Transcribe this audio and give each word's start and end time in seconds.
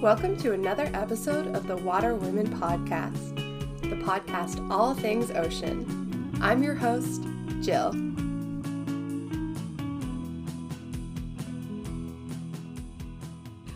Welcome 0.00 0.38
to 0.38 0.52
another 0.52 0.90
episode 0.94 1.54
of 1.54 1.66
the 1.66 1.76
Water 1.76 2.14
Women 2.14 2.48
Podcast, 2.58 3.36
the 3.82 3.96
podcast 3.96 4.66
all 4.70 4.94
things 4.94 5.30
ocean. 5.30 6.38
I'm 6.40 6.62
your 6.62 6.74
host, 6.74 7.22
Jill. 7.60 7.92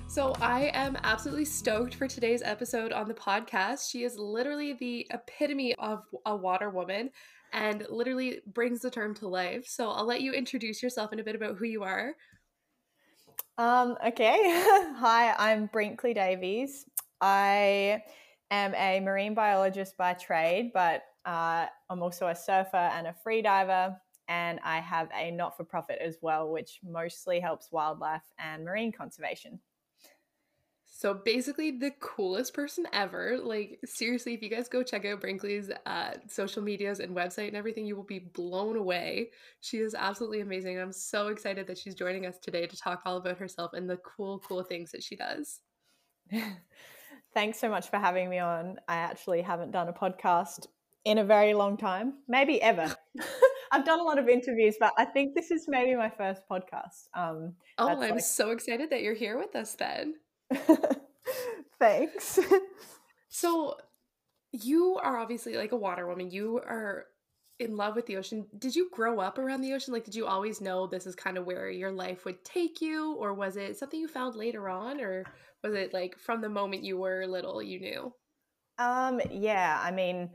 So, 0.08 0.32
I 0.40 0.70
am 0.72 0.96
absolutely 1.04 1.44
stoked 1.44 1.94
for 1.94 2.08
today's 2.08 2.40
episode 2.40 2.90
on 2.90 3.06
the 3.06 3.12
podcast. 3.12 3.90
She 3.90 4.04
is 4.04 4.18
literally 4.18 4.72
the 4.72 5.06
epitome 5.10 5.74
of 5.74 6.06
a 6.24 6.34
water 6.34 6.70
woman 6.70 7.10
and 7.52 7.86
literally 7.90 8.40
brings 8.46 8.80
the 8.80 8.90
term 8.90 9.14
to 9.16 9.28
life. 9.28 9.66
So, 9.66 9.90
I'll 9.90 10.06
let 10.06 10.22
you 10.22 10.32
introduce 10.32 10.82
yourself 10.82 11.12
and 11.12 11.20
a 11.20 11.24
bit 11.24 11.36
about 11.36 11.58
who 11.58 11.66
you 11.66 11.82
are. 11.82 12.14
Um, 13.56 13.96
okay. 14.04 14.36
Hi, 14.96 15.34
I'm 15.38 15.66
Brinkley 15.66 16.14
Davies. 16.14 16.86
I 17.20 18.02
am 18.50 18.74
a 18.74 19.00
marine 19.00 19.34
biologist 19.34 19.96
by 19.96 20.14
trade, 20.14 20.72
but 20.74 21.02
uh, 21.24 21.66
I'm 21.88 22.02
also 22.02 22.28
a 22.28 22.34
surfer 22.34 22.76
and 22.76 23.06
a 23.06 23.14
freediver. 23.24 23.96
And 24.26 24.58
I 24.64 24.80
have 24.80 25.08
a 25.14 25.30
not 25.30 25.56
for 25.56 25.64
profit 25.64 25.98
as 26.00 26.16
well, 26.22 26.50
which 26.50 26.80
mostly 26.82 27.40
helps 27.40 27.70
wildlife 27.70 28.22
and 28.38 28.64
marine 28.64 28.90
conservation. 28.90 29.60
So 30.96 31.12
basically, 31.12 31.72
the 31.72 31.90
coolest 31.98 32.54
person 32.54 32.86
ever. 32.92 33.36
Like, 33.42 33.80
seriously, 33.84 34.32
if 34.32 34.42
you 34.42 34.48
guys 34.48 34.68
go 34.68 34.84
check 34.84 35.04
out 35.04 35.20
Brinkley's 35.20 35.68
uh, 35.86 36.12
social 36.28 36.62
medias 36.62 37.00
and 37.00 37.16
website 37.16 37.48
and 37.48 37.56
everything, 37.56 37.84
you 37.84 37.96
will 37.96 38.04
be 38.04 38.20
blown 38.20 38.76
away. 38.76 39.30
She 39.60 39.78
is 39.78 39.96
absolutely 39.96 40.40
amazing. 40.40 40.78
I'm 40.78 40.92
so 40.92 41.28
excited 41.28 41.66
that 41.66 41.78
she's 41.78 41.96
joining 41.96 42.26
us 42.26 42.38
today 42.38 42.68
to 42.68 42.76
talk 42.76 43.02
all 43.04 43.16
about 43.16 43.38
herself 43.38 43.72
and 43.72 43.90
the 43.90 43.96
cool, 43.96 44.38
cool 44.38 44.62
things 44.62 44.92
that 44.92 45.02
she 45.02 45.16
does. 45.16 45.62
Thanks 47.34 47.58
so 47.58 47.68
much 47.68 47.90
for 47.90 47.98
having 47.98 48.30
me 48.30 48.38
on. 48.38 48.76
I 48.86 48.94
actually 48.94 49.42
haven't 49.42 49.72
done 49.72 49.88
a 49.88 49.92
podcast 49.92 50.68
in 51.04 51.18
a 51.18 51.24
very 51.24 51.54
long 51.54 51.76
time, 51.76 52.14
maybe 52.28 52.62
ever. 52.62 52.94
I've 53.72 53.84
done 53.84 53.98
a 53.98 54.04
lot 54.04 54.20
of 54.20 54.28
interviews, 54.28 54.76
but 54.78 54.92
I 54.96 55.06
think 55.06 55.34
this 55.34 55.50
is 55.50 55.64
maybe 55.66 55.96
my 55.96 56.08
first 56.08 56.42
podcast. 56.48 57.08
Um, 57.14 57.54
oh, 57.78 57.88
I'm 57.88 57.98
like... 57.98 58.20
so 58.20 58.50
excited 58.52 58.90
that 58.90 59.02
you're 59.02 59.14
here 59.14 59.36
with 59.36 59.56
us 59.56 59.74
then. 59.74 60.14
Thanks. 61.78 62.38
so 63.28 63.76
you 64.52 64.98
are 65.02 65.18
obviously 65.18 65.56
like 65.56 65.72
a 65.72 65.76
water 65.76 66.06
woman. 66.06 66.30
You 66.30 66.58
are 66.58 67.06
in 67.58 67.76
love 67.76 67.96
with 67.96 68.06
the 68.06 68.16
ocean. 68.16 68.46
Did 68.58 68.74
you 68.74 68.90
grow 68.92 69.20
up 69.20 69.38
around 69.38 69.60
the 69.60 69.72
ocean? 69.72 69.92
Like 69.92 70.04
did 70.04 70.14
you 70.14 70.26
always 70.26 70.60
know 70.60 70.86
this 70.86 71.06
is 71.06 71.14
kind 71.14 71.38
of 71.38 71.46
where 71.46 71.70
your 71.70 71.92
life 71.92 72.24
would 72.24 72.44
take 72.44 72.80
you 72.80 73.14
or 73.14 73.34
was 73.34 73.56
it 73.56 73.76
something 73.76 74.00
you 74.00 74.08
found 74.08 74.34
later 74.34 74.68
on 74.68 75.00
or 75.00 75.24
was 75.62 75.74
it 75.74 75.92
like 75.92 76.18
from 76.18 76.40
the 76.40 76.48
moment 76.48 76.84
you 76.84 76.98
were 76.98 77.26
little 77.26 77.62
you 77.62 77.80
knew? 77.80 78.12
Um 78.78 79.20
yeah, 79.30 79.80
I 79.82 79.90
mean 79.90 80.30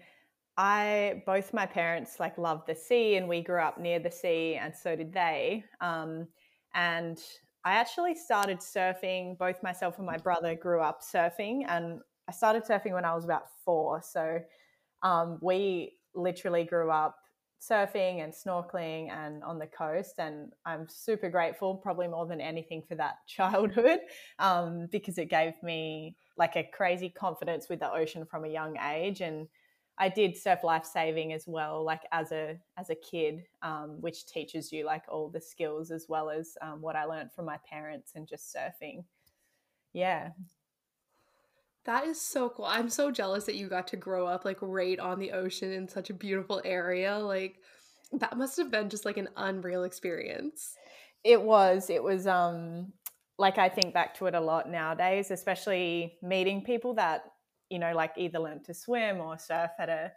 I 0.58 1.24
both 1.26 1.54
my 1.54 1.66
parents 1.66 2.20
like 2.20 2.38
loved 2.38 2.68
the 2.68 2.76
sea 2.76 3.16
and 3.16 3.28
we 3.28 3.42
grew 3.42 3.62
up 3.62 3.80
near 3.80 4.00
the 4.00 4.12
sea 4.12 4.56
and 4.56 4.74
so 4.76 4.96
did 4.96 5.14
they. 5.14 5.64
Um 5.82 6.28
and 6.74 7.20
I 7.66 7.74
actually 7.74 8.16
started 8.16 8.60
surfing. 8.60 9.38
Both 9.38 9.62
myself 9.62 9.98
and 9.98 10.06
my 10.06 10.18
brother 10.18 10.56
grew 10.56 10.82
up 10.82 11.02
surfing, 11.02 11.64
and 11.68 12.00
I 12.28 12.32
started 12.32 12.64
surfing 12.64 12.94
when 12.94 13.06
I 13.06 13.14
was 13.14 13.26
about 13.26 13.44
four. 13.66 14.02
So 14.02 14.40
um, 15.04 15.40
we 15.42 15.98
literally 16.16 16.64
grew 16.64 16.92
up 16.92 17.18
surfing 17.62 18.24
and 18.24 18.34
snorkeling 18.34 19.10
and 19.12 19.44
on 19.44 19.60
the 19.60 19.68
coast. 19.68 20.16
And 20.18 20.52
I'm 20.66 20.88
super 20.88 21.30
grateful, 21.30 21.76
probably 21.76 22.08
more 22.08 22.26
than 22.26 22.40
anything, 22.40 22.84
for 22.88 22.96
that 22.96 23.16
childhood 23.28 24.00
um, 24.40 24.88
because 24.92 25.18
it 25.18 25.30
gave 25.30 25.54
me 25.62 26.16
like 26.38 26.56
a 26.56 26.64
crazy 26.64 27.10
confidence 27.10 27.68
with 27.70 27.80
the 27.80 27.92
ocean 27.92 28.26
from 28.26 28.46
a 28.46 28.50
young 28.50 28.78
age. 28.78 29.22
And 29.22 29.48
I 30.00 30.08
did 30.10 30.38
surf 30.38 30.64
life 30.64 30.86
saving 30.86 31.34
as 31.34 31.46
well, 31.46 31.84
like 31.84 32.04
as 32.12 32.32
a 32.32 32.58
as 32.78 32.90
a 32.90 32.96
kid, 32.96 33.44
um, 33.62 33.98
which 34.00 34.26
teaches 34.26 34.72
you 34.72 34.86
like 34.86 35.04
all 35.10 35.30
the 35.30 35.42
skills 35.42 35.92
as 35.92 36.06
well 36.08 36.30
as 36.30 36.58
um, 36.62 36.82
what 36.82 36.96
I 36.96 37.04
learned 37.04 37.34
from 37.34 37.46
my 37.46 37.58
parents 37.70 38.14
and 38.16 38.28
just 38.28 38.56
surfing. 38.56 39.04
Yeah, 39.92 40.30
that 41.86 42.06
is 42.06 42.22
so 42.22 42.50
cool. 42.50 42.66
I'm 42.66 42.90
so 42.90 43.12
jealous 43.12 43.46
that 43.46 43.56
you 43.56 43.68
got 43.68 43.88
to 43.88 43.98
grow 43.98 44.28
up 44.28 44.46
like 44.46 44.58
right 44.62 45.00
on 45.00 45.20
the 45.20 45.32
ocean 45.32 45.72
in 45.72 45.88
such 45.88 46.10
a 46.10 46.14
beautiful 46.14 46.62
area. 46.64 47.18
Like 47.18 47.58
that 48.14 48.38
must 48.38 48.58
have 48.58 48.72
been 48.72 48.90
just 48.90 49.06
like 49.06 49.18
an 49.18 49.30
unreal 49.36 49.84
experience. 49.84 50.76
It 51.24 51.42
was. 51.42 51.90
It 51.90 52.04
was 52.04 52.28
um 52.28 52.94
like 53.38 53.58
I 53.58 53.70
think 53.70 53.94
back 53.94 54.16
to 54.16 54.28
it 54.28 54.36
a 54.36 54.40
lot 54.40 54.70
nowadays, 54.70 55.32
especially 55.32 56.18
meeting 56.22 56.64
people 56.64 56.94
that 56.96 57.24
you 57.70 57.80
know, 57.80 57.94
like 57.94 58.14
either 58.18 58.40
learn 58.40 58.64
to 58.64 58.74
swim 58.74 59.20
or 59.20 59.38
surf 59.38 59.72
at 59.80 59.90
a 59.90 60.12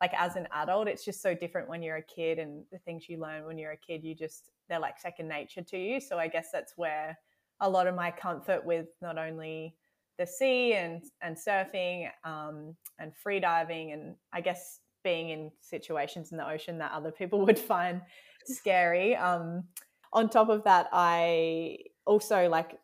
like 0.00 0.12
as 0.16 0.36
an 0.36 0.48
adult. 0.52 0.88
It's 0.88 1.04
just 1.04 1.22
so 1.22 1.34
different 1.34 1.68
when 1.68 1.82
you're 1.82 1.96
a 1.96 2.02
kid 2.02 2.38
and 2.38 2.64
the 2.72 2.78
things 2.78 3.08
you 3.08 3.18
learn 3.18 3.44
when 3.44 3.58
you're 3.58 3.72
a 3.72 3.76
kid, 3.76 4.02
you 4.04 4.14
just 4.14 4.50
they're 4.68 4.80
like 4.80 4.98
second 4.98 5.28
nature 5.28 5.62
to 5.62 5.78
you. 5.78 6.00
So 6.00 6.18
I 6.18 6.28
guess 6.28 6.48
that's 6.52 6.74
where 6.76 7.16
a 7.60 7.68
lot 7.68 7.86
of 7.86 7.94
my 7.94 8.10
comfort 8.10 8.64
with 8.64 8.88
not 9.00 9.18
only 9.18 9.76
the 10.18 10.26
sea 10.26 10.74
and 10.74 11.02
and 11.22 11.36
surfing 11.36 12.08
um, 12.24 12.74
and 12.98 13.14
free 13.16 13.40
diving 13.40 13.92
and 13.92 14.14
I 14.32 14.40
guess 14.40 14.80
being 15.02 15.30
in 15.30 15.50
situations 15.60 16.32
in 16.32 16.38
the 16.38 16.48
ocean 16.48 16.78
that 16.78 16.92
other 16.92 17.12
people 17.12 17.40
would 17.46 17.58
find 17.58 18.00
scary. 18.46 19.16
Um, 19.16 19.64
on 20.12 20.28
top 20.28 20.48
of 20.48 20.64
that, 20.64 20.88
I 20.92 21.78
also 22.06 22.48
like 22.48 22.78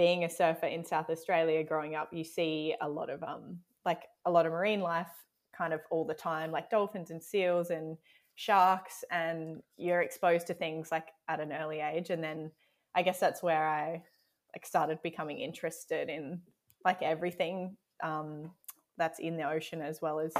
being 0.00 0.24
a 0.24 0.30
surfer 0.30 0.64
in 0.64 0.82
South 0.82 1.10
Australia 1.10 1.62
growing 1.62 1.94
up, 1.94 2.08
you 2.10 2.24
see 2.24 2.74
a 2.80 2.88
lot 2.88 3.10
of 3.10 3.22
um 3.22 3.58
like 3.84 4.04
a 4.24 4.30
lot 4.30 4.46
of 4.46 4.52
marine 4.52 4.80
life 4.80 5.12
kind 5.54 5.74
of 5.74 5.80
all 5.90 6.06
the 6.06 6.14
time, 6.14 6.50
like 6.50 6.70
dolphins 6.70 7.10
and 7.10 7.22
seals 7.22 7.68
and 7.68 7.98
sharks, 8.34 9.04
and 9.10 9.60
you're 9.76 10.00
exposed 10.00 10.46
to 10.46 10.54
things 10.54 10.90
like 10.90 11.08
at 11.28 11.38
an 11.38 11.52
early 11.52 11.80
age. 11.80 12.08
And 12.08 12.24
then 12.24 12.50
I 12.94 13.02
guess 13.02 13.20
that's 13.20 13.42
where 13.42 13.68
I 13.68 14.02
like 14.54 14.64
started 14.64 15.02
becoming 15.02 15.38
interested 15.38 16.08
in 16.08 16.40
like 16.82 17.02
everything 17.02 17.76
um, 18.02 18.52
that's 18.96 19.18
in 19.18 19.36
the 19.36 19.50
ocean 19.50 19.82
as 19.82 20.00
well 20.00 20.18
as 20.18 20.32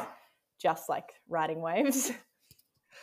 just 0.59 0.88
like 0.88 1.10
riding 1.28 1.60
waves. 1.69 2.12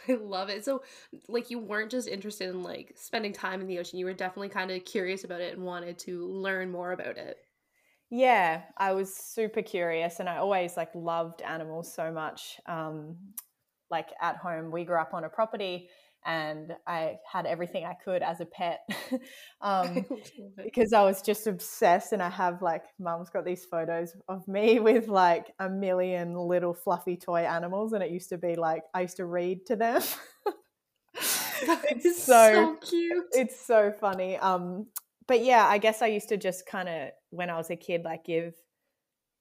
I 0.09 0.14
love 0.14 0.50
it. 0.50 0.66
So, 0.66 0.84
like, 1.28 1.50
you 1.50 1.59
weren't 1.59 1.92
just 1.92 2.08
interested 2.08 2.50
in 2.50 2.64
like 2.64 2.94
spending 2.96 3.34
time 3.34 3.62
in 3.62 3.68
the 3.68 3.80
ocean. 3.80 4.00
You 4.00 4.06
were 4.06 4.14
definitely 4.14 4.50
kind 4.50 4.72
of 4.72 4.86
curious 4.86 5.24
about 5.24 5.42
it 5.42 5.53
and 5.53 5.66
wanted 5.66 6.00
to 6.00 6.25
learn 6.28 6.72
more 6.72 6.92
about 6.92 7.18
it. 7.18 7.38
Yeah, 8.09 8.64
I 8.78 8.94
was 8.94 9.14
super 9.14 9.62
curious, 9.62 10.20
and 10.20 10.30
I 10.30 10.38
always 10.38 10.78
like 10.78 10.96
loved 10.96 11.42
animals 11.42 11.94
so 11.94 12.12
much. 12.12 12.59
Um, 12.66 13.18
like 13.90 14.09
at 14.22 14.38
home, 14.38 14.72
we 14.72 14.86
grew 14.86 15.00
up 15.00 15.14
on 15.14 15.25
a 15.25 15.30
property, 15.30 15.90
and 16.25 16.73
I 16.85 17.17
had 17.31 17.45
everything 17.45 17.85
I 17.85 17.94
could 17.94 18.22
as 18.22 18.41
a 18.41 18.45
pet 18.45 18.88
um, 19.61 20.05
because 20.63 20.94
I 20.94 21.03
was 21.03 21.22
just 21.22 21.47
obsessed. 21.47 22.11
And 22.11 22.22
I 22.22 22.29
have 22.29 22.61
like, 22.61 22.83
mum's 23.00 23.29
got 23.29 23.45
these 23.45 23.66
photos 23.66 24.16
of 24.27 24.47
me 24.47 24.79
with 24.81 25.07
like 25.07 25.53
a 25.59 25.69
million 25.69 26.35
little 26.35 26.73
fluffy 26.73 27.17
toy 27.17 27.41
animals, 27.41 27.94
and 27.94 28.03
it 28.03 28.11
used 28.11 28.29
to 28.29 28.38
be 28.38 28.56
like 28.56 28.83
I 28.94 29.01
used 29.01 29.17
to 29.17 29.25
read 29.25 29.66
to 29.67 29.75
them. 29.75 30.01
it's 31.16 32.23
so, 32.23 32.53
so, 32.53 32.77
cute. 32.81 33.25
It's 33.31 33.66
so 33.66 33.94
funny. 34.00 34.38
Um, 34.38 34.88
but 35.27 35.44
yeah, 35.44 35.66
I 35.66 35.77
guess 35.77 36.01
I 36.01 36.07
used 36.07 36.29
to 36.29 36.38
just 36.38 36.66
kind 36.66 36.88
of 36.88 37.09
when 37.31 37.50
I 37.50 37.57
was 37.57 37.69
a 37.69 37.75
kid, 37.75 38.03
like 38.03 38.25
give 38.25 38.53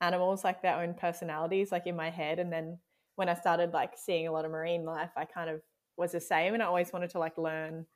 animals 0.01 0.45
like 0.45 0.63
their 0.63 0.77
own 0.81 0.95
personalities, 0.95 1.73
like 1.73 1.87
in 1.87 1.97
my 1.97 2.11
head, 2.11 2.39
and 2.39 2.53
then 2.53 2.79
when 3.17 3.29
I 3.29 3.35
started 3.35 3.73
like 3.73 3.93
seeing 3.97 4.29
a 4.29 4.33
lot 4.33 4.45
of 4.45 4.51
marine 4.51 4.85
life, 4.85 5.11
I 5.17 5.25
kind 5.25 5.51
of 5.51 5.61
was 5.97 6.13
the 6.13 6.21
same 6.21 6.55
and 6.55 6.63
I 6.63 6.67
always 6.67 6.93
wanted 6.93 7.11
to 7.11 7.19
like 7.19 7.39
learn 7.39 7.87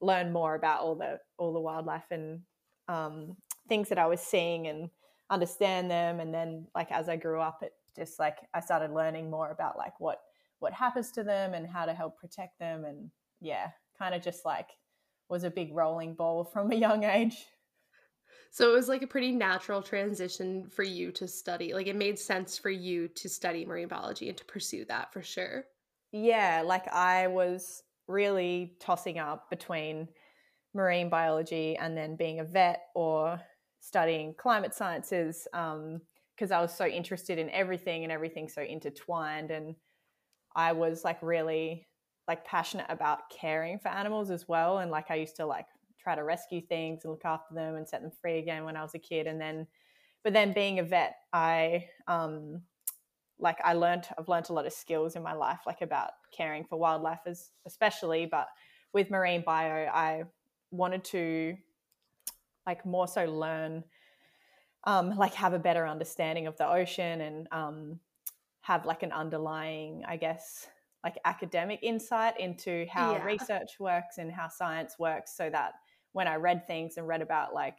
learn 0.00 0.32
more 0.32 0.54
about 0.54 0.80
all 0.80 0.94
the 0.94 1.18
all 1.38 1.52
the 1.52 1.60
wildlife 1.60 2.10
and 2.10 2.40
um, 2.88 3.36
things 3.68 3.88
that 3.88 3.98
I 3.98 4.06
was 4.06 4.20
seeing 4.20 4.66
and 4.66 4.90
understand 5.30 5.90
them. 5.90 6.18
And 6.20 6.34
then 6.34 6.66
like 6.74 6.90
as 6.90 7.08
I 7.08 7.16
grew 7.16 7.40
up 7.40 7.62
it 7.62 7.72
just 7.96 8.18
like 8.18 8.38
I 8.54 8.60
started 8.60 8.92
learning 8.92 9.30
more 9.30 9.50
about 9.50 9.78
like 9.78 9.98
what 10.00 10.20
what 10.58 10.72
happens 10.72 11.10
to 11.12 11.22
them 11.22 11.54
and 11.54 11.66
how 11.66 11.86
to 11.86 11.94
help 11.94 12.18
protect 12.18 12.58
them. 12.58 12.84
And 12.84 13.10
yeah 13.40 13.70
kind 13.98 14.14
of 14.14 14.22
just 14.22 14.44
like 14.44 14.68
was 15.28 15.44
a 15.44 15.50
big 15.50 15.74
rolling 15.74 16.14
ball 16.14 16.44
from 16.52 16.72
a 16.72 16.76
young 16.76 17.04
age. 17.04 17.46
So 18.52 18.72
it 18.72 18.74
was 18.74 18.88
like 18.88 19.02
a 19.02 19.06
pretty 19.06 19.30
natural 19.30 19.80
transition 19.80 20.68
for 20.70 20.82
you 20.82 21.12
to 21.12 21.28
study 21.28 21.72
like 21.72 21.86
it 21.86 21.94
made 21.94 22.18
sense 22.18 22.58
for 22.58 22.70
you 22.70 23.06
to 23.08 23.28
study 23.28 23.64
marine 23.64 23.86
biology 23.86 24.28
and 24.28 24.36
to 24.36 24.44
pursue 24.44 24.84
that 24.86 25.12
for 25.12 25.22
sure 25.22 25.66
yeah, 26.12 26.62
like 26.64 26.88
I 26.88 27.26
was 27.28 27.82
really 28.08 28.74
tossing 28.80 29.18
up 29.18 29.48
between 29.50 30.08
marine 30.74 31.08
biology 31.08 31.76
and 31.76 31.96
then 31.96 32.16
being 32.16 32.40
a 32.40 32.44
vet 32.44 32.82
or 32.94 33.40
studying 33.80 34.34
climate 34.34 34.74
sciences 34.74 35.46
because 35.52 36.50
um, 36.50 36.52
I 36.52 36.60
was 36.60 36.74
so 36.74 36.86
interested 36.86 37.38
in 37.38 37.50
everything 37.50 38.02
and 38.02 38.12
everything 38.12 38.48
so 38.48 38.62
intertwined. 38.62 39.50
And 39.50 39.74
I 40.54 40.72
was 40.72 41.04
like 41.04 41.18
really 41.22 41.88
like 42.28 42.44
passionate 42.44 42.86
about 42.88 43.30
caring 43.30 43.78
for 43.78 43.88
animals 43.88 44.30
as 44.30 44.46
well. 44.46 44.78
And 44.78 44.90
like 44.90 45.10
I 45.10 45.16
used 45.16 45.36
to 45.36 45.46
like 45.46 45.66
try 45.98 46.14
to 46.14 46.24
rescue 46.24 46.60
things 46.60 47.04
and 47.04 47.10
look 47.12 47.24
after 47.24 47.54
them 47.54 47.76
and 47.76 47.88
set 47.88 48.02
them 48.02 48.12
free 48.20 48.38
again 48.38 48.64
when 48.64 48.76
I 48.76 48.82
was 48.82 48.94
a 48.94 48.98
kid. 48.98 49.26
And 49.26 49.40
then 49.40 49.66
but 50.22 50.34
then 50.34 50.52
being 50.52 50.78
a 50.78 50.82
vet, 50.82 51.16
I 51.32 51.86
um, 52.06 52.62
like 53.40 53.58
I 53.64 53.74
learned 53.74 54.06
I've 54.18 54.28
learned 54.28 54.50
a 54.50 54.52
lot 54.52 54.66
of 54.66 54.72
skills 54.72 55.16
in 55.16 55.22
my 55.22 55.32
life, 55.32 55.60
like 55.66 55.82
about 55.82 56.10
caring 56.36 56.64
for 56.64 56.78
wildlife, 56.78 57.20
as 57.26 57.50
especially. 57.66 58.26
But 58.26 58.48
with 58.92 59.10
marine 59.10 59.42
bio, 59.44 59.86
I 59.92 60.24
wanted 60.70 61.04
to 61.04 61.56
like 62.66 62.84
more 62.84 63.08
so 63.08 63.24
learn, 63.24 63.84
um, 64.84 65.16
like 65.16 65.34
have 65.34 65.54
a 65.54 65.58
better 65.58 65.86
understanding 65.86 66.46
of 66.46 66.56
the 66.56 66.68
ocean 66.68 67.20
and 67.20 67.48
um, 67.52 68.00
have 68.60 68.86
like 68.86 69.02
an 69.02 69.12
underlying, 69.12 70.04
I 70.06 70.16
guess, 70.16 70.66
like 71.02 71.16
academic 71.24 71.80
insight 71.82 72.38
into 72.38 72.86
how 72.92 73.12
yeah. 73.12 73.24
research 73.24 73.80
works 73.80 74.18
and 74.18 74.30
how 74.30 74.48
science 74.48 74.96
works, 74.98 75.36
so 75.36 75.48
that 75.50 75.72
when 76.12 76.28
I 76.28 76.36
read 76.36 76.66
things 76.66 76.96
and 76.96 77.06
read 77.08 77.22
about 77.22 77.54
like 77.54 77.78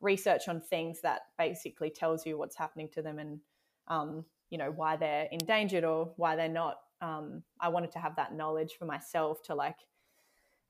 research 0.00 0.48
on 0.48 0.60
things 0.60 1.00
that 1.02 1.22
basically 1.38 1.88
tells 1.88 2.26
you 2.26 2.36
what's 2.36 2.56
happening 2.56 2.88
to 2.92 3.02
them 3.02 3.18
and 3.18 3.40
um, 3.88 4.24
you 4.52 4.58
know 4.58 4.70
why 4.70 4.96
they're 4.96 5.26
endangered 5.32 5.82
or 5.82 6.12
why 6.16 6.36
they're 6.36 6.48
not 6.48 6.76
um, 7.00 7.42
i 7.60 7.68
wanted 7.68 7.90
to 7.90 7.98
have 7.98 8.14
that 8.16 8.34
knowledge 8.34 8.74
for 8.78 8.84
myself 8.84 9.42
to 9.42 9.54
like 9.54 9.78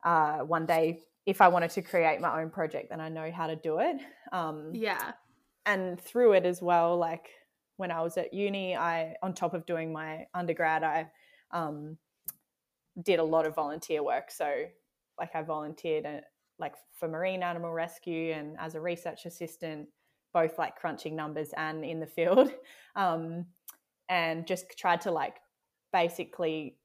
uh, 0.05 0.39
one 0.39 0.65
day 0.65 1.01
if 1.27 1.41
i 1.41 1.49
wanted 1.49 1.71
to 1.71 1.83
create 1.83 2.21
my 2.21 2.41
own 2.41 2.49
project 2.49 2.89
then 2.89 3.01
i 3.01 3.09
know 3.09 3.31
how 3.31 3.47
to 3.47 3.57
do 3.57 3.79
it. 3.79 3.97
Um, 4.33 4.71
yeah. 4.73 5.13
and 5.67 6.01
through 6.01 6.33
it 6.33 6.47
as 6.47 6.63
well 6.63 6.97
like 6.97 7.29
when 7.77 7.91
i 7.91 8.01
was 8.01 8.17
at 8.17 8.33
uni 8.33 8.77
i 8.77 9.15
on 9.23 9.35
top 9.35 9.53
of 9.53 9.67
doing 9.67 9.93
my 9.93 10.27
undergrad 10.33 10.83
i 10.85 11.07
um, 11.51 11.99
did 13.03 13.19
a 13.19 13.25
lot 13.25 13.47
of 13.47 13.55
volunteer 13.55 14.03
work. 14.03 14.31
So 14.31 14.65
like 15.19 15.35
i 15.35 15.43
volunteered 15.43 16.07
at, 16.07 16.25
like 16.59 16.75
for 16.99 17.09
marine 17.09 17.43
animal 17.43 17.73
rescue 17.73 18.33
and 18.33 18.57
as 18.59 18.75
a 18.75 18.81
research 18.81 19.27
assistant 19.27 19.89
both 20.33 20.59
like 20.59 20.77
crunching 20.77 21.15
numbers 21.15 21.51
and 21.57 21.85
in 21.85 22.01
the 22.01 22.07
field. 22.07 22.51
Um, 22.95 23.47
and 24.13 24.47
just 24.47 24.79
tried 24.79 25.01
to 25.01 25.11
like 25.11 25.37
basically 25.91 26.77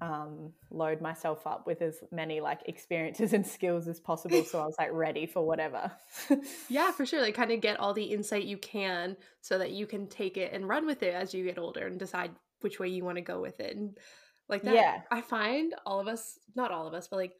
um, 0.00 0.52
load 0.72 1.00
myself 1.00 1.46
up 1.46 1.68
with 1.68 1.80
as 1.80 2.02
many 2.10 2.40
like 2.40 2.62
experiences 2.66 3.32
and 3.32 3.46
skills 3.46 3.86
as 3.86 4.00
possible 4.00 4.42
so 4.42 4.60
i 4.60 4.66
was 4.66 4.74
like 4.76 4.90
ready 4.92 5.26
for 5.26 5.46
whatever. 5.46 5.92
Yeah 6.68 6.90
for 6.90 7.06
sure 7.06 7.20
like 7.20 7.36
kind 7.36 7.52
of 7.52 7.60
get 7.60 7.78
all 7.78 7.94
the 7.94 8.02
insight 8.04 8.44
you 8.44 8.58
can 8.58 9.16
so 9.40 9.58
that 9.58 9.70
you 9.70 9.86
can 9.86 10.08
take 10.08 10.36
it 10.36 10.52
and 10.52 10.68
run 10.68 10.84
with 10.86 11.04
it 11.04 11.14
as 11.14 11.32
you 11.32 11.44
get 11.44 11.58
older 11.58 11.86
and 11.86 12.00
decide 12.00 12.32
which 12.62 12.80
way 12.80 12.88
you 12.88 13.04
want 13.04 13.18
to 13.18 13.22
go 13.22 13.40
with 13.40 13.60
it 13.60 13.76
and 13.76 13.96
like 14.48 14.62
that 14.62 14.74
yeah. 14.74 15.02
I 15.12 15.20
find 15.20 15.72
all 15.86 16.00
of 16.00 16.08
us 16.08 16.40
not 16.56 16.72
all 16.72 16.88
of 16.88 16.94
us 16.94 17.06
but 17.06 17.18
like 17.18 17.34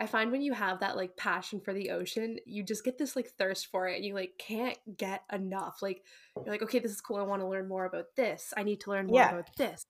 I 0.00 0.06
find 0.06 0.30
when 0.30 0.42
you 0.42 0.52
have 0.52 0.80
that 0.80 0.96
like 0.96 1.16
passion 1.16 1.60
for 1.60 1.74
the 1.74 1.90
ocean, 1.90 2.38
you 2.46 2.62
just 2.62 2.84
get 2.84 2.98
this 2.98 3.16
like 3.16 3.30
thirst 3.30 3.66
for 3.66 3.88
it 3.88 3.96
and 3.96 4.04
you 4.04 4.14
like 4.14 4.32
can't 4.38 4.78
get 4.96 5.24
enough. 5.32 5.82
Like 5.82 6.04
you're 6.36 6.52
like, 6.52 6.62
okay, 6.62 6.78
this 6.78 6.92
is 6.92 7.00
cool. 7.00 7.16
I 7.16 7.22
want 7.22 7.42
to 7.42 7.48
learn 7.48 7.68
more 7.68 7.84
about 7.84 8.14
this. 8.14 8.54
I 8.56 8.62
need 8.62 8.80
to 8.82 8.90
learn 8.90 9.08
more 9.08 9.16
yeah. 9.16 9.30
about 9.30 9.56
this. 9.56 9.84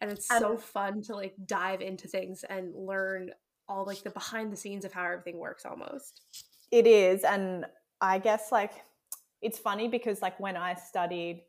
And 0.00 0.12
it's 0.12 0.30
and 0.30 0.40
so 0.40 0.56
fun 0.56 1.02
to 1.02 1.16
like 1.16 1.34
dive 1.44 1.80
into 1.80 2.06
things 2.06 2.44
and 2.48 2.72
learn 2.74 3.30
all 3.68 3.84
like 3.84 4.02
the 4.02 4.10
behind 4.10 4.52
the 4.52 4.56
scenes 4.56 4.84
of 4.84 4.92
how 4.92 5.04
everything 5.04 5.38
works 5.38 5.66
almost. 5.66 6.20
It 6.70 6.86
is. 6.86 7.24
And 7.24 7.66
I 8.00 8.18
guess 8.18 8.52
like 8.52 8.72
it's 9.40 9.58
funny 9.58 9.88
because 9.88 10.22
like 10.22 10.38
when 10.38 10.56
I 10.56 10.74
studied 10.74 11.42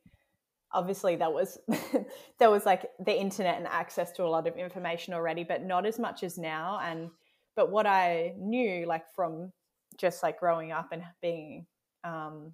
obviously 0.71 1.15
that 1.17 1.31
was 1.31 1.59
there 2.39 2.49
was 2.49 2.65
like 2.65 2.89
the 3.05 3.15
internet 3.15 3.57
and 3.57 3.67
access 3.67 4.11
to 4.13 4.23
a 4.23 4.25
lot 4.25 4.47
of 4.47 4.57
information 4.57 5.13
already 5.13 5.43
but 5.43 5.61
not 5.61 5.85
as 5.85 5.99
much 5.99 6.23
as 6.23 6.35
now 6.35 6.79
and 6.83 7.11
but 7.55 7.71
what 7.71 7.85
I 7.87 8.33
knew, 8.37 8.85
like 8.85 9.05
from 9.15 9.51
just 9.97 10.23
like 10.23 10.39
growing 10.39 10.71
up 10.71 10.89
and 10.91 11.03
being 11.21 11.65
um, 12.03 12.53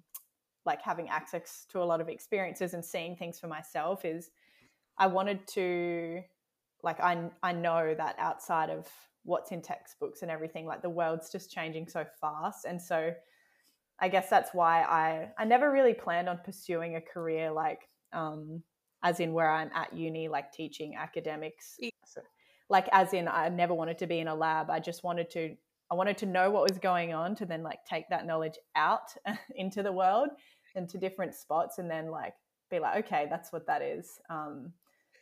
like 0.66 0.82
having 0.82 1.08
access 1.08 1.66
to 1.70 1.82
a 1.82 1.84
lot 1.84 2.00
of 2.00 2.08
experiences 2.08 2.74
and 2.74 2.84
seeing 2.84 3.16
things 3.16 3.40
for 3.40 3.48
myself, 3.48 4.04
is 4.04 4.30
I 4.98 5.06
wanted 5.08 5.46
to, 5.48 6.22
like, 6.82 7.00
I 7.00 7.30
I 7.42 7.52
know 7.52 7.94
that 7.94 8.16
outside 8.18 8.70
of 8.70 8.88
what's 9.24 9.52
in 9.52 9.62
textbooks 9.62 10.22
and 10.22 10.30
everything, 10.30 10.66
like 10.66 10.82
the 10.82 10.90
world's 10.90 11.30
just 11.32 11.50
changing 11.52 11.88
so 11.88 12.04
fast, 12.20 12.64
and 12.66 12.80
so 12.80 13.12
I 14.00 14.08
guess 14.08 14.30
that's 14.30 14.54
why 14.54 14.82
I 14.82 15.30
I 15.38 15.44
never 15.44 15.70
really 15.70 15.94
planned 15.94 16.28
on 16.28 16.38
pursuing 16.44 16.96
a 16.96 17.00
career 17.00 17.50
like 17.52 17.80
um, 18.12 18.62
as 19.02 19.20
in 19.20 19.32
where 19.32 19.50
I'm 19.50 19.70
at 19.74 19.92
uni, 19.94 20.28
like 20.28 20.52
teaching 20.52 20.96
academics. 20.96 21.76
Like 22.70 22.88
as 22.92 23.12
in 23.12 23.28
I 23.28 23.48
never 23.50 23.74
wanted 23.74 23.98
to 23.98 24.06
be 24.06 24.20
in 24.20 24.28
a 24.28 24.34
lab. 24.34 24.70
I 24.70 24.80
just 24.80 25.04
wanted 25.04 25.28
to 25.30 25.56
I 25.90 25.94
wanted 25.96 26.16
to 26.18 26.26
know 26.26 26.50
what 26.50 26.68
was 26.68 26.78
going 26.78 27.12
on 27.12 27.34
to 27.36 27.44
then 27.46 27.62
like 27.64 27.84
take 27.84 28.08
that 28.10 28.26
knowledge 28.26 28.58
out 28.76 29.12
into 29.56 29.82
the 29.82 29.92
world 29.92 30.28
and 30.76 30.88
to 30.88 30.98
different 30.98 31.34
spots 31.34 31.78
and 31.78 31.90
then 31.90 32.10
like 32.10 32.34
be 32.70 32.78
like, 32.78 33.04
okay, 33.04 33.26
that's 33.28 33.52
what 33.52 33.66
that 33.66 33.82
is. 33.82 34.20
Um, 34.30 34.72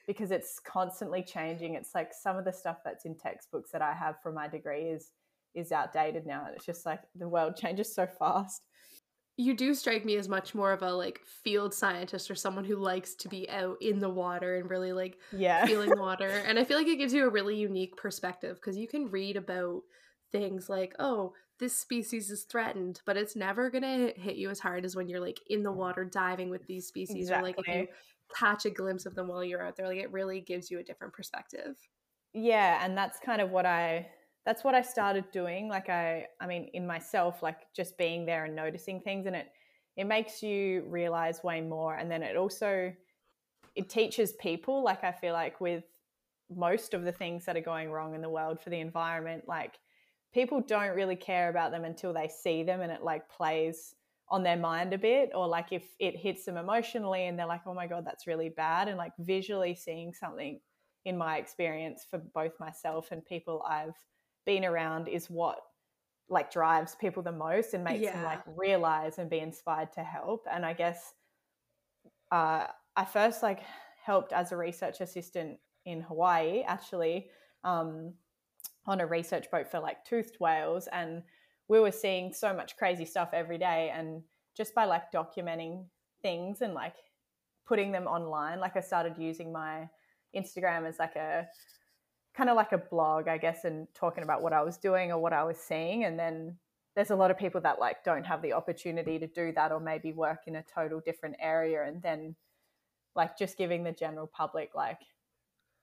because 0.06 0.30
it's 0.30 0.58
constantly 0.58 1.22
changing. 1.22 1.74
It's 1.74 1.94
like 1.94 2.12
some 2.12 2.36
of 2.36 2.44
the 2.44 2.52
stuff 2.52 2.78
that's 2.84 3.06
in 3.06 3.16
textbooks 3.16 3.70
that 3.72 3.82
I 3.82 3.94
have 3.94 4.16
for 4.22 4.32
my 4.32 4.48
degree 4.48 4.84
is 4.84 5.12
is 5.54 5.72
outdated 5.72 6.26
now. 6.26 6.46
It's 6.54 6.66
just 6.66 6.86
like 6.86 7.00
the 7.14 7.28
world 7.28 7.56
changes 7.60 7.94
so 7.94 8.06
fast 8.06 8.62
you 9.38 9.54
do 9.54 9.72
strike 9.72 10.04
me 10.04 10.16
as 10.16 10.28
much 10.28 10.54
more 10.54 10.72
of 10.72 10.82
a 10.82 10.92
like 10.92 11.20
field 11.24 11.72
scientist 11.72 12.30
or 12.30 12.34
someone 12.34 12.64
who 12.64 12.76
likes 12.76 13.14
to 13.14 13.28
be 13.28 13.48
out 13.48 13.80
in 13.80 14.00
the 14.00 14.08
water 14.08 14.56
and 14.56 14.68
really 14.68 14.92
like 14.92 15.16
yeah. 15.32 15.64
feeling 15.64 15.92
water. 15.98 16.42
And 16.46 16.58
i 16.58 16.64
feel 16.64 16.76
like 16.76 16.88
it 16.88 16.96
gives 16.96 17.14
you 17.14 17.24
a 17.24 17.30
really 17.30 17.56
unique 17.56 17.96
perspective 17.96 18.56
because 18.56 18.76
you 18.76 18.88
can 18.88 19.10
read 19.10 19.36
about 19.36 19.82
things 20.30 20.68
like 20.68 20.94
oh 20.98 21.32
this 21.58 21.74
species 21.74 22.30
is 22.30 22.42
threatened 22.42 23.00
but 23.06 23.16
it's 23.16 23.34
never 23.34 23.70
gonna 23.70 24.12
hit 24.14 24.36
you 24.36 24.50
as 24.50 24.60
hard 24.60 24.84
as 24.84 24.94
when 24.94 25.08
you're 25.08 25.20
like 25.20 25.40
in 25.48 25.62
the 25.62 25.72
water 25.72 26.04
diving 26.04 26.50
with 26.50 26.66
these 26.66 26.86
species 26.86 27.28
exactly. 27.28 27.52
or 27.52 27.54
like 27.56 27.68
if 27.68 27.74
you 27.74 27.88
catch 28.34 28.66
a 28.66 28.70
glimpse 28.70 29.06
of 29.06 29.14
them 29.14 29.28
while 29.28 29.44
you're 29.44 29.64
out 29.64 29.76
there. 29.76 29.88
Like 29.88 29.98
it 29.98 30.12
really 30.12 30.40
gives 30.40 30.70
you 30.70 30.78
a 30.78 30.82
different 30.82 31.14
perspective. 31.14 31.76
Yeah 32.34 32.84
and 32.84 32.96
that's 32.96 33.18
kind 33.18 33.40
of 33.40 33.50
what 33.50 33.64
i 33.64 34.06
that's 34.48 34.64
what 34.64 34.74
I 34.74 34.80
started 34.80 35.30
doing. 35.30 35.68
Like 35.68 35.90
I, 35.90 36.26
I 36.40 36.46
mean, 36.46 36.70
in 36.72 36.86
myself, 36.86 37.42
like 37.42 37.66
just 37.76 37.98
being 37.98 38.24
there 38.24 38.46
and 38.46 38.56
noticing 38.56 38.98
things, 38.98 39.26
and 39.26 39.36
it 39.36 39.48
it 39.94 40.04
makes 40.04 40.42
you 40.42 40.86
realize 40.88 41.44
way 41.44 41.60
more. 41.60 41.96
And 41.96 42.10
then 42.10 42.22
it 42.22 42.34
also 42.34 42.90
it 43.74 43.90
teaches 43.90 44.32
people. 44.40 44.82
Like 44.82 45.04
I 45.04 45.12
feel 45.12 45.34
like 45.34 45.60
with 45.60 45.84
most 46.48 46.94
of 46.94 47.04
the 47.04 47.12
things 47.12 47.44
that 47.44 47.58
are 47.58 47.60
going 47.60 47.90
wrong 47.90 48.14
in 48.14 48.22
the 48.22 48.30
world 48.30 48.58
for 48.58 48.70
the 48.70 48.80
environment, 48.80 49.44
like 49.46 49.74
people 50.32 50.62
don't 50.62 50.96
really 50.96 51.16
care 51.16 51.50
about 51.50 51.70
them 51.70 51.84
until 51.84 52.14
they 52.14 52.28
see 52.28 52.62
them, 52.62 52.80
and 52.80 52.90
it 52.90 53.02
like 53.02 53.28
plays 53.28 53.96
on 54.30 54.42
their 54.42 54.56
mind 54.56 54.94
a 54.94 54.98
bit 54.98 55.30
or 55.34 55.46
like 55.46 55.72
if 55.72 55.84
it 55.98 56.16
hits 56.16 56.46
them 56.46 56.56
emotionally 56.56 57.26
and 57.26 57.38
they're 57.38 57.46
like 57.46 57.62
oh 57.66 57.72
my 57.72 57.86
god 57.86 58.04
that's 58.04 58.26
really 58.26 58.50
bad 58.50 58.86
and 58.86 58.98
like 58.98 59.12
visually 59.20 59.74
seeing 59.74 60.12
something 60.12 60.60
in 61.06 61.16
my 61.16 61.38
experience 61.38 62.06
for 62.10 62.18
both 62.34 62.52
myself 62.60 63.10
and 63.10 63.24
people 63.24 63.64
I've 63.66 63.96
been 64.48 64.64
around 64.64 65.08
is 65.08 65.28
what 65.28 65.58
like 66.30 66.50
drives 66.50 66.94
people 66.94 67.22
the 67.22 67.30
most 67.30 67.74
and 67.74 67.84
makes 67.84 68.02
yeah. 68.02 68.14
them 68.14 68.24
like 68.24 68.40
realize 68.56 69.18
and 69.18 69.28
be 69.28 69.40
inspired 69.40 69.92
to 69.92 70.00
help. 70.02 70.46
And 70.50 70.64
i 70.64 70.72
guess 70.72 71.12
uh, 72.32 72.64
i 72.96 73.04
first 73.04 73.42
like 73.42 73.60
helped 74.02 74.32
as 74.32 74.50
a 74.52 74.56
research 74.56 75.02
assistant 75.02 75.58
in 75.84 76.00
hawaii 76.00 76.62
actually 76.62 77.28
um, 77.62 78.14
on 78.86 79.02
a 79.02 79.06
research 79.06 79.50
boat 79.50 79.70
for 79.70 79.80
like 79.80 80.02
toothed 80.06 80.36
whales. 80.40 80.88
And 80.92 81.22
we 81.68 81.78
were 81.80 81.92
seeing 81.92 82.32
so 82.32 82.54
much 82.54 82.78
crazy 82.78 83.04
stuff 83.04 83.30
every 83.34 83.58
day. 83.58 83.92
And 83.94 84.22
just 84.56 84.74
by 84.74 84.86
like 84.86 85.12
documenting 85.12 85.84
things 86.22 86.62
and 86.62 86.72
like 86.72 86.96
putting 87.66 87.92
them 87.92 88.06
online 88.06 88.58
like 88.60 88.76
i 88.76 88.80
started 88.80 89.16
using 89.18 89.52
my 89.52 89.88
instagram 90.34 90.86
as 90.86 90.98
like 90.98 91.16
a 91.16 91.46
kind 92.38 92.48
of 92.48 92.56
like 92.56 92.70
a 92.70 92.78
blog, 92.78 93.26
I 93.26 93.36
guess, 93.36 93.64
and 93.64 93.88
talking 93.94 94.22
about 94.22 94.42
what 94.42 94.52
I 94.52 94.62
was 94.62 94.76
doing 94.76 95.10
or 95.10 95.18
what 95.18 95.32
I 95.32 95.42
was 95.42 95.58
seeing. 95.58 96.04
And 96.04 96.16
then 96.16 96.56
there's 96.94 97.10
a 97.10 97.16
lot 97.16 97.32
of 97.32 97.36
people 97.36 97.60
that 97.62 97.80
like 97.80 98.04
don't 98.04 98.24
have 98.24 98.42
the 98.42 98.52
opportunity 98.52 99.18
to 99.18 99.26
do 99.26 99.50
that 99.56 99.72
or 99.72 99.80
maybe 99.80 100.12
work 100.12 100.42
in 100.46 100.54
a 100.54 100.62
total 100.62 101.00
different 101.04 101.34
area. 101.40 101.82
And 101.82 102.00
then 102.00 102.36
like 103.16 103.36
just 103.36 103.58
giving 103.58 103.82
the 103.82 103.90
general 103.90 104.28
public 104.28 104.70
like 104.76 105.00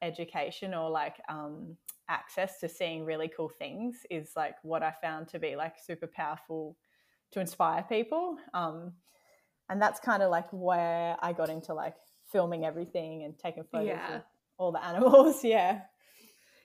education 0.01 0.73
or 0.73 0.89
like 0.89 1.17
um, 1.27 1.75
access 2.07 2.57
to 2.61 2.69
seeing 2.69 3.03
really 3.03 3.27
cool 3.27 3.51
things 3.59 3.97
is 4.09 4.31
like 4.37 4.55
what 4.63 4.81
I 4.81 4.93
found 5.01 5.27
to 5.29 5.39
be 5.39 5.57
like 5.57 5.75
super 5.85 6.07
powerful 6.07 6.77
to 7.33 7.41
inspire 7.41 7.83
people. 7.83 8.37
Um, 8.53 8.93
and 9.67 9.81
that's 9.81 9.99
kind 9.99 10.23
of 10.23 10.31
like 10.31 10.47
where 10.51 11.17
I 11.21 11.33
got 11.33 11.49
into 11.49 11.73
like 11.73 11.95
filming 12.31 12.63
everything 12.63 13.23
and 13.23 13.37
taking 13.37 13.65
photos 13.69 13.87
yeah. 13.87 14.15
of 14.15 14.21
all 14.57 14.71
the 14.71 14.85
animals. 14.85 15.43
yeah 15.43 15.81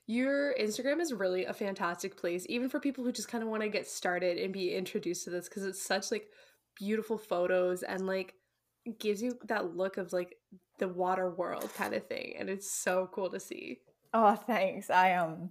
your 0.07 0.55
Instagram 0.61 1.01
is 1.01 1.13
really 1.13 1.45
a 1.45 1.53
fantastic 1.53 2.17
place, 2.17 2.47
even 2.49 2.69
for 2.69 2.81
people 2.81 3.05
who 3.05 3.13
just 3.13 3.29
kind 3.29 3.43
of 3.45 3.51
want 3.51 3.63
to 3.63 3.69
get 3.69 3.87
started 3.89 4.39
and 4.39 4.53
be 4.53 4.75
introduced 4.75 5.25
to 5.25 5.31
this, 5.31 5.49
because 5.49 5.65
it's 5.65 5.83
such 5.83 6.11
like 6.11 6.29
beautiful 6.77 7.19
photos 7.19 7.83
and 7.83 8.07
like 8.07 8.35
gives 8.99 9.23
you 9.23 9.39
that 9.45 9.77
look 9.77 9.99
of 9.99 10.13
like 10.13 10.37
the 10.79 10.89
water 10.89 11.31
world 11.31 11.71
kind 11.77 11.95
of 11.95 12.07
thing, 12.07 12.35
and 12.39 12.49
it's 12.49 12.71
so 12.71 13.09
cool 13.13 13.31
to 13.31 13.41
see. 13.41 13.79
Oh, 14.13 14.35
thanks. 14.35 14.91
I 14.91 15.15
um, 15.15 15.51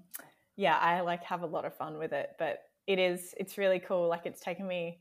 yeah, 0.57 0.77
I 0.77 1.01
like 1.01 1.23
have 1.23 1.43
a 1.43 1.47
lot 1.47 1.65
of 1.65 1.75
fun 1.75 1.97
with 1.97 2.11
it, 2.11 2.31
but 2.37 2.59
it 2.87 2.99
is 2.99 3.33
it's 3.37 3.57
really 3.57 3.79
cool. 3.79 4.09
Like 4.09 4.25
it's 4.25 4.41
taken 4.41 4.67
me, 4.67 4.99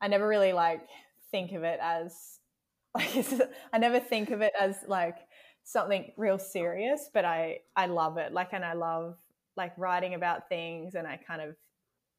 I 0.00 0.08
never 0.08 0.26
really 0.26 0.52
like 0.52 0.88
think 1.30 1.52
of 1.52 1.62
it 1.62 1.78
as 1.80 2.38
like 2.94 3.26
I 3.72 3.78
never 3.78 4.00
think 4.00 4.30
of 4.30 4.40
it 4.40 4.52
as 4.58 4.76
like 4.88 5.16
something 5.64 6.12
real 6.16 6.34
oh. 6.34 6.38
serious, 6.38 7.10
but 7.12 7.24
I 7.24 7.60
I 7.76 7.86
love 7.86 8.18
it. 8.18 8.32
Like 8.32 8.52
and 8.52 8.64
I 8.64 8.74
love 8.74 9.16
like 9.56 9.72
writing 9.76 10.14
about 10.14 10.48
things 10.48 10.94
and 10.94 11.06
I 11.06 11.16
kind 11.16 11.42
of 11.42 11.56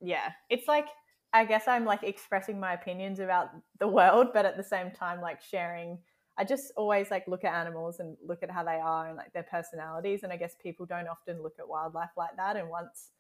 yeah, 0.02 0.32
it's 0.50 0.68
like 0.68 0.88
I 1.34 1.46
guess 1.46 1.68
I'm 1.68 1.86
like 1.86 2.04
expressing 2.04 2.60
my 2.60 2.74
opinions 2.74 3.20
about 3.20 3.50
the 3.80 3.88
world, 3.88 4.28
but 4.34 4.46
at 4.46 4.58
the 4.58 4.64
same 4.64 4.92
time 4.92 5.22
like 5.22 5.42
sharing 5.42 5.98
I 6.38 6.44
just 6.44 6.72
always 6.76 7.12
like 7.12 7.28
look 7.28 7.44
at 7.44 7.54
animals 7.54 8.00
and 8.00 8.18
look 8.26 8.42
at 8.42 8.50
how 8.50 8.64
they 8.64 8.80
are 8.80 9.08
and 9.08 9.18
like 9.18 9.34
their 9.34 9.44
personalities 9.44 10.24
and 10.24 10.32
I 10.32 10.38
guess 10.38 10.56
people 10.62 10.86
don't 10.86 11.08
often 11.08 11.42
look 11.42 11.56
at 11.60 11.68
wildlife 11.68 12.12
like 12.18 12.36
that 12.38 12.56
and 12.56 12.70
once 12.70 13.12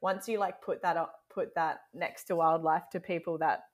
once 0.00 0.28
you 0.28 0.38
like 0.38 0.62
put 0.62 0.82
that 0.82 0.96
up 0.96 1.20
put 1.32 1.54
that 1.56 1.80
next 1.92 2.24
to 2.24 2.36
wildlife 2.36 2.88
to 2.92 3.00
people 3.00 3.38
that 3.38 3.64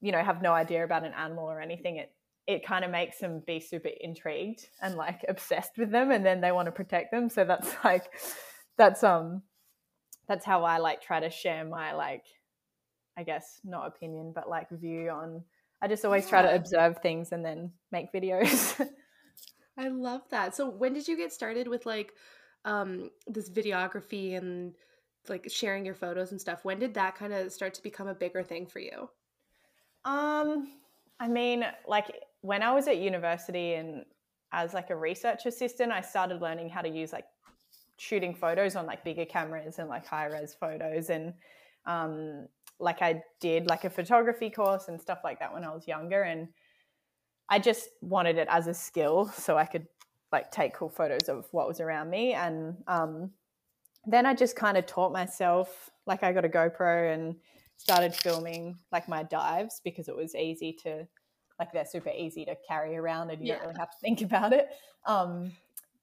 you 0.00 0.10
know 0.10 0.22
have 0.22 0.42
no 0.42 0.52
idea 0.52 0.84
about 0.84 1.04
an 1.04 1.12
animal 1.12 1.44
or 1.44 1.60
anything 1.60 1.96
it 1.96 2.12
it 2.46 2.66
kind 2.66 2.84
of 2.84 2.90
makes 2.90 3.18
them 3.18 3.42
be 3.46 3.58
super 3.58 3.90
intrigued 4.00 4.68
and 4.82 4.96
like 4.96 5.24
obsessed 5.28 5.78
with 5.78 5.90
them 5.90 6.10
and 6.10 6.24
then 6.24 6.40
they 6.40 6.52
want 6.52 6.66
to 6.66 6.72
protect 6.72 7.10
them. 7.10 7.28
So 7.28 7.44
that's 7.44 7.74
like 7.84 8.10
that's 8.76 9.02
um 9.04 9.42
that's 10.28 10.44
how 10.44 10.64
i 10.64 10.78
like 10.78 11.02
try 11.02 11.20
to 11.20 11.30
share 11.30 11.64
my 11.64 11.92
like 11.92 12.24
i 13.16 13.22
guess 13.22 13.60
not 13.64 13.86
opinion 13.86 14.32
but 14.34 14.48
like 14.48 14.68
view 14.70 15.10
on 15.10 15.42
i 15.82 15.88
just 15.88 16.04
always 16.04 16.28
try 16.28 16.42
to 16.42 16.54
observe 16.54 16.98
things 17.02 17.32
and 17.32 17.44
then 17.44 17.70
make 17.92 18.12
videos. 18.12 18.84
I 19.78 19.88
love 19.88 20.22
that. 20.30 20.54
So 20.54 20.70
when 20.70 20.94
did 20.94 21.08
you 21.08 21.16
get 21.16 21.32
started 21.32 21.68
with 21.68 21.84
like 21.84 22.12
um 22.64 23.10
this 23.26 23.50
videography 23.50 24.36
and 24.36 24.74
like 25.28 25.50
sharing 25.50 25.84
your 25.84 25.94
photos 25.94 26.30
and 26.30 26.40
stuff? 26.40 26.64
When 26.64 26.78
did 26.78 26.94
that 26.94 27.16
kind 27.16 27.32
of 27.32 27.52
start 27.52 27.74
to 27.74 27.82
become 27.82 28.08
a 28.08 28.14
bigger 28.14 28.42
thing 28.42 28.66
for 28.66 28.78
you? 28.78 29.10
Um 30.04 30.68
i 31.20 31.28
mean 31.28 31.64
like 31.86 32.06
when 32.44 32.62
I 32.62 32.74
was 32.74 32.86
at 32.88 32.98
university 32.98 33.72
and 33.72 34.04
as 34.52 34.74
like 34.74 34.90
a 34.90 34.96
research 34.96 35.46
assistant, 35.46 35.90
I 35.90 36.02
started 36.02 36.42
learning 36.42 36.68
how 36.68 36.82
to 36.82 36.90
use 36.90 37.10
like 37.10 37.24
shooting 37.96 38.34
photos 38.34 38.76
on 38.76 38.84
like 38.84 39.02
bigger 39.02 39.24
cameras 39.24 39.78
and 39.78 39.88
like 39.88 40.06
high 40.06 40.26
res 40.26 40.54
photos. 40.54 41.08
And 41.08 41.32
um, 41.86 42.46
like 42.78 43.00
I 43.00 43.22
did 43.40 43.66
like 43.66 43.84
a 43.84 43.90
photography 43.90 44.50
course 44.50 44.88
and 44.88 45.00
stuff 45.00 45.20
like 45.24 45.38
that 45.38 45.54
when 45.54 45.64
I 45.64 45.72
was 45.72 45.88
younger. 45.88 46.20
And 46.20 46.48
I 47.48 47.58
just 47.60 47.88
wanted 48.02 48.36
it 48.36 48.48
as 48.50 48.66
a 48.66 48.74
skill 48.74 49.26
so 49.34 49.56
I 49.56 49.64
could 49.64 49.86
like 50.30 50.50
take 50.50 50.74
cool 50.74 50.90
photos 50.90 51.30
of 51.30 51.46
what 51.50 51.66
was 51.66 51.80
around 51.80 52.10
me. 52.10 52.34
And 52.34 52.76
um, 52.86 53.30
then 54.06 54.26
I 54.26 54.34
just 54.34 54.54
kind 54.54 54.76
of 54.76 54.84
taught 54.84 55.14
myself 55.14 55.88
like 56.06 56.22
I 56.22 56.34
got 56.34 56.44
a 56.44 56.50
GoPro 56.50 57.14
and 57.14 57.36
started 57.78 58.14
filming 58.14 58.76
like 58.92 59.08
my 59.08 59.22
dives 59.22 59.80
because 59.82 60.08
it 60.08 60.16
was 60.16 60.34
easy 60.34 60.76
to 60.82 61.08
like 61.58 61.72
they're 61.72 61.86
super 61.86 62.10
easy 62.10 62.44
to 62.44 62.56
carry 62.66 62.96
around 62.96 63.30
and 63.30 63.40
you 63.40 63.48
yeah. 63.48 63.54
don't 63.54 63.68
really 63.68 63.78
have 63.78 63.90
to 63.90 63.96
think 64.00 64.22
about 64.28 64.52
it. 64.52 64.68
Um, 65.06 65.52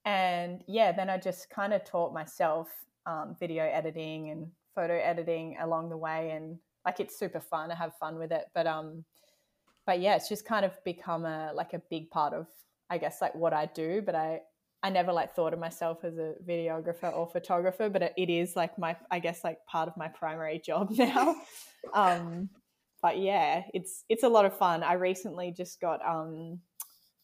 and 0.06 0.64
yeah, 0.68 0.92
then 0.92 1.10
I 1.10 1.18
just 1.18 1.50
kind 1.50 1.74
of 1.74 1.84
taught 1.84 2.14
myself 2.14 2.70
um, 3.06 3.36
video 3.40 3.66
editing 3.66 4.30
and 4.30 4.48
photo 4.74 5.00
editing 5.00 5.58
along 5.62 5.90
the 5.90 5.98
way, 5.98 6.32
and 6.32 6.58
like 6.86 7.00
it's 7.00 7.18
super 7.18 7.40
fun. 7.40 7.72
I 7.72 7.76
have 7.76 7.96
fun 7.98 8.18
with 8.18 8.32
it, 8.32 8.46
but 8.54 8.66
um, 8.66 9.04
but 9.86 10.00
yeah, 10.00 10.16
it's 10.16 10.30
just 10.30 10.46
kind 10.46 10.66
of 10.66 10.72
become 10.84 11.26
a 11.26 11.52
like 11.54 11.74
a 11.74 11.82
big 11.90 12.10
part 12.10 12.34
of 12.34 12.48
I 12.90 12.98
guess 12.98 13.22
like 13.22 13.36
what 13.36 13.54
I 13.54 13.68
do. 13.68 14.02
But 14.04 14.16
I 14.16 14.42
I 14.84 14.90
never 14.90 15.14
like 15.14 15.36
thought 15.36 15.54
of 15.54 15.60
myself 15.60 16.04
as 16.04 16.18
a 16.18 16.34
videographer 16.48 17.16
or 17.16 17.28
photographer, 17.28 17.90
but 17.90 18.14
it 18.18 18.30
is 18.30 18.56
like 18.56 18.78
my 18.80 18.96
I 19.12 19.20
guess 19.20 19.44
like 19.44 19.64
part 19.68 19.88
of 19.88 19.98
my 19.98 20.08
primary 20.08 20.60
job 20.66 20.92
now. 20.92 21.36
um, 21.94 22.50
but 23.02 23.20
yeah, 23.20 23.64
it's 23.74 24.04
it's 24.10 24.24
a 24.24 24.30
lot 24.30 24.46
of 24.46 24.58
fun. 24.58 24.84
I 24.84 24.94
recently 24.94 25.52
just 25.52 25.82
got 25.82 26.00
um 26.08 26.60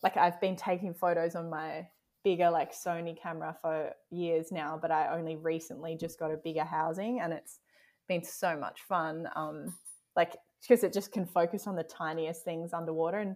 like 0.03 0.17
I've 0.17 0.39
been 0.41 0.55
taking 0.55 0.93
photos 0.93 1.35
on 1.35 1.49
my 1.49 1.87
bigger 2.23 2.49
like 2.49 2.73
Sony 2.73 3.19
camera 3.21 3.55
for 3.61 3.91
years 4.09 4.51
now, 4.51 4.77
but 4.81 4.91
I 4.91 5.15
only 5.15 5.35
recently 5.35 5.95
just 5.95 6.19
got 6.19 6.31
a 6.31 6.37
bigger 6.37 6.63
housing 6.63 7.19
and 7.21 7.31
it's 7.31 7.59
been 8.07 8.23
so 8.23 8.57
much 8.57 8.81
fun. 8.81 9.27
Um 9.35 9.73
like 10.15 10.35
because 10.61 10.83
it 10.83 10.93
just 10.93 11.11
can 11.11 11.25
focus 11.25 11.67
on 11.67 11.75
the 11.75 11.83
tiniest 11.83 12.43
things 12.43 12.73
underwater 12.73 13.19
and 13.19 13.35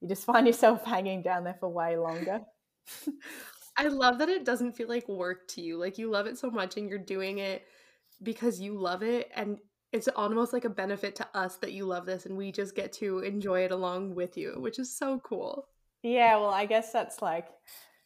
you 0.00 0.08
just 0.08 0.24
find 0.26 0.46
yourself 0.46 0.84
hanging 0.84 1.22
down 1.22 1.44
there 1.44 1.56
for 1.58 1.68
way 1.68 1.96
longer. 1.96 2.40
I 3.76 3.88
love 3.88 4.18
that 4.18 4.28
it 4.28 4.44
doesn't 4.44 4.72
feel 4.72 4.88
like 4.88 5.08
work 5.08 5.48
to 5.48 5.62
you. 5.62 5.78
Like 5.78 5.98
you 5.98 6.10
love 6.10 6.26
it 6.26 6.38
so 6.38 6.50
much 6.50 6.76
and 6.76 6.88
you're 6.88 6.98
doing 6.98 7.38
it 7.38 7.64
because 8.22 8.60
you 8.60 8.78
love 8.78 9.02
it 9.02 9.30
and 9.34 9.58
it's 9.92 10.08
almost 10.08 10.52
like 10.52 10.64
a 10.64 10.70
benefit 10.70 11.14
to 11.16 11.28
us 11.34 11.56
that 11.56 11.72
you 11.72 11.84
love 11.84 12.06
this 12.06 12.26
and 12.26 12.36
we 12.36 12.50
just 12.50 12.74
get 12.74 12.92
to 12.92 13.20
enjoy 13.20 13.60
it 13.64 13.70
along 13.70 14.14
with 14.14 14.36
you 14.36 14.54
which 14.58 14.78
is 14.78 14.96
so 14.96 15.20
cool 15.20 15.66
yeah 16.02 16.36
well 16.36 16.50
i 16.50 16.66
guess 16.66 16.92
that's 16.92 17.22
like 17.22 17.48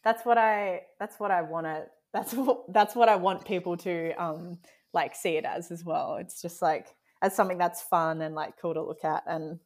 that's 0.05 0.25
what 0.25 0.39
i 0.39 0.83
that's 0.99 1.19
what 1.19 1.31
i 1.31 1.43
want 1.43 1.67
to 1.67 1.85
that's 2.13 2.35
what 2.35 2.73
that's 2.73 2.95
what 2.95 3.09
i 3.09 3.17
want 3.17 3.45
people 3.45 3.77
to 3.77 4.13
um 4.23 4.59
like 4.93 5.15
see 5.15 5.37
it 5.37 5.45
as 5.45 5.71
as 5.71 5.85
well 5.85 6.17
it's 6.17 6.43
just 6.43 6.61
like 6.61 6.89
as 7.23 7.35
something 7.35 7.59
that's 7.59 7.83
fun 7.83 8.21
and 8.21 8.35
like 8.35 8.55
cool 8.61 8.75
to 8.75 8.83
look 8.83 9.05
at 9.05 9.23
and 9.27 9.59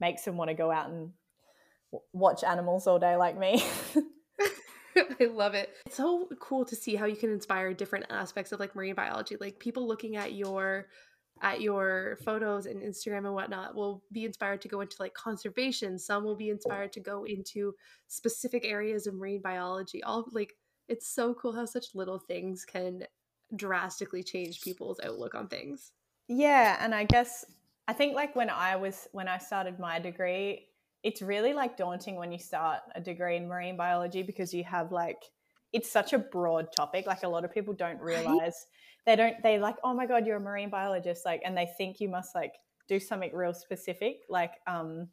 makes 0.00 0.24
them 0.24 0.36
want 0.36 0.48
to 0.48 0.54
go 0.54 0.70
out 0.70 0.88
and 0.88 1.10
watch 2.12 2.42
animals 2.42 2.86
all 2.86 2.98
day 2.98 3.16
like 3.16 3.38
me 3.38 3.62
I 5.20 5.24
love 5.24 5.54
it. 5.54 5.70
It's 5.86 5.96
so 5.96 6.28
cool 6.40 6.64
to 6.66 6.76
see 6.76 6.94
how 6.94 7.06
you 7.06 7.16
can 7.16 7.30
inspire 7.30 7.72
different 7.74 8.06
aspects 8.10 8.52
of 8.52 8.60
like 8.60 8.74
marine 8.74 8.94
biology. 8.94 9.36
Like 9.40 9.58
people 9.58 9.86
looking 9.86 10.16
at 10.16 10.32
your 10.32 10.86
at 11.42 11.60
your 11.60 12.18
photos 12.24 12.66
and 12.66 12.82
Instagram 12.82 13.18
and 13.18 13.34
whatnot 13.34 13.74
will 13.74 14.02
be 14.12 14.24
inspired 14.24 14.60
to 14.62 14.68
go 14.68 14.80
into 14.80 14.96
like 15.00 15.14
conservation. 15.14 15.98
Some 15.98 16.24
will 16.24 16.36
be 16.36 16.50
inspired 16.50 16.92
to 16.92 17.00
go 17.00 17.24
into 17.24 17.74
specific 18.06 18.64
areas 18.64 19.06
of 19.06 19.14
marine 19.14 19.42
biology. 19.42 20.02
All 20.02 20.26
like 20.32 20.54
it's 20.88 21.08
so 21.08 21.34
cool 21.34 21.52
how 21.52 21.64
such 21.64 21.94
little 21.94 22.18
things 22.18 22.64
can 22.64 23.04
drastically 23.56 24.22
change 24.22 24.62
people's 24.62 25.00
outlook 25.04 25.34
on 25.34 25.48
things. 25.48 25.92
Yeah, 26.28 26.76
and 26.80 26.94
I 26.94 27.04
guess 27.04 27.44
I 27.86 27.92
think 27.92 28.14
like 28.14 28.34
when 28.34 28.50
I 28.50 28.76
was 28.76 29.08
when 29.12 29.28
I 29.28 29.38
started 29.38 29.78
my 29.78 29.98
degree, 29.98 30.68
it's 31.02 31.20
really 31.20 31.52
like 31.52 31.76
daunting 31.76 32.16
when 32.16 32.32
you 32.32 32.38
start 32.38 32.80
a 32.94 33.00
degree 33.00 33.36
in 33.36 33.48
marine 33.48 33.76
biology 33.76 34.22
because 34.22 34.54
you 34.54 34.64
have 34.64 34.92
like 34.92 35.22
it's 35.72 35.90
such 35.90 36.12
a 36.12 36.18
broad 36.18 36.72
topic. 36.72 37.06
Like 37.06 37.24
a 37.24 37.28
lot 37.28 37.44
of 37.44 37.52
people 37.52 37.74
don't 37.74 38.00
realize 38.00 38.66
they 39.06 39.16
don't 39.16 39.42
they 39.42 39.58
like 39.58 39.76
oh 39.84 39.94
my 39.94 40.06
god 40.06 40.26
you're 40.26 40.36
a 40.36 40.40
marine 40.40 40.70
biologist 40.70 41.24
like 41.24 41.42
and 41.44 41.56
they 41.56 41.68
think 41.76 42.00
you 42.00 42.08
must 42.08 42.34
like 42.34 42.54
do 42.88 42.98
something 43.00 43.34
real 43.34 43.54
specific 43.54 44.20
like 44.28 44.52
um 44.66 45.08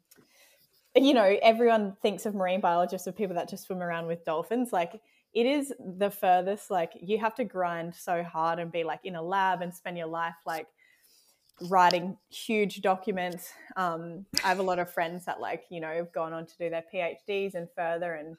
you 0.94 1.14
know 1.14 1.36
everyone 1.42 1.96
thinks 2.02 2.26
of 2.26 2.34
marine 2.34 2.60
biologists 2.60 3.06
of 3.06 3.16
people 3.16 3.34
that 3.34 3.48
just 3.48 3.64
swim 3.64 3.82
around 3.82 4.06
with 4.06 4.24
dolphins 4.24 4.72
like 4.72 5.00
it 5.32 5.46
is 5.46 5.72
the 5.98 6.10
furthest 6.10 6.70
like 6.70 6.92
you 7.00 7.18
have 7.18 7.34
to 7.34 7.44
grind 7.44 7.94
so 7.94 8.22
hard 8.22 8.58
and 8.58 8.70
be 8.70 8.84
like 8.84 9.00
in 9.04 9.16
a 9.16 9.22
lab 9.22 9.62
and 9.62 9.74
spend 9.74 9.96
your 9.96 10.06
life 10.06 10.34
like 10.44 10.66
writing 11.68 12.16
huge 12.28 12.80
documents. 12.80 13.52
Um, 13.76 14.26
i 14.44 14.48
have 14.48 14.58
a 14.58 14.62
lot 14.62 14.78
of 14.78 14.92
friends 14.92 15.24
that 15.26 15.40
like 15.40 15.64
you 15.70 15.80
know 15.80 15.92
have 15.92 16.12
gone 16.12 16.32
on 16.32 16.46
to 16.46 16.58
do 16.58 16.70
their 16.70 16.84
phds 16.92 17.54
and 17.54 17.68
further 17.76 18.14
and 18.14 18.36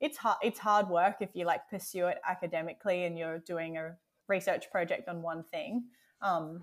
it's 0.00 0.18
hard 0.18 0.36
it's 0.42 0.58
hard 0.58 0.88
work 0.88 1.16
if 1.20 1.30
you 1.34 1.46
like 1.46 1.68
pursue 1.70 2.06
it 2.06 2.18
academically 2.28 3.04
and 3.04 3.16
you're 3.18 3.38
doing 3.40 3.78
a 3.78 3.96
research 4.28 4.70
project 4.70 5.08
on 5.08 5.22
one 5.22 5.44
thing. 5.50 5.84
Um, 6.22 6.62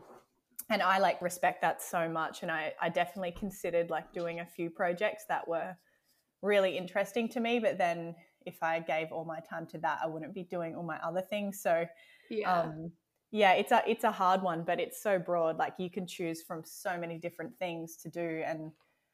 and 0.70 0.82
I 0.82 1.00
like 1.00 1.22
respect 1.22 1.62
that 1.62 1.82
so 1.82 2.08
much. 2.08 2.44
And 2.44 2.51
I, 2.51 2.74
I 2.82 2.89
definitely 2.89 3.34
considered 3.38 3.89
like 3.89 4.13
doing 4.13 4.39
a 4.39 4.46
few 4.46 4.70
projects 4.70 5.25
that 5.27 5.48
were 5.48 5.75
really 6.41 6.77
interesting 6.77 7.27
to 7.30 7.39
me. 7.39 7.60
But 7.60 7.77
then 7.77 8.15
if 8.46 8.62
I 8.62 8.80
gave 8.80 9.12
all 9.12 9.25
my 9.25 9.39
time 9.39 9.68
to 9.68 9.77
that, 9.80 10.00
I 10.03 10.08
wouldn't 10.08 10.34
be 10.34 10.44
doing 10.44 10.75
all 10.75 10.84
my 10.84 10.98
other 11.03 11.22
things. 11.22 11.62
So 11.62 11.86
yeah. 12.30 12.62
Um, 12.62 12.91
yeah, 13.34 13.53
it's 13.53 13.72
a 13.72 13.82
it's 13.88 14.03
a 14.03 14.12
hard 14.12 14.41
one, 14.41 14.63
but 14.65 14.80
it's 14.80 15.01
so 15.01 15.18
broad. 15.18 15.58
Like 15.58 15.74
you 15.77 15.89
can 15.89 16.06
choose 16.06 16.41
from 16.41 16.63
so 16.65 16.98
many 16.98 17.18
different 17.18 17.58
things 17.60 17.96
to 18.03 18.10
do. 18.10 18.44
And 18.46 18.72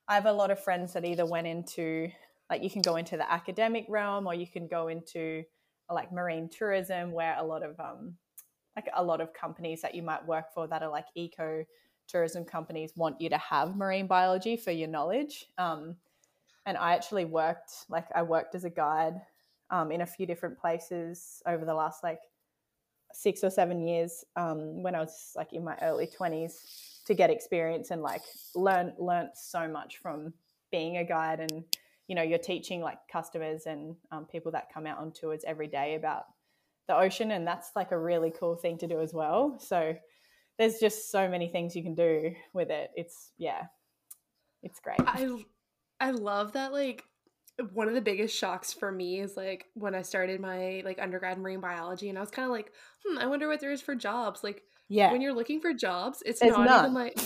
I 0.08 0.16
have 0.16 0.26
a 0.26 0.32
lot 0.32 0.50
of 0.50 0.64
friends 0.64 0.94
that 0.94 1.06
either 1.06 1.26
went 1.26 1.46
into 1.46 2.10
like 2.50 2.64
you 2.64 2.70
can 2.70 2.82
go 2.82 2.96
into 2.96 3.18
the 3.18 3.32
academic 3.32 3.86
realm 3.90 4.26
or 4.26 4.34
you 4.34 4.48
can 4.48 4.68
go 4.68 4.88
into 4.88 5.44
like 5.92 6.12
marine 6.12 6.50
tourism 6.50 7.12
where 7.12 7.36
a 7.38 7.44
lot 7.44 7.64
of 7.64 7.80
um, 7.80 8.16
like 8.78 8.88
a 8.96 9.04
lot 9.04 9.20
of 9.20 9.34
companies 9.34 9.82
that 9.82 9.96
you 9.96 10.04
might 10.04 10.26
work 10.26 10.54
for 10.54 10.68
that 10.68 10.84
are 10.84 10.90
like 10.90 11.08
eco 11.16 11.66
tourism 12.08 12.46
companies 12.46 12.94
want 12.96 13.20
you 13.20 13.28
to 13.28 13.38
have 13.38 13.76
marine 13.76 14.08
biology 14.08 14.56
for 14.56 14.72
your 14.72 14.88
knowledge. 14.88 15.48
Um, 15.58 15.96
and 16.66 16.78
I 16.78 16.94
actually 16.94 17.26
worked 17.26 17.72
like 17.90 18.06
I 18.16 18.22
worked 18.22 18.54
as 18.54 18.66
a 18.66 18.70
guide 18.70 19.16
um, 19.72 19.92
in 19.92 20.02
a 20.02 20.06
few 20.06 20.26
different 20.26 20.60
places 20.60 21.42
over 21.48 21.66
the 21.66 21.74
last 21.74 22.04
like 22.04 22.20
six 23.14 23.44
or 23.44 23.50
seven 23.50 23.82
years 23.82 24.24
um, 24.36 24.84
when 24.84 24.94
I 24.94 25.00
was 25.00 25.32
like 25.36 25.54
in 25.54 25.64
my 25.64 25.76
early 25.82 26.08
twenties 26.08 27.02
to 27.06 27.16
get 27.16 27.32
experience 27.32 27.90
and 27.90 28.02
like 28.02 28.22
learn 28.54 28.94
learn 29.00 29.30
so 29.34 29.68
much 29.68 29.98
from 29.98 30.34
being 30.72 30.98
a 30.98 31.04
guide 31.04 31.40
and 31.40 31.64
you 32.08 32.16
know 32.16 32.22
you're 32.22 32.38
teaching 32.38 32.82
like 32.82 33.00
customers 33.12 33.66
and 33.66 33.96
um, 34.12 34.26
people 34.26 34.52
that 34.52 34.72
come 34.72 34.86
out 34.86 35.00
on 35.00 35.12
tours 35.12 35.44
every 35.48 35.68
day 35.68 35.96
about 35.96 36.26
the 36.88 36.98
ocean 36.98 37.32
and 37.32 37.46
that's 37.46 37.72
like 37.76 37.92
a 37.92 37.98
really 37.98 38.32
cool 38.40 38.56
thing 38.56 38.78
to 38.78 38.88
do 38.88 39.02
as 39.02 39.14
well 39.14 39.60
so 39.60 39.94
there's 40.58 40.80
just 40.80 41.12
so 41.12 41.28
many 41.28 41.50
things 41.50 41.76
you 41.76 41.84
can 41.84 41.96
do 41.96 42.32
with 42.54 42.70
it 42.70 42.90
it's 42.96 43.32
yeah 43.38 43.64
it's 44.64 44.80
great. 44.80 45.00
I 45.00 45.44
I 46.00 46.12
love 46.12 46.54
that 46.54 46.74
like 46.74 47.04
one 47.74 47.88
of 47.88 47.96
the 47.96 48.02
biggest 48.02 48.38
shocks 48.38 48.74
for 48.74 48.92
me 48.92 49.20
is 49.20 49.36
like 49.36 49.66
when 49.74 49.96
I 49.96 50.04
started 50.04 50.40
my 50.40 50.82
like 50.86 51.00
undergrad 51.02 51.40
marine 51.40 51.60
biology 51.60 52.10
and 52.10 52.18
I 52.18 52.22
was 52.22 52.30
kind 52.30 52.46
of 52.46 52.52
like, 52.52 52.72
hmm, 53.06 53.18
I 53.18 53.26
wonder 53.28 53.48
what 53.48 53.60
there 53.60 53.72
is 53.72 53.82
for 53.82 53.96
jobs. 53.96 54.44
Like 54.44 54.62
yeah. 54.90 55.12
when 55.12 55.22
you're 55.22 55.34
looking 55.34 55.60
for 55.60 55.74
jobs, 55.74 56.22
it's 56.26 56.40
There's 56.40 56.52
not 56.52 56.66
none. 56.66 56.86
even 56.86 56.94
like 56.94 57.18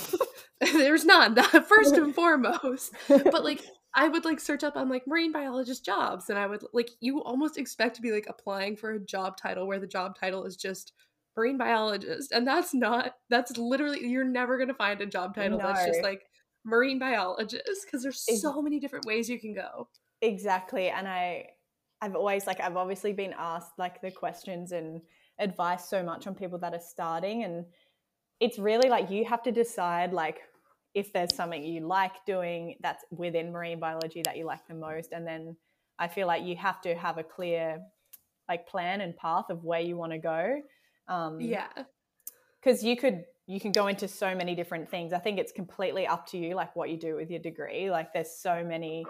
there's 0.74 1.06
none, 1.06 1.36
first 1.68 1.96
and 1.96 2.16
foremost. 2.16 2.94
But 3.08 3.44
like 3.44 3.66
I 3.94 4.08
would 4.08 4.26
like 4.26 4.40
search 4.40 4.64
up 4.64 4.78
on 4.78 4.90
like 4.90 5.06
marine 5.06 5.32
biologist 5.32 5.84
jobs 5.84 6.30
and 6.30 6.40
I 6.40 6.48
would 6.48 6.64
like 6.74 6.90
you 7.02 7.22
almost 7.24 7.58
expect 7.58 7.96
to 7.98 8.02
be 8.02 8.12
like 8.12 8.28
applying 8.30 8.76
for 8.76 8.92
a 8.92 9.00
job 9.00 9.38
title 9.38 9.68
where 9.68 9.80
the 9.80 9.88
job 9.88 10.18
title 10.18 10.46
is 10.46 10.56
just 10.56 10.94
marine 11.36 11.58
biologist 11.58 12.32
and 12.32 12.48
that's 12.48 12.74
not 12.74 13.16
that's 13.30 13.58
literally 13.58 14.06
you're 14.08 14.24
never 14.24 14.58
going 14.58 14.68
to 14.68 14.74
find 14.74 15.02
a 15.02 15.06
job 15.06 15.36
title 15.36 15.58
that's 15.58 15.86
just 15.86 16.04
like 16.04 16.24
marine 16.64 17.00
biologist 17.00 17.86
because 17.86 18.04
there's 18.04 18.26
so 18.42 18.62
many 18.62 18.80
different 18.80 19.06
ways 19.06 19.30
you 19.30 19.40
can 19.40 19.54
go. 19.54 19.88
Exactly. 20.22 20.90
And 20.90 21.08
I 21.08 21.48
I've 22.02 22.16
always 22.16 22.48
like 22.48 22.60
I've 22.60 22.78
obviously 22.78 23.14
been 23.14 23.34
asked 23.38 23.78
like 23.78 24.02
the 24.02 24.12
questions 24.12 24.72
and 24.72 25.02
advice 25.40 25.90
so 25.90 26.04
much 26.04 26.28
on 26.28 26.36
people 26.36 26.60
that 26.60 26.74
are 26.74 26.82
starting 26.82 27.44
and 27.44 27.66
it's 28.40 28.60
really 28.60 28.90
like 28.90 29.10
you 29.10 29.26
have 29.26 29.44
to 29.44 29.52
decide 29.52 30.14
like 30.14 30.42
if 30.94 31.14
there's 31.14 31.34
something 31.36 31.64
you 31.64 31.82
like 31.82 32.26
doing 32.26 32.76
that's 32.82 33.04
within 33.12 33.52
marine 33.52 33.80
biology 33.80 34.22
that 34.26 34.38
you 34.38 34.46
like 34.46 34.66
the 34.68 34.74
most 34.74 35.12
and 35.12 35.26
then 35.26 35.56
I 36.00 36.08
feel 36.08 36.28
like 36.28 36.44
you 36.44 36.56
have 36.56 36.82
to 36.82 36.96
have 36.96 37.18
a 37.18 37.24
clear 37.24 37.80
like 38.50 38.68
plan 38.68 39.02
and 39.02 39.16
path 39.16 39.46
of 39.50 39.64
where 39.64 39.80
you 39.80 39.96
want 39.96 40.12
to 40.14 40.18
go. 40.18 40.62
Um 41.08 41.40
Yeah. 41.40 41.68
because 42.60 42.84
you 42.84 42.96
could 42.98 43.24
you 43.48 43.60
can 43.60 43.72
go 43.72 43.88
into 43.88 44.08
so 44.08 44.34
many 44.36 44.56
different 44.56 44.90
things 44.90 45.12
i 45.14 45.18
think 45.20 45.38
it's 45.40 45.52
completely 45.52 46.08
up 46.08 46.26
to 46.28 46.38
you 46.38 46.56
like 46.56 46.76
what 46.76 46.90
you 46.90 46.98
do 46.98 47.16
with 47.16 47.30
your 47.30 47.40
degree 47.40 47.90
like 47.92 48.14
there's 48.14 48.32
so 48.32 48.64
many 48.64 49.06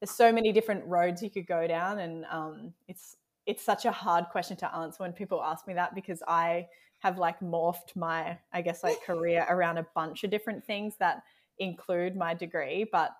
there's 0.00 0.10
so 0.10 0.32
many 0.32 0.52
different 0.52 0.84
roads 0.86 1.22
you 1.22 1.30
could 1.30 1.46
go 1.46 1.66
down 1.66 1.98
and 2.00 2.24
um, 2.30 2.72
it's 2.88 3.16
it's 3.46 3.62
such 3.62 3.84
a 3.84 3.92
hard 3.92 4.24
question 4.32 4.56
to 4.56 4.74
answer 4.74 5.02
when 5.02 5.12
people 5.12 5.42
ask 5.42 5.66
me 5.68 5.74
that 5.74 5.94
because 5.94 6.22
i 6.26 6.66
have 7.00 7.18
like 7.18 7.38
morphed 7.40 7.94
my 7.94 8.38
i 8.52 8.60
guess 8.62 8.82
like 8.82 9.02
career 9.04 9.46
around 9.50 9.78
a 9.78 9.86
bunch 9.94 10.24
of 10.24 10.30
different 10.30 10.64
things 10.64 10.94
that 10.98 11.22
include 11.58 12.16
my 12.16 12.34
degree 12.34 12.84
but 12.90 13.10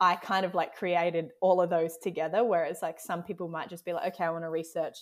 i 0.00 0.14
kind 0.16 0.44
of 0.44 0.54
like 0.54 0.74
created 0.74 1.30
all 1.40 1.60
of 1.60 1.70
those 1.70 1.96
together 1.98 2.44
whereas 2.44 2.82
like 2.82 2.98
some 3.00 3.22
people 3.22 3.48
might 3.48 3.68
just 3.70 3.84
be 3.84 3.92
like 3.92 4.14
okay 4.14 4.24
i 4.24 4.30
want 4.30 4.44
to 4.44 4.48
research 4.50 4.98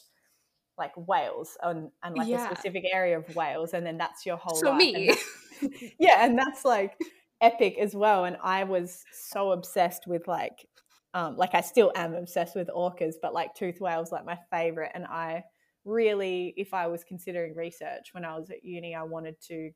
like 0.79 0.93
whales 1.09 1.57
and, 1.63 1.91
and 2.03 2.15
like 2.15 2.29
Yeah. 2.29 2.51
a 2.51 2.55
specific 2.55 2.85
area 2.93 3.19
of 3.19 3.35
whales 3.35 3.73
and 3.73 3.87
then 3.87 3.97
that's 3.97 4.27
your 4.27 4.37
whole 4.37 4.61
So 4.61 4.71
life. 4.71 4.81
And 4.95 5.07
me. 5.07 5.07
that- 5.07 5.81
yeah 5.99 6.25
and 6.25 6.39
that's 6.39 6.65
like 6.67 6.99
epic 7.41 7.79
as 7.79 7.95
well 7.95 8.25
and 8.27 8.37
i 8.43 8.63
was 8.65 9.05
so 9.13 9.53
obsessed 9.53 10.07
with 10.07 10.29
like 10.29 10.67
um 11.15 11.37
like 11.37 11.55
i 11.55 11.63
still 11.63 11.93
am 11.95 12.15
obsessed 12.15 12.55
with 12.55 12.69
orcas 12.69 13.15
but 13.23 13.33
like 13.33 13.55
tooth 13.55 13.81
whales 13.81 14.13
like 14.13 14.27
my 14.27 14.39
favorite 14.51 14.91
and 14.95 15.07
i 15.07 15.43
really 15.87 16.53
if 16.57 16.75
i 16.75 16.87
was 16.87 17.05
considering 17.05 17.55
research 17.55 18.09
when 18.13 18.25
i 18.25 18.37
was 18.37 18.51
at 18.51 18.65
uni 18.65 18.95
i 18.95 19.03
wanted 19.03 19.41
to 19.41 19.71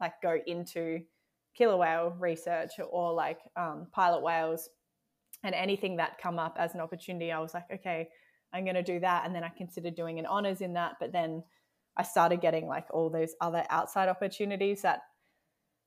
like 0.00 0.12
go 0.22 0.38
into 0.46 1.00
killer 1.56 1.76
whale 1.76 2.14
research 2.18 2.70
or 2.90 3.12
like 3.12 3.40
um, 3.56 3.86
pilot 3.92 4.22
whales 4.22 4.68
and 5.42 5.54
anything 5.54 5.96
that 5.96 6.18
come 6.18 6.38
up 6.38 6.56
as 6.58 6.74
an 6.74 6.80
opportunity 6.80 7.32
i 7.32 7.40
was 7.40 7.52
like 7.52 7.64
okay 7.72 8.08
i'm 8.52 8.64
going 8.64 8.76
to 8.76 8.82
do 8.82 9.00
that 9.00 9.26
and 9.26 9.34
then 9.34 9.42
i 9.42 9.48
considered 9.48 9.94
doing 9.94 10.18
an 10.18 10.26
honors 10.26 10.60
in 10.60 10.72
that 10.72 10.94
but 11.00 11.12
then 11.12 11.42
i 11.96 12.02
started 12.02 12.40
getting 12.40 12.66
like 12.66 12.86
all 12.90 13.10
those 13.10 13.34
other 13.40 13.64
outside 13.70 14.08
opportunities 14.08 14.82
that 14.82 15.00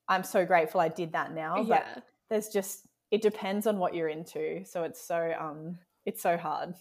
i'm 0.10 0.24
so 0.24 0.46
grateful 0.46 0.82
i 0.82 0.90
did 0.90 1.14
that 1.14 1.34
now 1.34 1.64
but 1.64 1.86
yeah. 1.86 2.02
there's 2.30 2.50
just 2.50 2.88
it 3.12 3.22
depends 3.22 3.66
on 3.66 3.78
what 3.78 3.96
you're 3.96 4.10
into 4.10 4.64
so 4.66 4.84
it's 4.84 5.08
so 5.08 5.34
um 5.40 5.78
it's 6.06 6.22
so 6.22 6.36
hard 6.36 6.74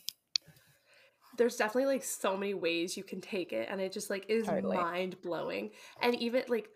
There's 1.39 1.57
definitely 1.57 1.87
like 1.87 2.05
so 2.05 2.37
many 2.37 2.55
ways 2.55 2.97
you 2.97 3.05
can 3.05 3.21
take 3.21 3.53
it 3.53 3.69
and 3.71 3.81
it 3.81 3.93
just 3.93 4.11
like 4.11 4.27
is 4.29 4.47
Totally. 4.47 4.77
mind 4.77 5.17
blowing. 5.23 5.71
And 6.03 6.15
even 6.17 6.43
like 6.49 6.69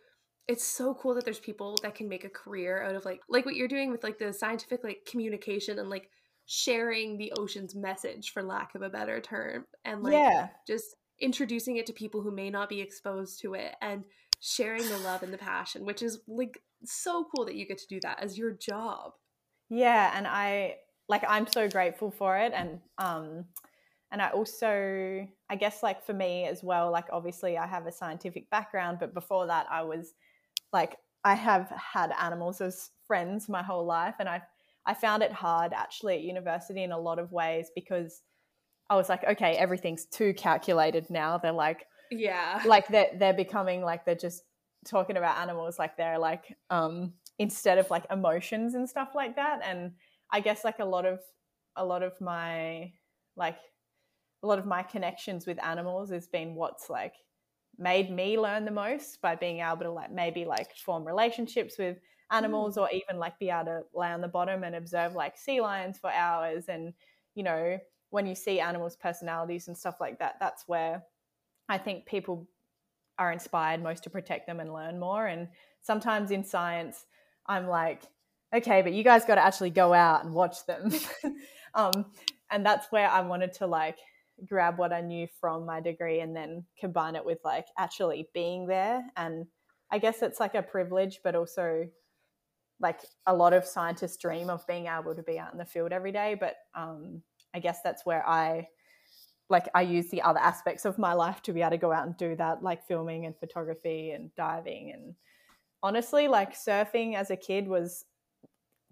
it's 0.49 0.65
so 0.65 0.95
cool 0.95 1.15
that 1.15 1.25
there's 1.25 1.39
people 1.39 1.79
that 1.83 1.95
can 1.95 2.09
make 2.09 2.25
a 2.25 2.29
career 2.29 2.83
out 2.83 2.95
of 2.95 3.05
like 3.05 3.21
like 3.29 3.45
what 3.45 3.55
you're 3.55 3.69
doing 3.69 3.91
with 3.91 4.03
like 4.03 4.19
the 4.19 4.33
scientific 4.33 4.83
like 4.83 5.07
communication 5.09 5.79
and 5.79 5.89
like 5.89 6.09
sharing 6.47 7.17
the 7.17 7.33
ocean's 7.39 7.75
message 7.75 8.33
for 8.33 8.43
lack 8.43 8.75
of 8.75 8.83
a 8.83 8.91
better 8.91 9.21
term 9.21 9.65
and 9.85 10.03
like 10.03 10.13
yeah 10.13 10.49
just 10.67 10.97
introducing 11.21 11.77
it 11.77 11.87
to 11.87 11.93
people 11.93 12.21
who 12.21 12.33
may 12.33 12.51
not 12.51 12.69
be 12.69 12.81
exposed 12.81 13.41
to 13.41 13.55
it 13.55 13.75
and 13.81 14.05
sharing 14.41 14.87
the 14.89 14.99
love 14.99 15.23
and 15.23 15.33
the 15.33 15.39
passion 15.39 15.85
which 15.85 16.03
is 16.03 16.19
like 16.27 16.59
so 16.85 17.25
cool 17.35 17.45
that 17.45 17.55
you 17.55 17.67
get 17.67 17.79
to 17.79 17.87
do 17.89 18.01
that 18.03 18.21
as 18.21 18.37
your 18.37 18.51
job 18.51 19.13
yeah 19.71 20.13
and 20.17 20.27
i 20.27 20.75
like 21.09 21.23
i'm 21.29 21.47
so 21.47 21.69
grateful 21.69 22.11
for 22.11 22.37
it 22.37 22.53
and 22.53 22.81
um 22.99 23.45
and 24.13 24.23
i 24.23 24.29
also 24.29 25.27
i 25.51 25.57
guess 25.57 25.83
like 25.83 26.05
for 26.05 26.13
me 26.13 26.47
as 26.47 26.63
well 26.63 26.93
like 26.93 27.07
obviously 27.13 27.59
i 27.59 27.67
have 27.67 27.87
a 27.87 27.93
scientific 27.93 28.49
background 28.51 28.99
but 29.01 29.15
before 29.15 29.47
that 29.47 29.67
i 29.71 29.83
was 29.83 30.15
like 30.73 30.97
i 31.25 31.35
have 31.35 31.69
had 31.71 32.13
animals 32.21 32.61
as 32.61 32.91
friends 33.07 33.49
my 33.49 33.63
whole 33.63 33.85
life 33.85 34.15
and 34.21 34.29
i 34.29 34.41
i 34.87 34.95
found 34.95 35.23
it 35.23 35.33
hard 35.33 35.73
actually 35.73 36.15
at 36.15 36.23
university 36.23 36.85
in 36.85 36.93
a 36.93 36.99
lot 36.99 37.19
of 37.19 37.33
ways 37.33 37.71
because 37.75 38.23
i 38.91 38.95
was 38.95 39.09
like 39.09 39.25
okay 39.25 39.57
everything's 39.57 40.07
too 40.07 40.35
calculated 40.35 41.09
now. 41.11 41.39
They're 41.39 41.53
like 41.53 41.87
yeah. 42.11 42.63
like 42.67 42.89
they're 42.89 43.11
they're 43.19 43.33
becoming 43.33 43.83
like 43.83 44.05
they're 44.05 44.15
just 44.15 44.43
talking 44.85 45.17
about 45.17 45.39
animals 45.39 45.79
like 45.79 45.97
they're 45.97 46.19
like 46.19 46.57
um 46.69 47.15
instead 47.39 47.79
of 47.79 47.89
like 47.91 48.05
emotions 48.11 48.75
and 48.75 48.89
stuff 48.89 49.11
like 49.15 49.37
that. 49.37 49.61
And 49.65 49.93
i 50.31 50.41
guess 50.41 50.65
like 50.65 50.79
a 50.79 50.85
lot 50.85 51.07
of 51.07 51.21
a 51.77 51.85
lot 51.85 52.03
of 52.03 52.21
my 52.21 52.93
like 53.37 53.57
a 54.43 54.47
lot 54.47 54.59
of 54.59 54.67
my 54.67 54.83
connections 54.83 55.47
with 55.47 55.63
animals 55.65 56.11
has 56.11 56.27
been 56.27 56.55
what's 56.55 56.91
like 56.91 57.15
made 57.79 58.11
me 58.11 58.39
learn 58.39 58.65
the 58.65 58.71
most 58.71 59.21
by 59.23 59.35
being 59.35 59.61
able 59.61 59.79
to 59.79 59.91
like 59.91 60.13
maybe 60.13 60.45
like 60.45 60.75
form 60.77 61.05
relationships 61.05 61.79
with 61.79 61.99
animals 62.31 62.77
or 62.77 62.89
even 62.91 63.19
like 63.19 63.39
be 63.39 63.51
able 63.51 63.65
to 63.65 63.83
lay 63.95 64.09
on 64.09 64.21
the 64.21 64.29
bottom 64.29 64.65
and 64.65 64.75
observe 64.75 65.15
like 65.15 65.37
sea 65.37 65.61
lions 65.61 65.99
for 65.99 66.11
hours. 66.11 66.65
And 66.69 66.93
you 67.35 67.43
know 67.43 67.79
when 68.11 68.27
you 68.27 68.35
see 68.35 68.61
animals 68.61 68.97
personalities 68.97 69.69
and 69.69 69.77
stuff 69.77 69.97
like 69.99 70.19
that 70.19 70.37
that's 70.39 70.65
where 70.67 71.03
i 71.69 71.79
think 71.79 72.05
people 72.05 72.47
are 73.19 73.33
inspired 73.33 73.83
most 73.83 74.05
to 74.05 74.11
protect 74.11 74.47
them 74.47 74.61
and 74.61 74.73
learn 74.73 74.99
more. 74.99 75.27
And 75.27 75.49
sometimes 75.81 76.31
in 76.31 76.45
science 76.45 77.07
i'm 77.47 77.67
like 77.69 78.03
okay 78.55 78.83
but 78.83 78.93
you 78.93 79.03
guys 79.03 79.25
got 79.25 79.37
to 79.37 79.45
actually 79.45 79.71
go 79.71 79.93
out 79.93 80.25
and 80.25 80.35
watch 80.35 80.67
them. 80.67 80.93
Um, 81.75 82.05
and 82.51 82.67
that's 82.67 82.93
where 82.93 83.09
i 83.09 83.23
wanted 83.23 83.55
to 83.55 83.67
like 83.67 83.97
grab 84.49 84.79
what 84.79 84.93
i 84.93 85.01
knew 85.01 85.27
from 85.41 85.65
my 85.67 85.81
degree 85.81 86.21
and 86.21 86.35
then 86.35 86.65
combine 86.79 87.17
it 87.17 87.25
with 87.25 87.39
like 87.45 87.67
actually 87.79 88.29
being 88.35 88.67
there. 88.67 89.05
And 89.17 89.47
i 89.91 89.99
guess 89.99 90.23
it's 90.23 90.41
like 90.41 90.55
a 90.55 90.63
privilege 90.63 91.21
but 91.23 91.35
also 91.35 91.87
like 92.81 93.01
a 93.27 93.35
lot 93.35 93.53
of 93.53 93.65
scientists 93.65 94.17
dream 94.17 94.51
of 94.51 94.67
being 94.67 94.87
able 94.87 95.15
to 95.15 95.23
be 95.23 95.39
out 95.39 95.53
in 95.53 95.59
the 95.59 95.65
field 95.65 95.93
every 95.93 96.13
day. 96.13 96.37
But 96.39 96.57
um, 96.75 97.23
i 97.55 97.59
guess 97.59 97.81
that's 97.83 98.07
where 98.07 98.27
i 98.27 98.67
like 99.51 99.69
i 99.75 99.83
use 99.83 100.11
the 100.11 100.23
other 100.23 100.41
aspects 100.41 100.85
of 100.85 100.99
my 100.99 101.13
life 101.13 101.43
to 101.43 101.53
be 101.53 101.61
able 101.61 101.73
to 101.73 101.79
go 101.79 101.93
out 101.93 102.07
and 102.07 102.17
do 102.17 102.35
that 102.37 102.63
like 102.63 102.87
filming 102.87 103.27
and 103.27 103.37
photography 103.37 104.11
and 104.13 104.35
diving. 104.35 104.93
And 104.93 105.15
honestly 105.83 106.29
like 106.29 106.55
surfing 106.55 107.15
as 107.15 107.31
a 107.31 107.37
kid 107.37 107.67
was 107.67 108.05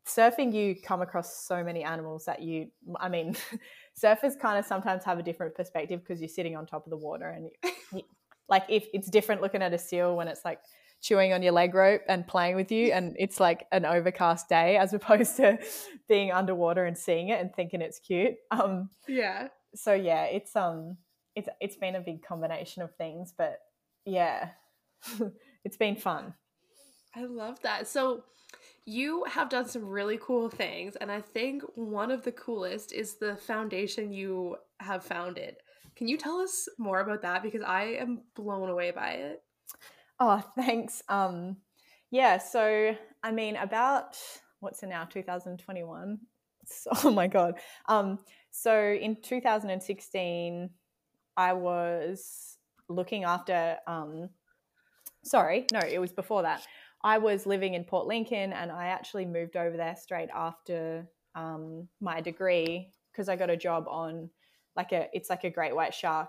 surfing 0.07 0.53
you 0.53 0.74
come 0.74 1.03
across 1.03 1.44
so 1.44 1.62
many 1.62 1.85
animals 1.85 2.24
that 2.24 2.42
you 2.42 2.68
i 2.98 3.09
mean 3.09 3.37
surfers 4.03 4.39
kind 4.39 4.59
of 4.59 4.65
sometimes 4.65 5.05
have 5.05 5.19
a 5.19 5.23
different 5.23 5.55
perspective 5.55 6.01
because 6.01 6.21
you're 6.21 6.29
sitting 6.29 6.57
on 6.57 6.67
top 6.67 6.87
of 6.87 6.91
the 6.91 6.97
water 6.97 7.29
and 7.29 7.51
you, 7.93 8.03
like 8.49 8.65
if 8.69 8.87
it's 8.93 9.09
different 9.09 9.41
looking 9.41 9.63
at 9.63 9.73
a 9.73 9.79
seal 9.79 10.17
when 10.17 10.29
it's 10.29 10.45
like 10.45 10.61
chewing 11.01 11.33
on 11.33 11.43
your 11.43 11.53
leg 11.53 11.75
rope 11.75 12.03
and 12.09 12.27
playing 12.27 12.57
with 12.57 12.71
you 12.71 12.93
and 12.93 13.17
it's 13.19 13.41
like 13.41 13.67
an 13.73 13.85
overcast 13.85 14.49
day 14.49 14.77
as 14.77 14.93
opposed 14.95 15.37
to 15.37 15.59
being 16.09 16.31
underwater 16.31 16.85
and 16.85 16.97
seeing 16.97 17.29
it 17.29 17.41
and 17.41 17.55
thinking 17.55 17.81
it's 17.81 17.99
cute 17.99 18.35
um 18.51 18.89
yeah 19.09 19.49
so 19.75 19.93
yeah 19.95 20.25
it's 20.25 20.55
um 20.57 20.97
it's 21.37 21.49
it's 21.61 21.77
been 21.77 21.95
a 21.95 22.01
big 22.01 22.23
combination 22.23 22.83
of 22.83 22.95
things 22.97 23.33
but 23.37 23.59
yeah 24.05 24.51
it's 25.65 25.77
been 25.77 25.97
fun 25.97 26.35
I 27.15 27.25
love 27.25 27.61
that. 27.63 27.89
So 27.89 28.25
you 28.87 29.25
have 29.25 29.49
done 29.49 29.69
some 29.69 29.85
really 29.85 30.19
cool 30.21 30.49
things, 30.49 30.97
and 30.97 31.11
I 31.12 31.21
think 31.21 31.62
one 31.75 32.11
of 32.11 32.23
the 32.23 32.33
coolest 32.33 32.93
is 32.93 33.14
the 33.16 33.37
foundation 33.37 34.12
you 34.12 34.57
have 34.81 35.05
founded. 35.05 35.57
Can 35.97 36.09
you 36.09 36.16
tell 36.16 36.38
us 36.38 36.69
more 36.79 37.01
about 37.01 37.23
that? 37.23 37.43
Because 37.43 37.62
I 37.62 37.83
am 38.01 38.23
blown 38.35 38.69
away 38.71 38.90
by 38.90 39.11
it. 39.12 39.43
oh 40.21 40.43
thanks 40.57 41.03
um 41.09 41.57
yeah 42.11 42.37
so 42.38 42.95
i 43.23 43.31
mean 43.31 43.57
about 43.57 44.19
what's 44.61 44.83
it 44.83 44.88
now 44.88 45.05
2021 45.05 46.19
So- 46.66 46.90
oh 47.05 47.11
my 47.11 47.27
god 47.27 47.55
um 47.88 48.19
so 48.51 48.75
in 48.93 49.16
2016 49.23 50.71
i 51.37 51.53
was 51.53 52.57
looking 52.88 53.25
after 53.25 53.79
um 53.87 54.29
sorry 55.25 55.66
no 55.73 55.81
it 55.81 55.99
was 55.99 56.12
before 56.12 56.43
that 56.43 56.66
I 57.03 57.19
was 57.19 57.47
living 57.47 57.75
in 57.75 57.85
Port 57.85 58.07
Lincoln 58.07 58.53
and 58.53 58.71
I 58.71 58.87
actually 58.87 59.25
moved 59.25 59.57
over 59.57 59.77
there 59.77 59.97
straight 59.97 60.29
after 60.35 61.07
um, 61.35 61.89
my 62.01 62.21
degree 62.21 62.91
because 63.11 63.29
I 63.29 63.37
got 63.37 63.51
a 63.51 63.57
job 63.57 63.87
on 63.89 64.29
like 64.77 64.93
a 64.93 65.09
it's 65.13 65.31
like 65.31 65.45
a 65.45 65.51
great 65.51 65.75
white 65.75 65.95
shark 65.95 66.29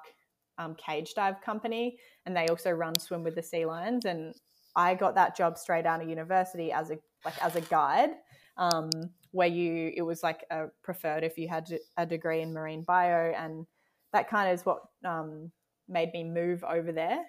um, 0.58 0.76
cage 0.76 1.14
dive 1.14 1.42
company 1.42 1.98
and 2.26 2.36
they 2.36 2.48
also 2.48 2.72
run 2.72 2.98
swim 2.98 3.24
with 3.24 3.36
the 3.36 3.44
sea 3.44 3.66
lions 3.66 4.06
and 4.06 4.34
I 4.76 4.96
got 4.96 5.16
that 5.16 5.36
job 5.36 5.58
straight 5.58 5.86
out 5.86 6.02
of 6.02 6.10
university 6.10 6.72
as 6.72 6.92
a 6.92 6.98
like 7.26 7.42
as 7.44 7.56
a 7.56 7.62
guide 7.62 8.12
um, 8.58 8.90
where 9.32 9.48
you 9.48 9.92
it 9.96 10.02
was 10.02 10.24
like 10.24 10.46
a 10.52 10.66
preferred 10.84 11.24
if 11.24 11.38
you 11.38 11.48
had 11.48 11.68
a 11.98 12.06
degree 12.06 12.42
in 12.42 12.54
marine 12.54 12.84
bio 12.84 13.32
and 13.32 13.66
that 14.14 14.30
kind 14.30 14.50
of 14.50 14.56
is 14.56 14.66
what 14.66 14.82
um, 15.06 15.52
made 15.88 16.12
me 16.14 16.24
move 16.24 16.64
over 16.64 16.92
there 16.92 17.24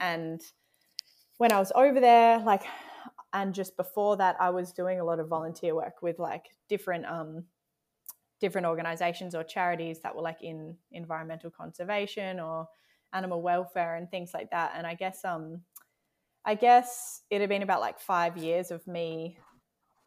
and 0.00 0.40
when 1.38 1.52
I 1.52 1.58
was 1.58 1.72
over 1.74 2.00
there 2.00 2.38
like 2.40 2.64
and 3.32 3.52
just 3.52 3.76
before 3.76 4.16
that 4.16 4.36
i 4.40 4.48
was 4.48 4.72
doing 4.72 5.00
a 5.00 5.04
lot 5.04 5.18
of 5.18 5.26
volunteer 5.26 5.74
work 5.74 6.00
with 6.02 6.20
like 6.20 6.50
different 6.68 7.04
um 7.04 7.44
different 8.40 8.66
organizations 8.66 9.34
or 9.34 9.42
charities 9.42 10.00
that 10.00 10.14
were 10.14 10.22
like 10.22 10.42
in 10.42 10.76
environmental 10.92 11.50
conservation 11.50 12.38
or 12.38 12.68
animal 13.12 13.40
welfare 13.40 13.94
and 13.94 14.10
things 14.10 14.32
like 14.34 14.50
that. 14.50 14.72
And 14.76 14.86
i 14.86 14.94
guess 14.94 15.24
um 15.24 15.62
i 16.44 16.54
guess 16.54 17.22
it 17.30 17.40
had 17.40 17.48
been 17.48 17.62
about 17.62 17.80
like 17.80 17.98
five 17.98 18.36
years 18.36 18.70
of 18.70 18.86
me 18.86 19.38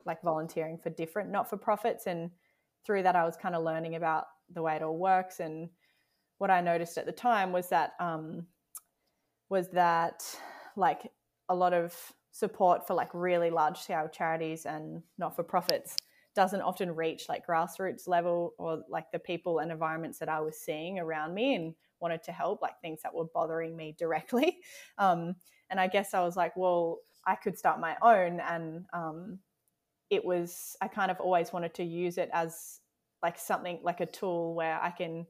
like 0.06 0.22
volunteering 0.22 0.78
for 0.78 0.90
different 0.90 1.32
not-for-profits. 1.32 2.06
And 2.08 2.30
through 2.86 3.04
that 3.04 3.16
i 3.16 3.24
was 3.24 3.38
kind 3.38 3.56
of 3.56 3.64
learning 3.64 3.96
about 3.96 4.26
the 4.54 4.62
way 4.62 4.76
it 4.76 4.84
all 4.84 4.98
works. 4.98 5.40
And 5.40 5.70
what 6.38 6.52
i 6.52 6.62
noticed 6.62 6.98
at 6.98 7.06
the 7.06 7.12
time 7.12 7.52
was 7.52 7.70
that 7.70 7.94
um 8.00 8.46
was 9.50 9.70
that 9.70 10.22
like 10.76 11.12
a 11.50 11.56
lot 11.56 11.74
of 11.74 11.96
support 12.32 12.86
for 12.86 12.94
like 12.94 13.10
really 13.14 13.50
large 13.50 13.80
scale 13.80 14.08
charities 14.08 14.66
and 14.66 15.02
not 15.18 15.36
for 15.36 15.44
profits 15.44 15.96
doesn't 16.36 16.62
often 16.62 16.94
reach 16.96 17.28
like 17.28 17.48
grassroots 17.48 18.08
level 18.08 18.54
or 18.60 18.84
like 18.90 19.12
the 19.12 19.18
people 19.18 19.58
and 19.58 19.72
environments 19.72 20.20
that 20.20 20.30
I 20.30 20.40
was 20.40 20.56
seeing 20.56 21.00
around 21.00 21.34
me 21.34 21.56
and 21.56 21.74
wanted 22.00 22.22
to 22.24 22.32
help, 22.32 22.62
like 22.62 22.80
things 22.80 23.00
that 23.02 23.14
were 23.14 23.26
bothering 23.34 23.76
me 23.76 23.96
directly. 23.98 24.60
Um, 25.00 25.36
and 25.70 25.80
I 25.80 25.88
guess 25.88 26.14
I 26.14 26.22
was 26.22 26.36
like, 26.38 26.56
well, 26.56 27.00
I 27.26 27.36
could 27.36 27.58
start 27.58 27.80
my 27.80 27.96
own. 28.02 28.40
And 28.40 28.86
um, 28.94 29.40
it 30.10 30.24
was, 30.24 30.76
I 30.82 30.88
kind 30.88 31.12
of 31.12 31.20
always 31.20 31.52
wanted 31.52 31.74
to 31.76 31.84
use 31.84 32.18
it 32.18 32.30
as 32.34 32.80
like 33.22 33.38
something 33.38 33.80
like 33.84 34.00
a 34.00 34.06
tool 34.06 34.56
where 34.56 34.82
I 34.82 34.92
can 34.92 35.26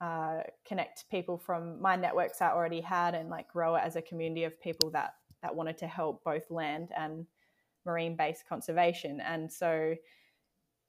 uh, 0.00 0.38
connect 0.66 1.04
people 1.10 1.36
from 1.36 1.82
my 1.82 1.96
networks 1.96 2.40
I 2.40 2.50
already 2.50 2.80
had 2.80 3.14
and 3.14 3.28
like 3.28 3.48
grow 3.48 3.74
it 3.74 3.82
as 3.84 3.96
a 3.96 4.02
community 4.02 4.44
of 4.44 4.60
people 4.60 4.90
that 4.92 5.14
that 5.42 5.54
wanted 5.54 5.78
to 5.78 5.86
help 5.86 6.24
both 6.24 6.50
land 6.50 6.90
and 6.96 7.26
marine 7.84 8.16
based 8.16 8.48
conservation. 8.48 9.20
And 9.20 9.50
so 9.52 9.94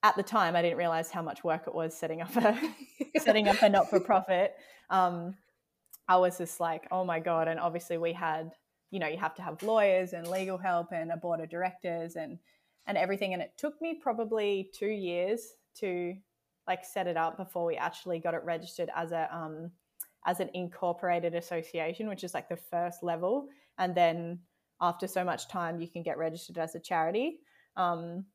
at 0.03 0.15
the 0.15 0.23
time, 0.23 0.55
I 0.55 0.61
didn't 0.61 0.77
realize 0.77 1.11
how 1.11 1.21
much 1.21 1.43
work 1.43 1.63
it 1.67 1.75
was 1.75 1.95
setting 1.95 2.21
up 2.21 2.35
a 2.35 2.57
setting 3.19 3.47
up 3.47 3.61
a 3.61 3.69
not 3.69 3.89
for 3.89 3.99
profit. 3.99 4.55
Um, 4.89 5.35
I 6.07 6.17
was 6.17 6.37
just 6.37 6.59
like, 6.59 6.87
oh 6.91 7.03
my 7.03 7.19
god! 7.19 7.47
And 7.47 7.59
obviously, 7.59 7.97
we 7.97 8.13
had 8.13 8.51
you 8.91 8.99
know 8.99 9.07
you 9.07 9.17
have 9.17 9.35
to 9.35 9.41
have 9.41 9.61
lawyers 9.61 10.13
and 10.13 10.27
legal 10.27 10.57
help 10.57 10.91
and 10.91 11.11
a 11.11 11.17
board 11.17 11.41
of 11.41 11.49
directors 11.49 12.15
and 12.15 12.39
and 12.87 12.97
everything. 12.97 13.33
And 13.33 13.41
it 13.41 13.53
took 13.57 13.81
me 13.81 13.99
probably 14.01 14.69
two 14.73 14.87
years 14.87 15.53
to 15.79 16.15
like 16.67 16.85
set 16.85 17.07
it 17.07 17.17
up 17.17 17.37
before 17.37 17.65
we 17.65 17.75
actually 17.75 18.19
got 18.19 18.33
it 18.33 18.43
registered 18.43 18.89
as 18.95 19.11
a 19.11 19.27
um, 19.35 19.71
as 20.25 20.39
an 20.39 20.49
incorporated 20.53 21.35
association, 21.35 22.07
which 22.07 22.23
is 22.23 22.33
like 22.33 22.47
the 22.47 22.57
first 22.57 23.03
level 23.03 23.47
and 23.79 23.95
then 23.95 24.39
after 24.81 25.07
so 25.07 25.23
much 25.23 25.47
time 25.47 25.81
you 25.81 25.87
can 25.87 26.03
get 26.03 26.17
registered 26.17 26.57
as 26.57 26.75
a 26.75 26.79
charity. 26.79 27.39
Um, 27.75 28.25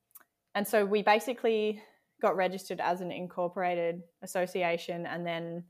and 0.55 0.67
so 0.67 0.85
we 0.85 1.03
basically 1.03 1.81
got 2.21 2.37
registered 2.37 2.81
as 2.81 3.01
an 3.01 3.13
incorporated 3.13 4.03
association. 4.23 5.07
And 5.07 5.27
then 5.27 5.65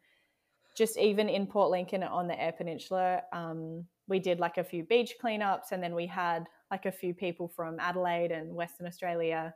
just 0.76 0.98
even 0.98 1.28
in 1.28 1.46
port 1.46 1.70
lincoln 1.70 2.02
on 2.02 2.26
the 2.26 2.40
eyre 2.40 2.52
peninsula 2.52 3.22
um, 3.32 3.84
we 4.08 4.18
did 4.18 4.38
like 4.38 4.58
a 4.58 4.64
few 4.64 4.84
beach 4.84 5.14
cleanups. 5.22 5.72
And 5.72 5.82
then 5.82 5.94
we 5.94 6.06
had 6.06 6.44
like 6.70 6.86
a 6.86 6.92
few 6.92 7.14
people 7.14 7.48
from 7.48 7.78
adelaide 7.80 8.32
and 8.32 8.54
western 8.54 8.86
australia 8.86 9.54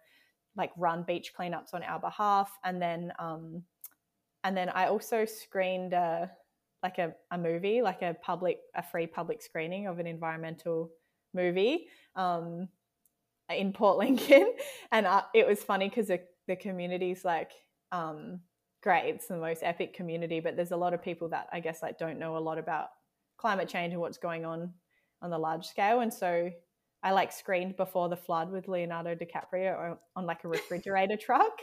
like 0.57 0.70
run 0.76 1.04
beach 1.07 1.33
cleanups 1.38 1.74
on 1.74 1.83
our 1.83 2.00
behalf. 2.00 2.50
And 2.64 2.81
then 2.81 3.12
um, 3.18 3.62
and 4.44 4.57
then 4.57 4.68
i 4.70 4.87
also 4.87 5.24
screened 5.24 5.94
uh, 5.94 6.26
like 6.82 6.98
a, 6.98 7.14
a 7.30 7.38
movie, 7.38 7.82
like 7.82 8.02
a 8.02 8.16
public, 8.22 8.58
a 8.74 8.82
free 8.82 9.06
public 9.06 9.42
screening 9.42 9.86
of 9.86 9.98
an 9.98 10.06
environmental 10.06 10.90
movie 11.34 11.86
um, 12.16 12.68
in 13.50 13.72
Port 13.72 13.98
Lincoln. 13.98 14.52
And 14.92 15.06
uh, 15.06 15.22
it 15.34 15.46
was 15.46 15.62
funny 15.62 15.88
because 15.88 16.08
the, 16.08 16.20
the 16.46 16.56
community's 16.56 17.24
like 17.24 17.50
um, 17.92 18.40
great. 18.82 19.14
It's 19.14 19.26
the 19.26 19.36
most 19.36 19.62
epic 19.62 19.94
community, 19.94 20.40
but 20.40 20.56
there's 20.56 20.72
a 20.72 20.76
lot 20.76 20.94
of 20.94 21.02
people 21.02 21.28
that 21.30 21.48
I 21.52 21.60
guess 21.60 21.82
like 21.82 21.98
don't 21.98 22.18
know 22.18 22.36
a 22.36 22.38
lot 22.38 22.58
about 22.58 22.88
climate 23.36 23.68
change 23.68 23.92
and 23.92 24.00
what's 24.00 24.18
going 24.18 24.44
on 24.44 24.72
on 25.22 25.30
the 25.30 25.38
large 25.38 25.66
scale. 25.66 26.00
And 26.00 26.12
so 26.12 26.50
I 27.02 27.12
like 27.12 27.32
screened 27.32 27.76
before 27.76 28.08
the 28.08 28.16
flood 28.16 28.50
with 28.50 28.68
Leonardo 28.68 29.14
DiCaprio 29.14 29.96
on 30.16 30.26
like 30.26 30.44
a 30.44 30.48
refrigerator 30.48 31.16
truck. 31.20 31.60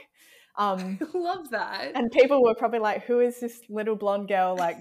Um, 0.57 0.97
love 1.13 1.49
that. 1.51 1.91
And 1.95 2.09
people 2.11 2.41
were 2.41 2.55
probably 2.55 2.79
like, 2.79 3.03
"Who 3.03 3.19
is 3.19 3.41
this 3.41 3.59
little 3.69 3.95
blonde 3.95 4.29
girl 4.29 4.55
like 4.55 4.77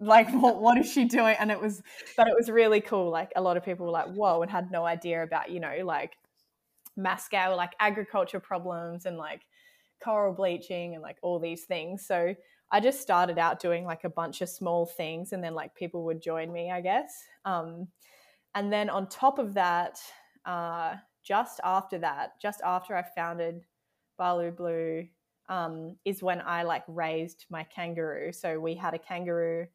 like 0.00 0.30
what 0.30 0.60
what 0.60 0.78
is 0.78 0.90
she 0.92 1.04
doing? 1.04 1.36
And 1.38 1.50
it 1.50 1.60
was 1.60 1.82
but 2.16 2.28
it 2.28 2.34
was 2.36 2.50
really 2.50 2.80
cool. 2.80 3.10
Like 3.10 3.32
a 3.36 3.42
lot 3.42 3.56
of 3.56 3.64
people 3.64 3.86
were 3.86 3.92
like 3.92 4.12
whoa 4.12 4.42
and 4.42 4.50
had 4.50 4.70
no 4.70 4.84
idea 4.84 5.22
about 5.22 5.50
you 5.50 5.60
know 5.60 5.74
like 5.84 6.16
scale 7.18 7.56
like 7.56 7.74
agriculture 7.78 8.40
problems 8.40 9.06
and 9.06 9.16
like 9.16 9.42
coral 10.02 10.32
bleaching 10.34 10.94
and 10.94 11.02
like 11.02 11.18
all 11.22 11.38
these 11.38 11.64
things. 11.64 12.06
So 12.06 12.34
i 12.72 12.80
just 12.80 13.00
started 13.00 13.38
out 13.38 13.60
doing 13.60 13.84
like 13.84 14.02
a 14.02 14.08
bunch 14.08 14.40
of 14.40 14.48
small 14.48 14.86
things 14.86 15.32
and 15.32 15.42
then 15.42 15.54
like 15.54 15.72
people 15.76 16.04
would 16.04 16.20
join 16.20 16.52
me 16.52 16.70
i 16.70 16.80
guess. 16.80 17.24
Um, 17.44 17.88
and 18.54 18.72
then 18.72 18.90
on 18.90 19.08
top 19.08 19.38
of 19.38 19.54
that 19.54 20.00
uh, 20.44 20.96
just 21.22 21.60
after 21.62 21.98
that 21.98 22.40
just 22.40 22.60
after 22.64 22.96
i 22.96 23.04
founded 23.14 23.62
balu 24.18 24.50
blue 24.50 25.06
um, 25.48 25.96
is 26.04 26.22
when 26.22 26.40
i 26.40 26.62
like 26.64 26.82
raised 26.88 27.46
my 27.50 27.62
kangaroo. 27.64 28.32
So 28.32 28.58
we 28.58 28.74
had 28.74 28.94
a 28.94 28.98
kangaroo 28.98 29.66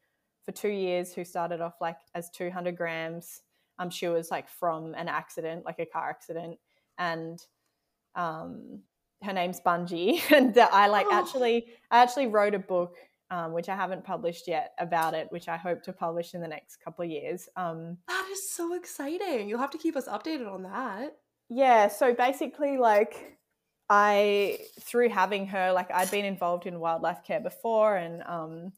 for 0.44 0.52
two 0.52 0.68
years 0.68 1.14
who 1.14 1.24
started 1.24 1.60
off 1.60 1.74
like 1.80 1.98
as 2.14 2.30
200 2.30 2.76
grams. 2.76 3.42
Um, 3.78 3.90
she 3.90 4.08
was 4.08 4.30
like 4.30 4.48
from 4.48 4.94
an 4.94 5.08
accident, 5.08 5.64
like 5.64 5.78
a 5.78 5.86
car 5.86 6.10
accident, 6.10 6.58
and 6.98 7.40
um, 8.14 8.80
her 9.22 9.32
name's 9.32 9.60
Bungie. 9.60 10.20
and 10.34 10.56
I 10.58 10.88
like 10.88 11.06
oh. 11.10 11.14
actually, 11.14 11.66
I 11.90 12.02
actually 12.02 12.26
wrote 12.26 12.54
a 12.54 12.58
book, 12.58 12.96
um, 13.30 13.52
which 13.52 13.68
I 13.68 13.76
haven't 13.76 14.04
published 14.04 14.46
yet 14.46 14.72
about 14.78 15.14
it, 15.14 15.28
which 15.30 15.48
I 15.48 15.56
hope 15.56 15.82
to 15.84 15.92
publish 15.92 16.34
in 16.34 16.40
the 16.40 16.48
next 16.48 16.78
couple 16.84 17.04
of 17.04 17.10
years. 17.10 17.48
Um, 17.56 17.96
that 18.08 18.28
is 18.30 18.52
so 18.52 18.74
exciting. 18.74 19.48
You'll 19.48 19.58
have 19.58 19.70
to 19.70 19.78
keep 19.78 19.96
us 19.96 20.06
updated 20.06 20.52
on 20.52 20.64
that. 20.64 21.16
Yeah. 21.48 21.88
So 21.88 22.14
basically, 22.14 22.78
like. 22.78 23.38
I 23.94 24.60
through 24.80 25.10
having 25.10 25.46
her, 25.48 25.70
like 25.72 25.90
I'd 25.90 26.10
been 26.10 26.24
involved 26.24 26.64
in 26.64 26.80
wildlife 26.80 27.24
care 27.24 27.40
before, 27.40 27.96
and 27.96 28.22
um, 28.22 28.72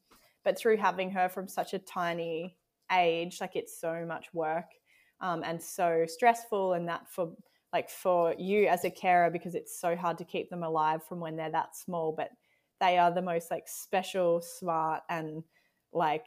but 0.45 0.57
through 0.57 0.77
having 0.77 1.11
her 1.11 1.27
from 1.27 1.47
such 1.47 1.73
a 1.73 1.79
tiny 1.79 2.55
age 2.91 3.41
like 3.41 3.55
it's 3.55 3.79
so 3.79 4.05
much 4.07 4.33
work 4.33 4.71
um, 5.19 5.43
and 5.43 5.61
so 5.61 6.05
stressful 6.07 6.73
and 6.73 6.87
that 6.87 7.09
for 7.09 7.33
like 7.73 7.89
for 7.89 8.33
you 8.37 8.67
as 8.67 8.85
a 8.85 8.89
carer 8.89 9.29
because 9.29 9.55
it's 9.55 9.81
so 9.81 9.95
hard 9.95 10.17
to 10.17 10.23
keep 10.23 10.49
them 10.49 10.63
alive 10.63 11.03
from 11.03 11.19
when 11.19 11.35
they're 11.35 11.51
that 11.51 11.75
small 11.75 12.13
but 12.15 12.29
they 12.79 12.97
are 12.97 13.11
the 13.11 13.21
most 13.21 13.51
like 13.51 13.67
special 13.67 14.41
smart 14.41 15.01
and 15.09 15.43
like 15.93 16.25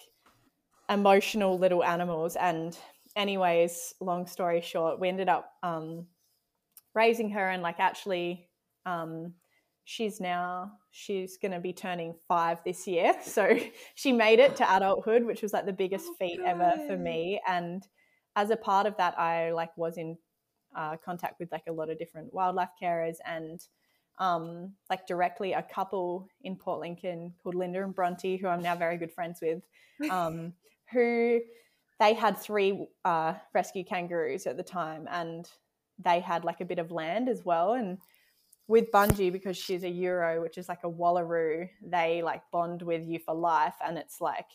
emotional 0.89 1.59
little 1.59 1.85
animals. 1.85 2.37
And 2.37 2.77
anyways 3.17 3.95
long 4.01 4.27
story 4.27 4.61
short 4.61 5.01
we 5.01 5.09
ended 5.09 5.29
up 5.29 5.53
um, 5.63 6.07
raising 6.95 7.31
her 7.31 7.49
and 7.51 7.63
like 7.63 7.81
actually 7.81 8.49
um, 8.87 9.35
she's 9.89 10.21
now 10.21 10.71
she's 10.91 11.39
going 11.39 11.51
to 11.51 11.61
be 11.61 11.73
turning 11.73 12.15
five 12.29 12.59
this 12.63 12.87
year. 12.87 13.15
So 13.25 13.59
she 13.95 14.13
made 14.13 14.39
it 14.39 14.55
to 14.57 14.77
adulthood 14.77 15.25
which 15.25 15.41
was 15.41 15.55
like 15.55 15.65
the 15.65 15.73
biggest 15.73 16.07
oh, 16.11 16.15
feat 16.19 16.37
good. 16.37 16.47
ever 16.47 16.73
for 16.87 16.97
me. 16.99 17.41
and 17.49 17.83
as 18.37 18.51
a 18.51 18.57
part 18.57 18.87
of 18.87 18.97
that 18.99 19.19
i 19.19 19.51
like 19.51 19.75
was 19.77 19.97
in 19.97 20.17
uh, 20.77 20.97
contact 21.03 21.41
with 21.41 21.51
like 21.51 21.65
a 21.69 21.73
lot 21.73 21.89
of 21.89 21.99
different 21.99 22.33
wildlife 22.35 22.69
carers 22.81 23.17
and 23.25 23.61
um, 24.19 24.75
like 24.91 25.07
directly 25.07 25.55
a 25.55 25.63
couple 25.63 26.29
in 26.43 26.55
port 26.55 26.81
lincoln 26.81 27.33
called 27.43 27.55
linda 27.55 27.83
and 27.83 27.95
bronte 27.95 28.37
who 28.37 28.47
i'm 28.47 28.63
now 28.63 28.77
very 28.77 28.99
good 28.99 29.13
friends 29.13 29.41
with 29.41 29.63
um, 30.11 30.53
who 30.93 31.41
they 31.99 32.13
had 32.13 32.37
three 32.37 32.87
uh, 33.07 33.33
rescue 33.55 33.85
kangaroos 33.85 34.47
at 34.47 34.59
the 34.59 34.63
time 34.63 35.09
and 35.11 35.49
they 35.99 36.21
had 36.21 36.45
like 36.45 36.61
a 36.61 36.65
bit 36.65 36.79
of 36.79 36.91
land 36.91 37.29
as 37.29 37.45
well. 37.45 37.75
And 37.75 37.99
with 38.69 38.91
Bungie 38.93 39.33
because 39.33 39.57
she's 39.57 39.83
a 39.83 39.89
Euro, 39.89 40.43
which 40.43 40.59
is 40.59 40.69
like 40.69 40.85
a 40.85 40.91
Wallaroo, 40.91 41.69
they 41.83 42.23
like 42.23 42.43
bond 42.53 42.83
with 42.83 43.07
you 43.07 43.19
for 43.19 43.35
life, 43.35 43.75
and 43.85 43.99
it's 43.99 44.21
like 44.21 44.47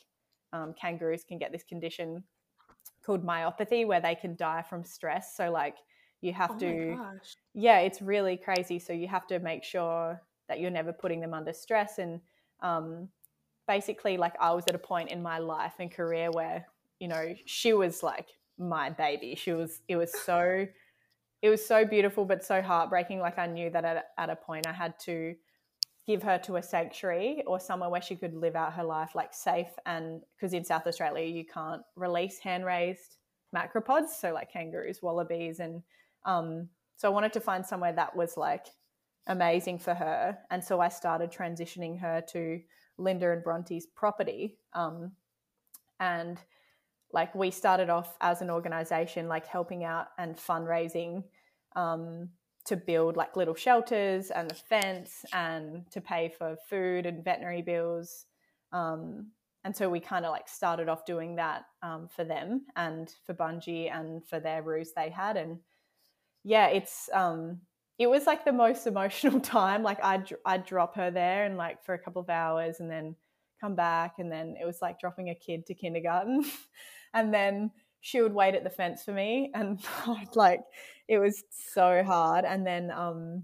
um, 0.54 0.74
kangaroos 0.80 1.24
can 1.24 1.40
get 1.40 1.52
this 1.52 1.64
condition 1.64 2.24
called 3.06 3.26
myopathy 3.26 3.86
where 3.86 4.00
they 4.00 4.16
can 4.16 4.36
die 4.36 4.62
from 4.62 4.84
stress. 4.84 5.36
So 5.36 5.52
like 5.52 5.78
you 6.22 6.32
have 6.34 6.52
Oh 6.52 6.54
my 6.54 6.60
to 6.60 6.98
gosh. 6.98 7.36
yeah, 7.54 7.80
it's 7.80 8.02
really 8.02 8.38
crazy. 8.38 8.80
So 8.80 8.94
you 8.94 9.08
have 9.08 9.28
to 9.28 9.40
make 9.40 9.64
sure 9.64 10.22
that 10.48 10.60
you're 10.60 10.72
never 10.72 10.94
putting 10.94 11.20
them 11.20 11.34
under 11.34 11.54
stress. 11.54 11.98
And 12.00 12.22
um, 12.62 13.10
basically, 13.68 14.18
like 14.18 14.36
I 14.40 14.54
was 14.54 14.68
at 14.68 14.76
a 14.76 14.80
point 14.80 15.10
in 15.10 15.22
my 15.22 15.40
life 15.40 15.74
and 15.80 15.92
career 15.92 16.32
where 16.32 16.68
you 17.00 17.08
know 17.08 17.36
she 17.46 17.74
was 17.74 18.04
like 18.04 18.28
my 18.58 18.92
baby. 18.92 19.36
She 19.36 19.54
was. 19.54 19.82
It 19.88 19.96
was 19.96 20.12
so. 20.14 20.68
It 21.44 21.50
was 21.50 21.64
so 21.64 21.84
beautiful, 21.84 22.24
but 22.24 22.44
so 22.44 22.62
heartbreaking. 22.62 23.20
Like 23.20 23.38
I 23.38 23.48
knew 23.48 23.70
that 23.70 23.84
at, 23.84 24.06
at 24.18 24.30
a 24.30 24.36
point 24.36 24.66
I 24.66 24.72
had 24.72 24.98
to 25.02 25.36
give 26.08 26.24
her 26.24 26.38
to 26.38 26.56
a 26.56 26.64
sanctuary 26.64 27.44
or 27.46 27.60
somewhere 27.60 27.90
where 27.90 28.02
she 28.02 28.16
could 28.16 28.34
live 28.34 28.56
out 28.56 28.74
her 28.74 28.84
life 28.84 29.12
like 29.14 29.34
safe 29.34 29.68
and 29.86 30.22
because 30.36 30.54
in 30.54 30.64
South 30.64 30.88
Australia 30.88 31.26
you 31.26 31.46
can't 31.46 31.82
release 31.96 32.40
hand 32.40 32.66
raised 32.66 33.18
macropods, 33.56 34.10
so 34.10 34.34
like 34.34 34.52
kangaroos, 34.52 35.02
wallabies, 35.02 35.60
and 35.60 35.84
um, 36.26 36.70
so 36.96 37.10
I 37.10 37.12
wanted 37.12 37.34
to 37.34 37.42
find 37.42 37.66
somewhere 37.66 37.94
that 37.94 38.16
was 38.16 38.38
like 38.38 38.68
amazing 39.28 39.80
for 39.80 39.94
her. 39.94 40.38
And 40.50 40.64
so 40.64 40.80
I 40.80 40.88
started 40.88 41.30
transitioning 41.30 42.00
her 42.00 42.24
to 42.32 42.62
Linda 42.98 43.32
and 43.32 43.44
Bronte's 43.44 43.86
property. 43.86 44.58
Um, 44.74 45.12
and 46.00 46.40
like 47.14 47.34
we 47.36 47.52
started 47.52 47.90
off 47.90 48.18
as 48.22 48.42
an 48.42 48.50
organization, 48.50 49.28
like 49.28 49.46
helping 49.46 49.84
out 49.84 50.08
and 50.18 50.36
fundraising 50.36 51.24
um, 51.76 52.30
to 52.66 52.78
build 52.78 53.18
like 53.18 53.36
little 53.36 53.56
shelters 53.56 54.32
and 54.32 54.52
a 54.52 54.56
fence 54.56 55.26
and 55.34 55.90
to 55.92 56.00
pay 56.00 56.30
for 56.38 56.56
food 56.70 57.06
and 57.06 57.24
veterinary 57.24 57.62
bills. 57.62 58.26
Um, 58.72 59.32
and 59.66 59.76
so 59.76 59.90
we 59.90 60.00
kind 60.00 60.26
of 60.26 60.32
like 60.32 60.48
started 60.48 60.90
off 60.90 61.06
doing 61.06 61.36
that 61.36 61.66
um, 61.82 62.10
for 62.14 62.24
them 62.24 62.66
and 62.76 63.14
for 63.26 63.34
Bungie 63.34 63.94
and 63.94 64.26
for 64.28 64.40
their 64.40 64.62
ruse 64.62 64.92
they 64.96 65.10
had. 65.10 65.38
And 65.38 65.60
yeah, 66.44 66.68
it's 66.68 67.10
um, 67.14 67.60
it 68.00 68.08
was 68.08 68.26
like 68.26 68.46
the 68.46 68.52
most 68.52 68.88
emotional 68.88 69.40
time. 69.40 69.84
Like 69.84 70.04
I'd 70.04 70.34
I'd 70.46 70.66
drop 70.66 70.96
her 70.96 71.12
there 71.12 71.46
and 71.46 71.58
like 71.58 71.84
for 71.84 71.94
a 71.94 72.00
couple 72.00 72.22
of 72.22 72.30
hours 72.30 72.80
and 72.80 72.90
then 72.90 73.16
come 73.62 73.76
back 73.76 74.16
and 74.20 74.32
then 74.32 74.56
it 74.62 74.66
was 74.66 74.82
like 74.82 75.00
dropping 75.00 75.30
a 75.30 75.36
kid 75.36 75.66
to 75.68 75.74
kindergarten, 75.74 76.44
and 77.14 77.34
then 77.34 77.72
she 78.02 78.22
would 78.22 78.34
wait 78.34 78.54
at 78.54 78.66
the 78.66 78.70
fence 78.70 79.02
for 79.02 79.14
me 79.14 79.50
and 79.56 79.80
I'd 80.08 80.36
like 80.36 80.62
it 81.08 81.20
was 81.20 81.44
so 81.52 82.04
hard. 82.04 82.46
And 82.46 82.66
then 82.66 82.92
um, 82.92 83.44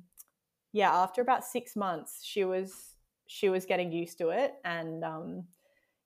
yeah, 0.72 0.92
after 0.94 1.22
about 1.22 1.44
six 1.44 1.76
months, 1.76 2.22
she 2.24 2.46
was 2.46 2.74
she 3.28 3.50
was 3.50 3.66
getting 3.66 3.92
used 3.92 4.18
to 4.18 4.30
it 4.30 4.54
and 4.66 5.04
um, 5.04 5.44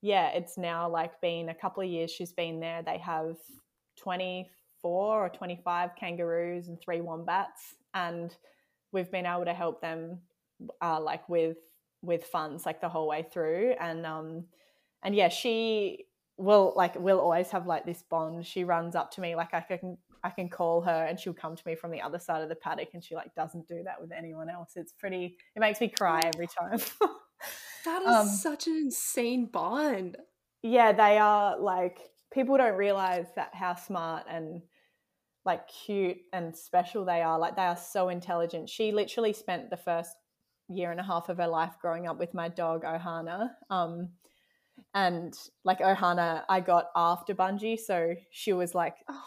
yeah, 0.01 0.31
it's 0.31 0.57
now 0.57 0.89
like 0.89 1.21
been 1.21 1.47
a 1.47 1.55
couple 1.55 1.81
of 1.81 1.89
years 1.89 2.11
she's 2.11 2.33
been 2.33 2.59
there. 2.59 2.83
They 2.83 2.97
have 2.97 3.37
24 3.97 5.25
or 5.25 5.29
25 5.29 5.91
kangaroos 5.97 6.67
and 6.67 6.77
three 6.81 6.99
wombats. 6.99 7.75
And 7.93 8.35
we've 8.91 9.09
been 9.09 9.25
able 9.25 9.45
to 9.45 9.53
help 9.53 9.81
them 9.81 10.19
uh, 10.81 10.99
like 10.99 11.27
with 11.29 11.57
with 12.01 12.25
funds 12.25 12.65
like 12.65 12.81
the 12.81 12.89
whole 12.89 13.07
way 13.07 13.25
through. 13.31 13.75
And 13.79 14.05
um 14.05 14.43
and 15.03 15.15
yeah, 15.15 15.29
she 15.29 16.05
will 16.35 16.73
like 16.75 16.99
we'll 16.99 17.21
always 17.21 17.51
have 17.51 17.65
like 17.65 17.85
this 17.85 18.03
bond. 18.09 18.45
She 18.45 18.65
runs 18.65 18.95
up 18.95 19.11
to 19.11 19.21
me 19.21 19.35
like 19.35 19.53
I 19.53 19.61
can 19.61 19.97
I 20.23 20.29
can 20.29 20.49
call 20.49 20.81
her 20.81 21.05
and 21.05 21.19
she'll 21.19 21.33
come 21.33 21.55
to 21.55 21.63
me 21.65 21.75
from 21.75 21.91
the 21.91 22.01
other 22.01 22.19
side 22.19 22.41
of 22.41 22.49
the 22.49 22.55
paddock 22.55 22.89
and 22.93 23.03
she 23.03 23.15
like 23.15 23.33
doesn't 23.35 23.67
do 23.67 23.83
that 23.83 23.99
with 23.99 24.11
anyone 24.11 24.49
else. 24.49 24.71
It's 24.75 24.93
pretty 24.93 25.37
it 25.55 25.59
makes 25.59 25.81
me 25.81 25.89
cry 25.89 26.21
every 26.33 26.47
time. 26.47 26.79
That 27.85 28.01
is 28.01 28.07
Um, 28.07 28.27
such 28.29 28.67
an 28.67 28.77
insane 28.77 29.47
bond. 29.47 30.15
yeah, 30.61 30.93
they 30.93 31.17
are 31.17 31.59
like 31.59 31.99
people 32.33 32.55
don't 32.55 32.77
realize 32.77 33.27
that 33.35 33.53
how 33.53 33.75
smart 33.75 34.23
and 34.29 34.61
like 35.43 35.67
cute 35.67 36.17
and 36.31 36.55
special 36.55 37.03
they 37.03 37.21
are. 37.21 37.37
Like 37.37 37.57
they 37.57 37.63
are 37.63 37.75
so 37.75 38.07
intelligent. 38.07 38.69
She 38.69 38.93
literally 38.93 39.33
spent 39.33 39.69
the 39.69 39.75
first 39.75 40.15
year 40.69 40.91
and 40.91 40.99
a 41.01 41.03
half 41.03 41.27
of 41.27 41.37
her 41.39 41.47
life 41.47 41.73
growing 41.81 42.07
up 42.07 42.17
with 42.17 42.33
my 42.33 42.47
dog 42.47 42.83
Ohana. 42.83 43.49
Um, 43.69 44.11
and 44.93 45.37
like 45.65 45.79
Ohana, 45.79 46.43
I 46.47 46.61
got 46.61 46.85
after 46.95 47.35
Bungie, 47.35 47.77
so 47.77 48.15
she 48.31 48.53
was 48.53 48.73
like 48.73 48.95
Oh, 49.09 49.23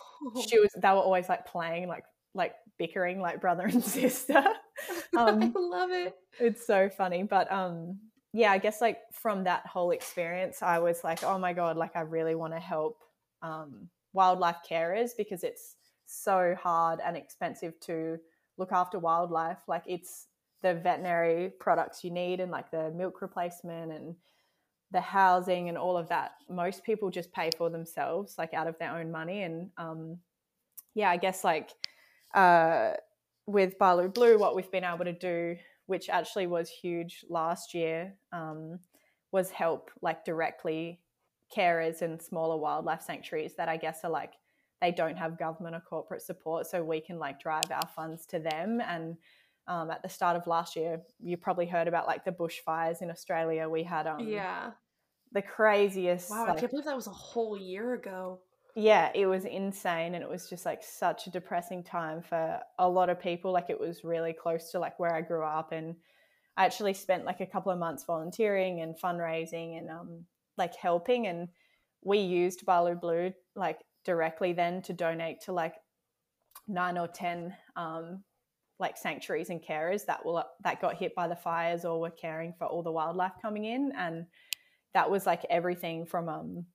she 0.49 0.59
was. 0.59 0.71
They 0.77 0.89
were 0.89 0.97
always 0.97 1.29
like 1.29 1.47
playing, 1.47 1.89
like 1.89 2.05
like 2.35 2.55
bickering, 2.79 3.21
like 3.21 3.41
brother 3.41 3.65
and 3.65 3.83
sister. 3.83 4.43
I 5.17 5.31
um, 5.31 5.53
love 5.57 5.91
it. 5.91 6.15
it's 6.39 6.67
so 6.67 6.89
funny 6.89 7.23
but 7.23 7.51
um 7.51 7.99
yeah 8.33 8.51
i 8.53 8.59
guess 8.59 8.81
like 8.81 8.99
from 9.13 9.45
that 9.45 9.67
whole 9.67 9.91
experience 9.91 10.63
i 10.63 10.79
was 10.79 11.03
like 11.03 11.25
oh 11.25 11.39
my 11.39 11.53
god 11.53 11.77
like 11.77 11.97
i 11.97 12.01
really 12.01 12.35
want 12.35 12.53
to 12.53 12.61
help 12.61 13.03
um 13.43 13.89
wildlife 14.13 14.59
carers 14.69 15.11
because 15.17 15.43
it's 15.43 15.77
so 16.07 16.55
hard 16.61 17.01
and 17.05 17.17
expensive 17.17 17.79
to 17.81 18.19
look 18.59 18.73
after 18.73 18.99
wildlife 18.99 19.59
like 19.67 19.83
it's 19.87 20.27
the 20.63 20.75
veterinary 20.75 21.51
products 21.61 22.05
you 22.05 22.11
need 22.11 22.41
and 22.41 22.51
like 22.51 22.71
the 22.71 22.91
milk 22.93 23.21
replacement 23.23 23.93
and 23.93 24.15
the 24.93 25.01
housing 25.01 25.69
and 25.69 25.77
all 25.77 25.97
of 25.97 26.09
that 26.09 26.33
most 26.49 26.85
people 26.85 27.11
just 27.11 27.33
pay 27.33 27.51
for 27.57 27.69
themselves 27.71 28.37
like 28.39 28.55
out 28.55 28.69
of 28.69 28.79
their 28.79 28.97
own 28.97 29.11
money 29.11 29.43
and 29.43 29.69
um 29.79 30.17
yeah 30.95 31.11
i 31.11 31.17
guess 31.17 31.43
like 31.43 31.71
uh 32.35 32.93
with 33.47 33.79
Balu 33.79 34.09
Blue, 34.09 34.39
what 34.39 34.57
we've 34.57 34.71
been 34.71 34.85
able 34.85 35.05
to 35.05 35.13
do, 35.13 35.57
which 35.87 36.09
actually 36.09 36.47
was 36.47 36.69
huge 36.69 37.25
last 37.29 37.75
year, 37.75 38.15
um, 38.33 38.79
was 39.33 39.51
help 39.51 39.91
like 40.03 40.25
directly 40.25 41.01
carers 41.57 42.03
and 42.03 42.21
smaller 42.21 42.57
wildlife 42.57 43.03
sanctuaries 43.03 43.55
that 43.57 43.69
I 43.69 43.77
guess 43.77 44.01
are 44.03 44.11
like 44.11 44.33
they 44.81 44.91
don't 44.91 45.17
have 45.17 45.39
government 45.39 45.77
or 45.77 45.81
corporate 45.81 46.23
support, 46.23 46.67
so 46.67 46.83
we 46.83 47.01
can 47.01 47.19
like 47.19 47.41
drive 47.41 47.71
our 47.71 47.89
funds 47.95 48.27
to 48.27 48.39
them. 48.39 48.81
And 48.87 49.17
um, 49.69 49.91
at 49.91 50.03
the 50.03 50.09
start 50.09 50.37
of 50.37 50.47
last 50.47 50.77
year, 50.77 51.01
you 51.19 51.37
probably 51.37 51.67
heard 51.67 51.89
about 51.89 52.07
like 52.07 52.25
the 52.25 52.31
bushfires 52.33 53.03
in 53.03 53.11
Australia. 53.11 53.69
We 53.69 53.83
had 53.83 54.07
um, 54.07 54.21
Yeah. 54.21 54.73
the 55.33 55.43
craziest. 55.43 56.31
Wow, 56.31 56.47
I 56.49 56.55
can't 56.55 56.71
believe 56.71 56.87
that 56.87 56.97
was 56.97 57.07
a 57.09 57.11
whole 57.11 57.57
year 57.57 57.95
ago. 57.95 58.41
yeah, 58.75 59.11
it 59.15 59.27
was 59.27 59.45
insane 59.47 60.15
and 60.15 60.23
it 60.23 60.29
was 60.29 60.51
just 60.51 60.67
like 60.67 60.83
such 60.85 61.27
a 61.27 61.31
depressing 61.31 61.83
time 61.83 62.21
for 62.23 62.61
a 62.79 62.89
lot 62.89 63.09
of 63.09 63.19
people. 63.19 63.51
Like 63.51 63.71
it 63.71 63.81
was 63.81 64.05
really 64.05 64.33
close 64.35 64.71
to 64.73 64.79
like 64.79 64.99
where 65.01 65.15
I 65.15 65.23
grew 65.23 65.43
up 65.45 65.73
and 65.73 65.97
I 66.59 66.65
actually 66.67 66.93
spent 66.95 67.25
like 67.25 67.41
a 67.41 67.47
couple 67.47 67.73
of 67.73 67.79
months 67.79 68.05
volunteering 68.05 68.81
and 68.83 68.95
fundraising 68.95 69.79
and 69.79 69.91
um 69.91 70.25
like 70.59 70.75
helping 70.77 71.27
and 71.27 71.49
we 72.05 72.19
used 72.19 72.65
Balu 72.67 72.95
Blue 73.01 73.33
like 73.55 73.79
directly 74.05 74.53
then 74.53 74.83
to 74.83 74.93
donate 74.93 75.41
to 75.43 75.53
like 75.53 75.75
nine 76.69 76.99
or 76.99 77.09
ten 77.09 77.55
um 77.77 78.23
like 78.79 78.97
sanctuaries 78.97 79.51
and 79.51 79.63
carers 79.63 80.05
that 80.07 80.25
will 80.25 80.45
that 80.63 80.81
got 80.81 80.97
hit 80.97 81.15
by 81.15 81.29
the 81.29 81.37
fires 81.37 81.85
or 81.85 82.01
were 82.01 82.11
caring 82.11 82.53
for 82.59 82.67
all 82.67 82.83
the 82.83 82.93
wildlife 82.93 83.33
coming 83.41 83.65
in. 83.65 83.93
And 83.97 84.27
that 84.95 85.11
was 85.11 85.27
like 85.27 85.45
everything 85.49 86.07
from 86.07 86.29
um 86.29 86.67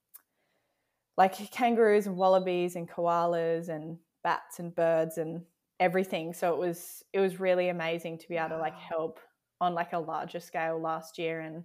like 1.17 1.51
kangaroos 1.51 2.07
and 2.07 2.15
wallabies 2.15 2.75
and 2.75 2.89
koalas 2.89 3.69
and 3.69 3.97
bats 4.23 4.59
and 4.59 4.73
birds 4.73 5.17
and 5.17 5.41
everything. 5.79 6.33
So 6.33 6.53
it 6.53 6.59
was 6.59 7.03
it 7.13 7.19
was 7.19 7.39
really 7.39 7.69
amazing 7.69 8.17
to 8.19 8.27
be 8.29 8.37
able 8.37 8.49
to 8.49 8.57
like 8.57 8.77
help 8.77 9.19
on 9.59 9.73
like 9.75 9.93
a 9.93 9.99
larger 9.99 10.39
scale 10.39 10.79
last 10.81 11.17
year. 11.17 11.41
And 11.41 11.63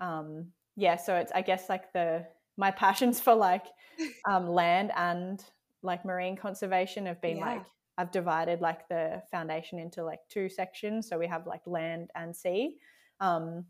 um 0.00 0.52
yeah 0.76 0.94
so 0.94 1.16
it's 1.16 1.32
i 1.34 1.42
guess 1.42 1.68
like 1.68 1.92
the 1.92 2.24
my 2.56 2.70
passions 2.84 3.18
for 3.18 3.34
like 3.34 3.64
um 4.28 4.48
land 4.48 4.92
and 4.96 5.44
like 5.82 6.04
marine 6.04 6.36
conservation 6.36 7.06
have 7.06 7.20
been 7.20 7.38
Yeah. 7.38 7.46
like 7.46 7.64
i've 7.98 8.10
divided 8.10 8.62
like 8.62 8.88
the 8.88 9.22
foundation 9.30 9.78
into 9.78 10.02
like 10.02 10.20
two 10.30 10.48
sections. 10.48 11.08
So 11.08 11.18
we 11.18 11.26
have 11.26 11.46
like 11.46 11.62
land 11.66 12.10
and 12.14 12.34
sea. 12.34 12.76
Um 13.20 13.66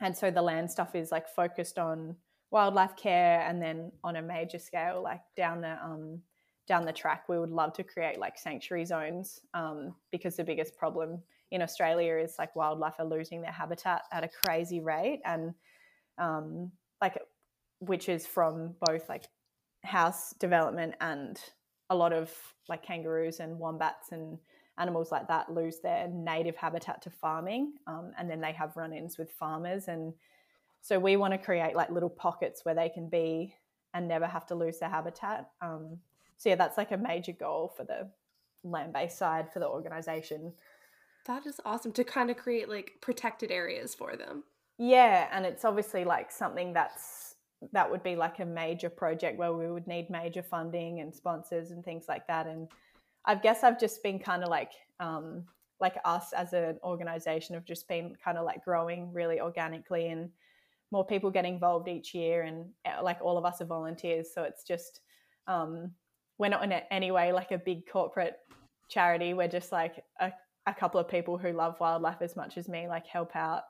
and 0.00 0.16
so 0.16 0.30
the 0.30 0.42
land 0.42 0.70
stuff 0.70 0.94
is 0.94 1.12
like 1.12 1.28
focused 1.28 1.78
on 1.78 2.16
wildlife 2.50 2.96
care 2.96 3.42
and 3.42 3.62
then 3.62 3.92
on 4.02 4.16
a 4.16 4.22
major 4.22 4.58
scale 4.58 5.02
like 5.02 5.20
down 5.36 5.60
the 5.60 5.76
um 5.84 6.20
down 6.66 6.84
the 6.84 6.92
track 6.92 7.28
we 7.28 7.38
would 7.38 7.50
love 7.50 7.72
to 7.72 7.84
create 7.84 8.18
like 8.18 8.38
sanctuary 8.38 8.84
zones 8.84 9.40
um, 9.54 9.94
because 10.12 10.36
the 10.36 10.44
biggest 10.44 10.76
problem 10.76 11.20
in 11.50 11.62
australia 11.62 12.16
is 12.16 12.36
like 12.38 12.54
wildlife 12.54 12.94
are 12.98 13.04
losing 13.04 13.42
their 13.42 13.52
habitat 13.52 14.02
at 14.12 14.24
a 14.24 14.28
crazy 14.28 14.80
rate. 14.80 15.20
And 15.24 15.54
um, 16.18 16.70
like 17.00 17.18
which 17.80 18.08
is 18.08 18.26
from 18.26 18.74
both 18.86 19.08
like 19.08 19.24
house 19.82 20.34
development 20.34 20.94
and 21.00 21.40
a 21.90 21.94
lot 21.94 22.12
of 22.12 22.30
like 22.68 22.82
kangaroos 22.84 23.40
and 23.40 23.58
wombats 23.58 24.12
and 24.12 24.38
animals 24.78 25.12
like 25.12 25.28
that 25.28 25.52
lose 25.52 25.80
their 25.80 26.08
native 26.08 26.56
habitat 26.56 27.02
to 27.02 27.10
farming 27.10 27.74
um, 27.86 28.12
and 28.18 28.30
then 28.30 28.40
they 28.40 28.52
have 28.52 28.76
run-ins 28.76 29.18
with 29.18 29.30
farmers 29.32 29.88
and 29.88 30.14
so 30.80 30.98
we 30.98 31.16
want 31.16 31.32
to 31.34 31.38
create 31.38 31.74
like 31.76 31.90
little 31.90 32.08
pockets 32.08 32.64
where 32.64 32.74
they 32.74 32.88
can 32.88 33.08
be 33.08 33.54
and 33.92 34.08
never 34.08 34.26
have 34.26 34.46
to 34.46 34.54
lose 34.54 34.78
their 34.78 34.88
habitat 34.88 35.50
um, 35.60 35.98
so 36.38 36.48
yeah 36.48 36.54
that's 36.54 36.78
like 36.78 36.92
a 36.92 36.96
major 36.96 37.32
goal 37.32 37.72
for 37.76 37.84
the 37.84 38.08
land-based 38.62 39.18
side 39.18 39.52
for 39.52 39.58
the 39.58 39.66
organization 39.68 40.52
That 41.26 41.44
is 41.46 41.60
awesome 41.66 41.92
to 41.92 42.04
kind 42.04 42.30
of 42.30 42.36
create 42.38 42.68
like 42.68 42.92
protected 43.02 43.50
areas 43.50 43.94
for 43.94 44.16
them. 44.16 44.44
yeah 44.78 45.28
and 45.32 45.44
it's 45.44 45.64
obviously 45.64 46.04
like 46.04 46.30
something 46.32 46.72
that's 46.72 47.29
that 47.72 47.90
would 47.90 48.02
be 48.02 48.16
like 48.16 48.38
a 48.38 48.44
major 48.44 48.88
project 48.88 49.38
where 49.38 49.52
we 49.52 49.70
would 49.70 49.86
need 49.86 50.08
major 50.10 50.42
funding 50.42 51.00
and 51.00 51.14
sponsors 51.14 51.70
and 51.70 51.84
things 51.84 52.06
like 52.08 52.26
that. 52.26 52.46
And 52.46 52.68
I 53.24 53.34
guess 53.34 53.62
I've 53.62 53.78
just 53.78 54.02
been 54.02 54.18
kind 54.18 54.42
of 54.42 54.48
like, 54.48 54.72
um, 54.98 55.44
like 55.80 55.96
us 56.04 56.32
as 56.32 56.52
an 56.52 56.78
organization 56.82 57.54
have 57.54 57.64
just 57.64 57.88
been 57.88 58.16
kind 58.22 58.38
of 58.38 58.44
like 58.44 58.64
growing 58.64 59.12
really 59.12 59.40
organically 59.40 60.08
and 60.08 60.30
more 60.90 61.06
people 61.06 61.30
get 61.30 61.44
involved 61.44 61.88
each 61.88 62.14
year 62.14 62.42
and 62.42 62.66
uh, 62.84 63.02
like 63.02 63.18
all 63.22 63.38
of 63.38 63.44
us 63.44 63.60
are 63.60 63.66
volunteers. 63.66 64.28
So 64.34 64.42
it's 64.42 64.64
just 64.64 65.00
um, 65.46 65.90
we're 66.38 66.48
not 66.48 66.64
in 66.64 66.72
any 66.90 67.10
way 67.10 67.32
like 67.32 67.52
a 67.52 67.58
big 67.58 67.88
corporate 67.90 68.36
charity. 68.88 69.34
We're 69.34 69.48
just 69.48 69.72
like 69.72 70.02
a, 70.20 70.32
a 70.66 70.74
couple 70.74 71.00
of 71.00 71.08
people 71.08 71.38
who 71.38 71.52
love 71.52 71.78
wildlife 71.80 72.22
as 72.22 72.36
much 72.36 72.58
as 72.58 72.68
me 72.68 72.88
like 72.88 73.06
help 73.06 73.36
out 73.36 73.62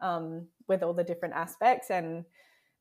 um, 0.00 0.46
with 0.68 0.82
all 0.82 0.94
the 0.94 1.04
different 1.04 1.34
aspects. 1.34 1.90
And 1.90 2.24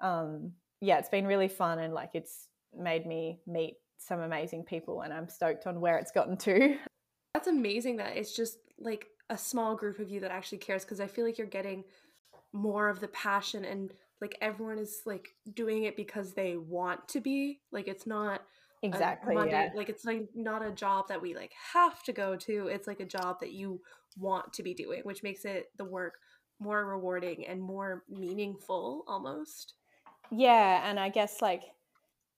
um, 0.02 0.52
yeah 0.82 0.98
it's 0.98 1.10
been 1.10 1.26
really 1.26 1.48
fun 1.48 1.80
and 1.80 1.94
like 1.94 2.12
it's 2.14 2.48
made 2.78 3.06
me 3.06 3.40
meet 3.48 3.76
some 3.98 4.20
amazing 4.20 4.64
people 4.64 5.02
and 5.02 5.14
i'm 5.14 5.30
stoked 5.30 5.68
on 5.68 5.80
where 5.80 5.98
it's 5.98 6.12
gotten 6.12 6.38
to. 6.38 6.78
That's 7.34 7.48
amazing 7.48 7.98
that 7.98 8.18
it's 8.18 8.36
just 8.36 8.58
like 8.78 9.08
a 9.30 9.38
small 9.38 9.76
group 9.76 10.00
of 10.00 10.10
you 10.10 10.20
that 10.22 10.32
actually 10.32 10.58
cares 10.58 10.84
because 10.84 11.00
i 11.00 11.08
feel 11.08 11.26
like 11.26 11.38
you're 11.38 11.48
getting 11.48 11.84
more 12.54 12.90
of 12.90 13.00
the 13.00 13.08
passion 13.10 13.64
and 13.64 13.94
like 14.20 14.38
everyone 14.42 14.78
is 14.78 15.02
like 15.06 15.30
doing 15.56 15.84
it 15.84 15.98
because 15.98 16.34
they 16.34 16.56
want 16.56 17.08
to 17.08 17.20
be. 17.20 17.60
Like 17.72 17.88
it's 17.88 18.06
not 18.06 18.42
exactly 18.84 19.34
Monday, 19.34 19.52
yeah. 19.52 19.70
like 19.76 19.90
it's 19.90 20.06
like 20.06 20.30
not 20.36 20.64
a 20.66 20.72
job 20.72 21.08
that 21.08 21.22
we 21.22 21.36
like 21.36 21.52
have 21.74 22.04
to 22.04 22.14
go 22.14 22.36
to. 22.36 22.68
It's 22.68 22.88
like 22.88 23.00
a 23.00 23.06
job 23.06 23.40
that 23.40 23.52
you 23.52 23.82
want 24.18 24.52
to 24.54 24.64
be 24.64 24.74
doing 24.74 25.02
which 25.04 25.24
makes 25.24 25.46
it 25.46 25.68
the 25.78 25.86
work 25.86 26.16
more 26.60 26.86
rewarding 26.86 27.46
and 27.48 27.62
more 27.62 28.04
meaningful 28.10 29.04
almost 29.08 29.76
yeah 30.32 30.90
and 30.90 31.00
i 31.00 31.10
guess 31.10 31.42
like 31.42 31.64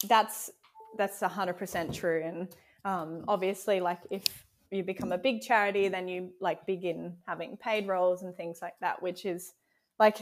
that's 0.07 0.49
that's 0.97 1.21
100% 1.21 1.93
true 1.93 2.21
and 2.23 2.47
um, 2.85 3.23
obviously 3.27 3.79
like 3.79 3.99
if 4.11 4.23
you 4.71 4.83
become 4.83 5.11
a 5.11 5.17
big 5.17 5.41
charity 5.41 5.87
then 5.87 6.07
you 6.07 6.31
like 6.41 6.65
begin 6.65 7.15
having 7.25 7.57
paid 7.57 7.87
roles 7.87 8.23
and 8.23 8.35
things 8.35 8.59
like 8.61 8.73
that 8.81 9.01
which 9.01 9.25
is 9.25 9.53
like 9.99 10.17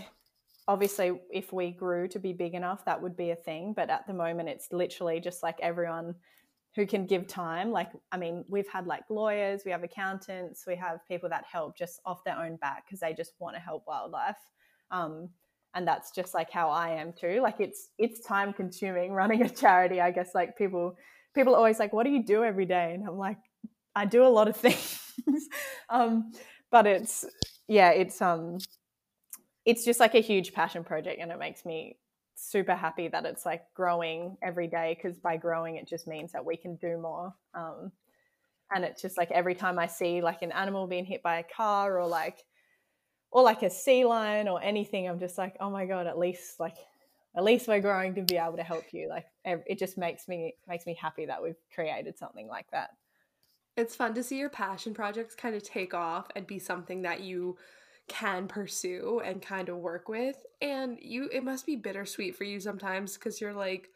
obviously 0.67 1.19
if 1.31 1.51
we 1.51 1.71
grew 1.71 2.07
to 2.07 2.19
be 2.19 2.33
big 2.33 2.53
enough 2.53 2.85
that 2.85 3.01
would 3.01 3.17
be 3.17 3.31
a 3.31 3.35
thing 3.35 3.73
but 3.75 3.89
at 3.89 4.05
the 4.07 4.13
moment 4.13 4.49
it's 4.49 4.71
literally 4.71 5.19
just 5.19 5.41
like 5.41 5.57
everyone 5.61 6.13
who 6.75 6.85
can 6.85 7.05
give 7.05 7.27
time 7.27 7.71
like 7.71 7.89
i 8.11 8.17
mean 8.17 8.45
we've 8.47 8.67
had 8.67 8.85
like 8.85 9.03
lawyers 9.09 9.61
we 9.65 9.71
have 9.71 9.83
accountants 9.83 10.65
we 10.67 10.75
have 10.75 10.99
people 11.07 11.27
that 11.27 11.43
help 11.51 11.75
just 11.75 11.99
off 12.05 12.23
their 12.23 12.37
own 12.37 12.55
back 12.57 12.85
because 12.85 12.99
they 12.99 13.13
just 13.13 13.33
want 13.39 13.55
to 13.55 13.61
help 13.61 13.83
wildlife 13.87 14.37
um, 14.91 15.29
and 15.73 15.87
that's 15.87 16.11
just 16.11 16.33
like 16.33 16.49
how 16.51 16.69
i 16.69 16.89
am 16.89 17.13
too 17.13 17.39
like 17.41 17.59
it's 17.59 17.89
it's 17.97 18.25
time 18.25 18.53
consuming 18.53 19.11
running 19.21 19.41
a 19.41 19.49
charity 19.49 20.01
i 20.01 20.11
guess 20.11 20.35
like 20.35 20.57
people 20.57 20.95
people 21.33 21.53
are 21.53 21.57
always 21.57 21.79
like 21.79 21.93
what 21.93 22.03
do 22.03 22.11
you 22.11 22.23
do 22.23 22.43
every 22.43 22.65
day? 22.65 22.93
And 22.93 23.07
i'm 23.07 23.17
like 23.17 23.37
i 23.95 24.05
do 24.05 24.23
a 24.23 24.27
lot 24.27 24.47
of 24.47 24.55
things. 24.65 24.99
Um, 25.89 26.31
but 26.71 26.87
it's 26.87 27.25
yeah 27.67 27.91
it's 27.91 28.21
um 28.21 28.57
it's 29.65 29.85
just 29.85 29.99
like 29.99 30.15
a 30.15 30.21
huge 30.21 30.53
passion 30.53 30.83
project 30.83 31.19
and 31.21 31.31
it 31.31 31.37
makes 31.37 31.65
me 31.65 31.97
super 32.35 32.73
happy 32.73 33.07
that 33.07 33.25
it's 33.25 33.45
like 33.45 33.63
growing 33.75 34.37
every 34.41 34.67
day 34.67 34.97
because 34.97 35.19
by 35.19 35.37
growing 35.37 35.75
it 35.75 35.87
just 35.87 36.07
means 36.07 36.31
that 36.31 36.43
we 36.43 36.57
can 36.57 36.75
do 36.77 36.97
more 36.97 37.33
um, 37.53 37.91
and 38.73 38.83
it's 38.83 39.01
just 39.01 39.17
like 39.17 39.29
every 39.31 39.53
time 39.53 39.77
i 39.77 39.85
see 39.85 40.21
like 40.21 40.41
an 40.41 40.51
animal 40.51 40.87
being 40.87 41.05
hit 41.05 41.21
by 41.21 41.37
a 41.39 41.43
car 41.55 41.99
or 41.99 42.07
like 42.07 42.37
or 43.31 43.41
like 43.41 43.63
a 43.63 43.69
sea 43.69 44.05
lion 44.05 44.47
or 44.47 44.61
anything 44.61 45.07
i'm 45.07 45.19
just 45.19 45.37
like 45.37 45.55
oh 45.59 45.69
my 45.69 45.85
god 45.85 46.07
at 46.07 46.17
least 46.17 46.59
like 46.59 46.77
at 47.35 47.43
least 47.43 47.67
we're 47.67 47.79
growing 47.79 48.13
to 48.15 48.21
be 48.21 48.37
able 48.37 48.57
to 48.57 48.63
help 48.63 48.83
you 48.91 49.07
like 49.07 49.25
it 49.45 49.79
just 49.79 49.97
makes 49.97 50.27
me 50.27 50.55
makes 50.67 50.85
me 50.85 50.93
happy 50.93 51.25
that 51.25 51.41
we've 51.41 51.55
created 51.73 52.17
something 52.17 52.47
like 52.47 52.69
that. 52.71 52.91
It's 53.77 53.95
fun 53.95 54.13
to 54.15 54.23
see 54.23 54.37
your 54.37 54.49
passion 54.49 54.93
projects 54.93 55.33
kind 55.33 55.55
of 55.55 55.63
take 55.63 55.93
off 55.93 56.27
and 56.35 56.45
be 56.45 56.59
something 56.59 57.03
that 57.03 57.21
you 57.21 57.57
can 58.07 58.47
pursue 58.47 59.21
and 59.23 59.41
kind 59.41 59.69
of 59.69 59.77
work 59.77 60.09
with 60.09 60.35
and 60.61 60.97
you 60.99 61.29
it 61.31 61.45
must 61.45 61.65
be 61.65 61.77
bittersweet 61.77 62.35
for 62.35 62.43
you 62.43 62.59
sometimes 62.59 63.13
because 63.13 63.39
you're 63.39 63.53
like 63.53 63.87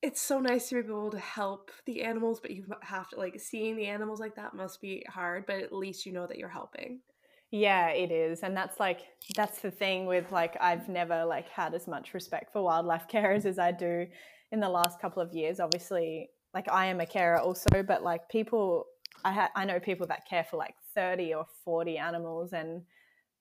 it's 0.00 0.20
so 0.20 0.40
nice 0.40 0.68
to 0.68 0.82
be 0.82 0.88
able 0.88 1.10
to 1.10 1.18
help 1.18 1.70
the 1.84 2.02
animals 2.02 2.40
but 2.40 2.52
you 2.52 2.64
have 2.80 3.10
to 3.10 3.18
like 3.18 3.38
seeing 3.38 3.76
the 3.76 3.86
animals 3.86 4.20
like 4.20 4.36
that 4.36 4.54
must 4.54 4.80
be 4.80 5.04
hard 5.10 5.44
but 5.44 5.56
at 5.56 5.74
least 5.74 6.06
you 6.06 6.12
know 6.12 6.26
that 6.26 6.38
you're 6.38 6.48
helping 6.48 7.00
yeah 7.50 7.88
it 7.88 8.10
is 8.10 8.40
and 8.40 8.56
that's 8.56 8.80
like 8.80 9.00
that's 9.34 9.60
the 9.60 9.70
thing 9.70 10.06
with 10.06 10.30
like 10.32 10.56
i've 10.60 10.88
never 10.88 11.24
like 11.24 11.48
had 11.48 11.74
as 11.74 11.86
much 11.86 12.12
respect 12.12 12.52
for 12.52 12.62
wildlife 12.62 13.06
carers 13.12 13.44
as 13.44 13.58
i 13.58 13.70
do 13.70 14.06
in 14.52 14.60
the 14.60 14.68
last 14.68 15.00
couple 15.00 15.20
of 15.20 15.32
years. 15.32 15.58
Obviously 15.58 16.30
like 16.54 16.68
i 16.70 16.86
am 16.86 17.00
a 17.00 17.06
carer 17.06 17.38
also 17.38 17.82
but 17.82 18.02
like 18.02 18.28
people 18.28 18.86
i 19.24 19.32
ha- 19.32 19.50
i 19.56 19.64
know 19.64 19.78
people 19.78 20.06
that 20.06 20.26
care 20.28 20.44
for 20.44 20.56
like 20.56 20.74
30 20.94 21.34
or 21.34 21.46
40 21.64 21.98
animals 21.98 22.52
and 22.52 22.82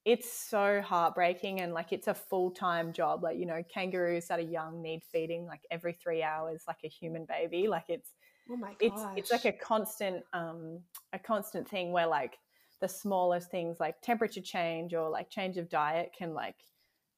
it's 0.05 0.31
so 0.31 0.81
heartbreaking 0.81 1.61
and 1.61 1.73
like 1.73 1.91
it's 1.91 2.07
a 2.07 2.13
full-time 2.13 2.93
job. 2.93 3.23
Like 3.23 3.37
you 3.37 3.47
know 3.47 3.63
kangaroos 3.73 4.27
that 4.27 4.39
are 4.39 4.43
young 4.43 4.81
need 4.81 5.01
feeding 5.11 5.45
like 5.45 5.61
every 5.71 5.93
three 5.93 6.21
hours 6.21 6.63
like 6.67 6.77
a 6.85 6.87
human 6.87 7.25
baby. 7.25 7.67
Like 7.67 7.85
it's 7.89 8.11
oh 8.49 8.55
my 8.55 8.69
gosh. 8.69 8.77
it's 8.79 9.03
it's 9.17 9.31
like 9.31 9.45
a 9.45 9.57
constant 9.57 10.23
um 10.33 10.79
a 11.11 11.19
constant 11.19 11.67
thing 11.67 11.91
where 11.91 12.07
like 12.07 12.37
the 12.81 12.87
smallest 12.87 13.49
things 13.49 13.77
like 13.79 14.01
temperature 14.01 14.41
change 14.41 14.93
or 14.93 15.09
like 15.09 15.29
change 15.29 15.57
of 15.57 15.69
diet 15.69 16.13
can 16.17 16.33
like 16.33 16.57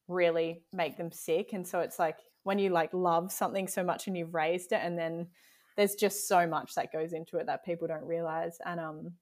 really 0.07 0.61
make 0.71 0.97
them 0.97 1.11
sick. 1.11 1.53
And 1.53 1.67
so 1.67 1.79
it's 1.79 1.99
like 1.99 2.17
when 2.43 2.59
you 2.59 2.69
like 2.69 2.93
love 2.93 3.31
something 3.31 3.67
so 3.67 3.83
much 3.83 4.07
and 4.07 4.17
you've 4.17 4.33
raised 4.33 4.71
it 4.71 4.79
and 4.81 4.97
then 4.97 5.27
there's 5.75 5.95
just 5.95 6.27
so 6.27 6.47
much 6.47 6.75
that 6.75 6.91
goes 6.91 7.13
into 7.13 7.37
it 7.37 7.45
that 7.45 7.65
people 7.65 7.87
don't 7.87 8.05
realize. 8.05 8.57
And 8.65 8.79
um 8.79 9.13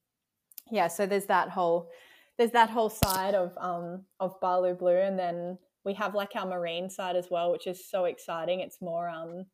yeah, 0.72 0.88
so 0.88 1.06
there's 1.06 1.26
that 1.26 1.50
whole 1.50 1.90
there's 2.38 2.52
that 2.52 2.70
whole 2.70 2.90
side 2.90 3.36
of 3.36 3.54
um 3.58 4.04
of 4.20 4.40
Balu 4.42 4.74
Blue, 4.74 4.98
and 4.98 5.18
then 5.18 5.58
we 5.84 5.94
have 5.94 6.16
like 6.16 6.36
our 6.36 6.46
marine 6.46 6.90
side 6.90 7.16
as 7.16 7.28
well, 7.30 7.52
which 7.52 7.68
is 7.68 7.88
so 7.88 8.06
exciting. 8.06 8.62
It's 8.62 8.82
more 8.82 9.10
um 9.10 9.46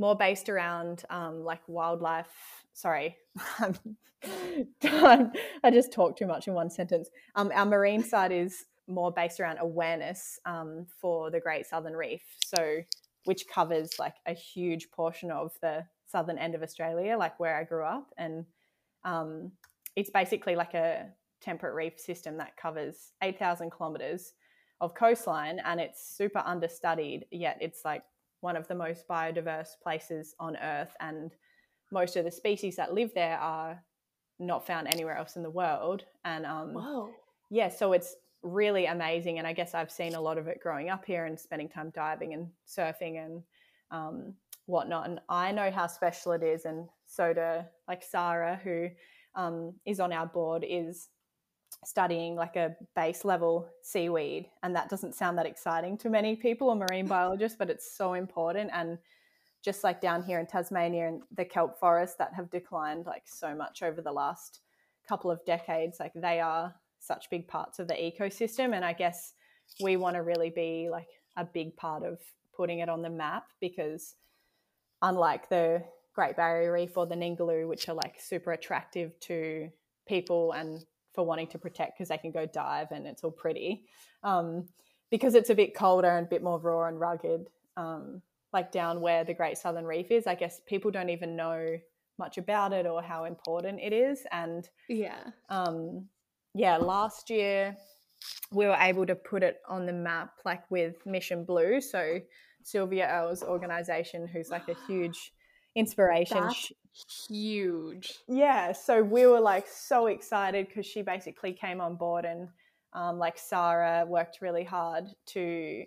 more 0.00 0.16
based 0.16 0.48
around 0.48 1.04
um 1.10 1.44
like 1.44 1.60
wildlife. 1.68 2.64
Sorry, 2.72 3.16
I 4.82 5.70
just 5.70 5.92
talked 5.92 6.18
too 6.18 6.26
much 6.26 6.48
in 6.48 6.54
one 6.54 6.70
sentence. 6.70 7.10
Um, 7.36 7.52
our 7.54 7.66
marine 7.66 8.02
side 8.12 8.32
is 8.32 8.64
more 8.88 9.12
based 9.12 9.38
around 9.38 9.58
awareness 9.60 10.40
um, 10.46 10.86
for 11.00 11.30
the 11.30 11.38
Great 11.38 11.66
Southern 11.66 11.94
Reef, 11.94 12.22
so 12.44 12.80
which 13.24 13.46
covers 13.46 13.98
like 13.98 14.14
a 14.26 14.32
huge 14.32 14.90
portion 14.90 15.30
of 15.30 15.52
the 15.60 15.84
southern 16.06 16.38
end 16.38 16.54
of 16.54 16.62
Australia, 16.62 17.16
like 17.16 17.38
where 17.38 17.56
I 17.56 17.64
grew 17.64 17.84
up, 17.84 18.12
and 18.16 18.46
um, 19.04 19.52
it's 19.94 20.10
basically 20.10 20.56
like 20.56 20.74
a 20.74 21.06
temperate 21.40 21.74
reef 21.74 21.98
system 21.98 22.36
that 22.38 22.56
covers 22.56 23.12
8,000 23.22 23.70
kilometers 23.70 24.32
of 24.80 24.94
coastline 24.94 25.60
and 25.64 25.80
it's 25.80 26.16
super 26.16 26.42
understudied, 26.44 27.26
yet 27.30 27.58
it's 27.60 27.84
like 27.84 28.02
one 28.40 28.56
of 28.56 28.66
the 28.68 28.74
most 28.74 29.06
biodiverse 29.08 29.70
places 29.82 30.34
on 30.38 30.56
earth. 30.56 30.94
And 31.00 31.32
most 31.92 32.16
of 32.16 32.24
the 32.24 32.30
species 32.30 32.76
that 32.76 32.94
live 32.94 33.12
there 33.14 33.38
are 33.38 33.82
not 34.38 34.66
found 34.66 34.88
anywhere 34.88 35.16
else 35.16 35.36
in 35.36 35.42
the 35.42 35.50
world. 35.50 36.04
And 36.24 36.46
um, 36.46 36.74
Whoa. 36.74 37.10
yeah, 37.50 37.68
so 37.68 37.92
it's 37.92 38.14
really 38.42 38.86
amazing. 38.86 39.38
And 39.38 39.46
I 39.46 39.52
guess 39.52 39.74
I've 39.74 39.90
seen 39.90 40.14
a 40.14 40.20
lot 40.20 40.38
of 40.38 40.48
it 40.48 40.60
growing 40.60 40.88
up 40.88 41.04
here 41.04 41.26
and 41.26 41.38
spending 41.38 41.68
time 41.68 41.92
diving 41.94 42.34
and 42.34 42.48
surfing 42.66 43.24
and 43.24 43.42
um, 43.90 44.34
whatnot. 44.66 45.08
And 45.08 45.20
I 45.28 45.52
know 45.52 45.70
how 45.70 45.86
special 45.86 46.32
it 46.32 46.42
is. 46.42 46.64
And 46.64 46.88
so 47.06 47.32
do 47.32 47.64
like 47.88 48.02
Sarah, 48.02 48.58
who 48.62 48.88
um, 49.34 49.74
is 49.84 50.00
on 50.00 50.12
our 50.12 50.26
board 50.26 50.64
is 50.66 51.08
studying 51.84 52.34
like 52.34 52.56
a 52.56 52.74
base 52.94 53.24
level 53.24 53.68
seaweed 53.82 54.48
and 54.62 54.74
that 54.74 54.88
doesn't 54.88 55.14
sound 55.14 55.38
that 55.38 55.46
exciting 55.46 55.96
to 55.96 56.10
many 56.10 56.36
people 56.36 56.68
or 56.68 56.76
marine 56.76 57.06
biologists 57.06 57.56
but 57.58 57.70
it's 57.70 57.96
so 57.96 58.14
important. 58.14 58.70
And 58.72 58.98
just 59.62 59.84
like 59.84 60.00
down 60.00 60.22
here 60.22 60.38
in 60.38 60.46
Tasmania 60.46 61.08
and 61.08 61.22
the 61.36 61.44
kelp 61.44 61.78
forests 61.78 62.16
that 62.16 62.34
have 62.34 62.50
declined 62.50 63.06
like 63.06 63.24
so 63.26 63.54
much 63.54 63.82
over 63.82 64.00
the 64.00 64.12
last 64.12 64.60
couple 65.08 65.30
of 65.30 65.44
decades 65.44 65.98
like 66.00 66.12
they 66.14 66.40
are 66.40 66.74
such 67.00 67.30
big 67.30 67.48
parts 67.48 67.78
of 67.78 67.88
the 67.88 67.94
ecosystem. 67.94 68.74
And 68.74 68.84
I 68.84 68.92
guess 68.92 69.32
we 69.82 69.96
want 69.96 70.16
to 70.16 70.22
really 70.22 70.50
be 70.50 70.88
like 70.90 71.08
a 71.36 71.44
big 71.44 71.76
part 71.76 72.04
of 72.04 72.18
putting 72.54 72.80
it 72.80 72.88
on 72.88 73.02
the 73.02 73.10
map 73.10 73.44
because 73.60 74.14
unlike 75.02 75.48
the 75.48 75.82
Great 76.14 76.36
Barrier 76.36 76.72
Reef 76.72 76.96
or 76.96 77.06
the 77.06 77.14
Ningaloo, 77.14 77.68
which 77.68 77.88
are 77.88 77.94
like 77.94 78.16
super 78.20 78.52
attractive 78.52 79.18
to 79.20 79.70
people 80.06 80.52
and 80.52 80.84
for 81.12 81.24
wanting 81.24 81.48
to 81.48 81.58
protect 81.58 81.96
because 81.96 82.08
they 82.08 82.18
can 82.18 82.30
go 82.30 82.46
dive 82.46 82.88
and 82.92 83.06
it's 83.06 83.24
all 83.24 83.30
pretty. 83.30 83.84
Um, 84.22 84.66
because 85.10 85.34
it's 85.34 85.50
a 85.50 85.54
bit 85.54 85.74
colder 85.74 86.08
and 86.08 86.26
a 86.26 86.30
bit 86.30 86.42
more 86.42 86.58
raw 86.58 86.86
and 86.86 87.00
rugged, 87.00 87.48
um, 87.76 88.22
like 88.52 88.70
down 88.70 89.00
where 89.00 89.24
the 89.24 89.34
Great 89.34 89.58
Southern 89.58 89.84
Reef 89.84 90.10
is, 90.10 90.26
I 90.26 90.34
guess 90.34 90.60
people 90.66 90.90
don't 90.90 91.10
even 91.10 91.36
know 91.36 91.78
much 92.18 92.38
about 92.38 92.72
it 92.72 92.86
or 92.86 93.02
how 93.02 93.24
important 93.24 93.80
it 93.80 93.92
is. 93.92 94.24
And 94.30 94.68
yeah, 94.88 95.24
um, 95.48 96.06
yeah, 96.54 96.76
last 96.76 97.30
year 97.30 97.76
we 98.52 98.66
were 98.66 98.76
able 98.78 99.06
to 99.06 99.14
put 99.14 99.42
it 99.42 99.60
on 99.68 99.86
the 99.86 99.92
map 99.92 100.32
like 100.44 100.70
with 100.70 101.04
Mission 101.06 101.44
Blue. 101.44 101.80
So 101.80 102.20
Sylvia 102.62 103.08
Earle's 103.08 103.42
organization, 103.42 104.28
who's 104.28 104.50
like 104.50 104.68
a 104.68 104.76
huge 104.86 105.32
inspiration. 105.74 106.38
That's 106.38 106.72
huge. 107.28 108.18
Yeah, 108.28 108.72
so 108.72 109.02
we 109.02 109.26
were 109.26 109.40
like 109.40 109.66
so 109.66 110.06
excited 110.06 110.68
because 110.68 110.86
she 110.86 111.02
basically 111.02 111.52
came 111.52 111.80
on 111.80 111.96
board 111.96 112.24
and 112.24 112.48
um, 112.92 113.18
like 113.18 113.38
Sarah 113.38 114.04
worked 114.06 114.40
really 114.40 114.64
hard 114.64 115.04
to 115.26 115.84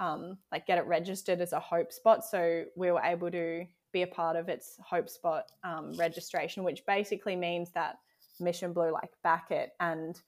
um, 0.00 0.38
like 0.50 0.66
get 0.66 0.78
it 0.78 0.86
registered 0.86 1.40
as 1.40 1.52
a 1.52 1.60
hope 1.60 1.92
spot. 1.92 2.24
So 2.24 2.64
we 2.76 2.90
were 2.90 3.02
able 3.02 3.30
to 3.30 3.64
be 3.92 4.02
a 4.02 4.06
part 4.06 4.36
of 4.36 4.48
its 4.48 4.76
hope 4.80 5.08
spot 5.08 5.50
um, 5.64 5.92
registration, 5.96 6.64
which 6.64 6.84
basically 6.86 7.36
means 7.36 7.70
that 7.72 7.98
Mission 8.40 8.72
Blue 8.72 8.92
like 8.92 9.10
back 9.22 9.50
it 9.50 9.72
and 9.80 10.20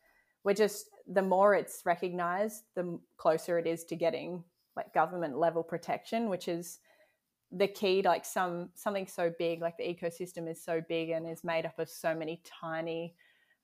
we're 0.42 0.54
just 0.54 0.90
the 1.06 1.22
more 1.22 1.54
it's 1.54 1.82
recognized, 1.84 2.64
the 2.74 2.98
closer 3.16 3.58
it 3.58 3.66
is 3.66 3.84
to 3.84 3.96
getting 3.96 4.42
like 4.76 4.92
government 4.94 5.36
level 5.36 5.62
protection, 5.62 6.28
which 6.28 6.48
is 6.48 6.78
the 7.52 7.68
key. 7.68 8.02
Like 8.02 8.24
some 8.24 8.70
something 8.74 9.06
so 9.06 9.32
big, 9.38 9.60
like 9.60 9.76
the 9.76 9.84
ecosystem 9.84 10.50
is 10.50 10.62
so 10.62 10.82
big 10.88 11.10
and 11.10 11.28
is 11.28 11.44
made 11.44 11.66
up 11.66 11.78
of 11.78 11.88
so 11.88 12.14
many 12.14 12.42
tiny, 12.44 13.14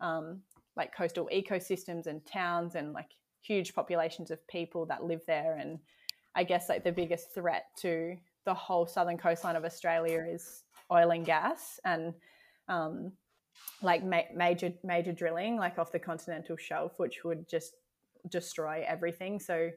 um, 0.01 0.41
like 0.77 0.95
coastal 0.95 1.29
ecosystems 1.33 2.07
and 2.07 2.25
towns 2.27 2.75
and 2.75 2.93
like 2.93 3.11
huge 3.43 3.75
populations 3.75 4.31
of 4.31 4.47
people 4.49 4.87
that 4.87 5.05
live 5.05 5.21
there. 5.27 5.57
And 5.57 5.79
I 6.35 6.45
guess 6.45 6.69
like 6.69 6.85
the 6.85 6.93
biggest 6.93 7.35
threat 7.35 7.65
to 7.79 8.17
the 8.45 8.55
whole 8.55 8.87
southern 8.87 9.19
coastline 9.19 9.57
of 9.57 9.65
Australia 9.65 10.25
is 10.29 10.65
oil 10.93 11.11
and 11.11 11.25
gas 11.25 11.81
and 11.85 12.15
um, 12.69 13.13
like 13.83 14.05
ma- 14.05 14.31
major 14.35 14.73
major 14.85 15.13
drilling 15.13 15.57
like 15.57 15.79
off 15.79 15.93
the 15.93 15.99
continental 15.99 16.57
shelf 16.57 16.93
which 16.99 17.25
would 17.25 17.49
just 17.49 17.75
destroy 18.31 18.85
everything 18.87 19.39
so 19.39 19.71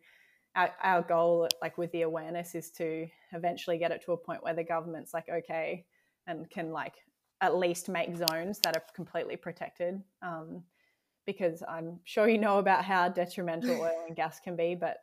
our, 0.59 0.73
our 0.83 1.01
goal 1.01 1.47
like 1.61 1.77
with 1.77 1.91
the 1.91 2.01
awareness 2.01 2.53
is 2.53 2.69
to 2.71 3.07
eventually 3.33 3.77
get 3.77 3.91
it 3.91 4.03
to 4.03 4.11
a 4.11 4.17
point 4.17 4.43
where 4.43 4.53
the 4.53 4.63
government's 4.63 5.13
like 5.13 5.27
okay 5.29 5.85
and 6.27 6.49
can 6.49 6.71
like 6.71 6.95
at 7.41 7.55
least 7.55 7.87
make 7.87 8.15
zones 8.15 8.59
that 8.63 8.75
are 8.75 8.83
completely 8.93 9.37
protected 9.37 10.01
um, 10.21 10.61
because 11.25 11.63
i'm 11.69 11.99
sure 12.03 12.27
you 12.27 12.37
know 12.37 12.57
about 12.59 12.83
how 12.83 13.07
detrimental 13.07 13.71
oil 13.81 14.05
and 14.07 14.15
gas 14.15 14.39
can 14.39 14.55
be 14.55 14.75
but 14.75 14.97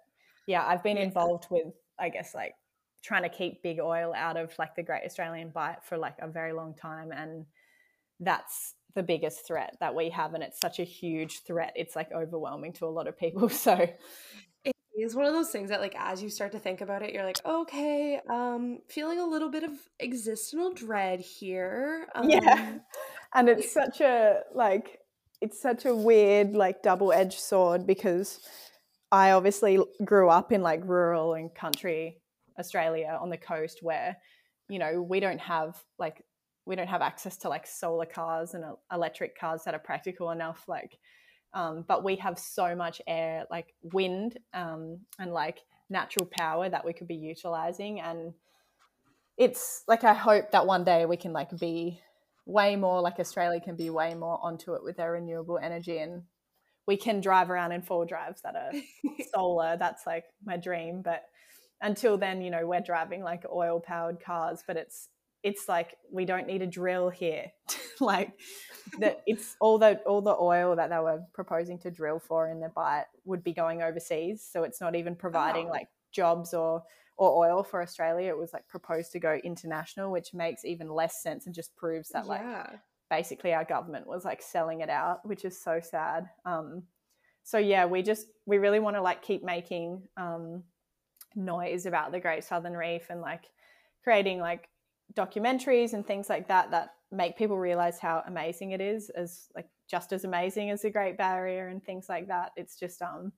yeah 0.46 0.64
i've 0.66 0.82
been 0.82 0.98
involved 0.98 1.46
with 1.50 1.72
i 1.98 2.08
guess 2.08 2.34
like 2.34 2.54
trying 3.02 3.22
to 3.22 3.28
keep 3.28 3.62
big 3.62 3.78
oil 3.80 4.12
out 4.14 4.36
of 4.36 4.52
like 4.58 4.74
the 4.74 4.82
great 4.82 5.04
australian 5.04 5.48
bight 5.48 5.82
for 5.82 5.96
like 5.96 6.16
a 6.20 6.28
very 6.28 6.52
long 6.52 6.74
time 6.74 7.12
and 7.12 7.46
that's 8.20 8.74
the 8.96 9.02
biggest 9.02 9.46
threat 9.46 9.76
that 9.78 9.94
we 9.94 10.08
have 10.10 10.34
and 10.34 10.42
it's 10.42 10.58
such 10.58 10.80
a 10.80 10.84
huge 10.84 11.42
threat. 11.44 11.72
It's 11.76 11.94
like 11.94 12.10
overwhelming 12.12 12.72
to 12.74 12.86
a 12.86 12.88
lot 12.88 13.06
of 13.06 13.16
people 13.16 13.48
so 13.50 13.88
it 14.96 15.02
is 15.02 15.14
one 15.14 15.26
of 15.26 15.34
those 15.34 15.50
things 15.50 15.68
that 15.68 15.80
like 15.80 15.94
as 15.98 16.22
you 16.22 16.30
start 16.30 16.52
to 16.52 16.58
think 16.58 16.80
about 16.80 17.02
it 17.02 17.12
you're 17.12 17.24
like 17.24 17.44
okay 17.44 18.20
um 18.30 18.78
feeling 18.88 19.18
a 19.18 19.26
little 19.26 19.50
bit 19.50 19.62
of 19.62 19.72
existential 20.00 20.72
dread 20.72 21.20
here 21.20 22.06
um, 22.14 22.28
yeah 22.28 22.74
and 23.34 23.48
it's 23.48 23.72
such 23.72 24.00
a 24.00 24.40
like 24.54 25.00
it's 25.40 25.60
such 25.60 25.84
a 25.84 25.94
weird 25.94 26.54
like 26.54 26.82
double-edged 26.82 27.38
sword 27.38 27.86
because 27.86 28.40
i 29.12 29.32
obviously 29.32 29.78
grew 30.04 30.28
up 30.28 30.50
in 30.50 30.62
like 30.62 30.80
rural 30.84 31.34
and 31.34 31.54
country 31.54 32.18
australia 32.58 33.18
on 33.20 33.28
the 33.28 33.36
coast 33.36 33.80
where 33.82 34.16
you 34.68 34.78
know 34.78 35.02
we 35.02 35.20
don't 35.20 35.40
have 35.40 35.76
like 35.98 36.22
we 36.64 36.74
don't 36.74 36.88
have 36.88 37.02
access 37.02 37.36
to 37.36 37.48
like 37.48 37.66
solar 37.66 38.06
cars 38.06 38.54
and 38.54 38.64
electric 38.92 39.38
cars 39.38 39.62
that 39.64 39.74
are 39.74 39.78
practical 39.78 40.30
enough 40.30 40.64
like 40.66 40.98
um, 41.56 41.84
but 41.88 42.04
we 42.04 42.16
have 42.16 42.38
so 42.38 42.76
much 42.76 43.02
air 43.06 43.46
like 43.50 43.74
wind 43.82 44.38
um, 44.54 45.00
and 45.18 45.32
like 45.32 45.58
natural 45.90 46.28
power 46.38 46.68
that 46.68 46.84
we 46.84 46.92
could 46.92 47.08
be 47.08 47.16
utilizing. 47.16 48.00
And 48.00 48.34
it's 49.38 49.82
like 49.86 50.02
i 50.02 50.14
hope 50.14 50.50
that 50.50 50.66
one 50.66 50.82
day 50.82 51.04
we 51.04 51.14
can 51.14 51.30
like 51.30 51.50
be 51.58 52.00
way 52.46 52.74
more 52.74 53.02
like 53.02 53.20
australia 53.20 53.60
can 53.60 53.76
be 53.76 53.90
way 53.90 54.14
more 54.14 54.38
onto 54.42 54.72
it 54.72 54.82
with 54.82 54.96
their 54.96 55.12
renewable 55.12 55.58
energy 55.62 55.98
and 55.98 56.22
we 56.86 56.96
can 56.96 57.20
drive 57.20 57.50
around 57.50 57.72
in 57.72 57.82
four 57.82 58.06
drives 58.06 58.40
that 58.42 58.54
are 58.54 58.72
solar. 59.34 59.76
That's 59.76 60.06
like 60.06 60.24
my 60.44 60.56
dream. 60.56 61.02
But 61.02 61.24
until 61.82 62.16
then 62.16 62.40
you 62.40 62.50
know 62.50 62.66
we're 62.66 62.80
driving 62.80 63.22
like 63.22 63.44
oil 63.52 63.78
powered 63.78 64.18
cars 64.18 64.64
but 64.66 64.78
it's 64.78 65.08
it's 65.42 65.68
like 65.68 65.94
we 66.10 66.24
don't 66.24 66.46
need 66.46 66.62
a 66.62 66.66
drill 66.66 67.10
here. 67.10 67.52
Like 67.98 68.32
that 68.98 69.22
it's 69.26 69.56
all 69.60 69.78
the 69.78 69.98
all 70.06 70.20
the 70.20 70.36
oil 70.40 70.76
that 70.76 70.90
they 70.90 70.98
were 70.98 71.22
proposing 71.32 71.78
to 71.78 71.90
drill 71.90 72.18
for 72.18 72.48
in 72.48 72.60
the 72.60 72.68
Bight 72.68 73.04
would 73.24 73.42
be 73.42 73.52
going 73.52 73.82
overseas 73.82 74.46
so 74.50 74.62
it's 74.62 74.80
not 74.80 74.94
even 74.94 75.14
providing 75.14 75.66
oh. 75.66 75.70
like 75.70 75.88
jobs 76.12 76.54
or 76.54 76.82
or 77.16 77.46
oil 77.46 77.62
for 77.62 77.82
australia 77.82 78.28
it 78.28 78.38
was 78.38 78.52
like 78.52 78.66
proposed 78.68 79.12
to 79.12 79.18
go 79.18 79.38
international 79.44 80.10
which 80.10 80.34
makes 80.34 80.64
even 80.64 80.88
less 80.88 81.22
sense 81.22 81.46
and 81.46 81.54
just 81.54 81.74
proves 81.76 82.10
that 82.10 82.26
like 82.26 82.40
yeah. 82.42 82.66
basically 83.10 83.52
our 83.52 83.64
government 83.64 84.06
was 84.06 84.24
like 84.24 84.42
selling 84.42 84.80
it 84.80 84.90
out 84.90 85.26
which 85.26 85.44
is 85.44 85.60
so 85.60 85.80
sad 85.80 86.28
um 86.44 86.82
so 87.42 87.58
yeah 87.58 87.86
we 87.86 88.02
just 88.02 88.28
we 88.44 88.58
really 88.58 88.80
want 88.80 88.96
to 88.96 89.02
like 89.02 89.22
keep 89.22 89.42
making 89.42 90.02
um 90.16 90.62
noise 91.34 91.86
about 91.86 92.12
the 92.12 92.20
great 92.20 92.44
southern 92.44 92.74
reef 92.74 93.06
and 93.10 93.20
like 93.20 93.44
creating 94.02 94.38
like 94.38 94.68
documentaries 95.14 95.92
and 95.92 96.06
things 96.06 96.28
like 96.28 96.48
that 96.48 96.70
that 96.70 96.95
make 97.12 97.36
people 97.36 97.58
realize 97.58 97.98
how 97.98 98.22
amazing 98.26 98.72
it 98.72 98.80
is 98.80 99.10
as 99.10 99.48
like 99.54 99.68
just 99.88 100.12
as 100.12 100.24
amazing 100.24 100.70
as 100.70 100.82
the 100.82 100.90
great 100.90 101.16
barrier 101.16 101.68
and 101.68 101.84
things 101.84 102.08
like 102.08 102.26
that 102.28 102.50
it's 102.56 102.78
just 102.78 103.00
um 103.02 103.32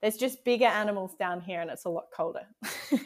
there's 0.00 0.16
just 0.16 0.44
bigger 0.44 0.66
animals 0.66 1.14
down 1.14 1.40
here 1.40 1.60
and 1.60 1.70
it's 1.70 1.84
a 1.84 1.90
lot 1.90 2.06
colder 2.14 2.46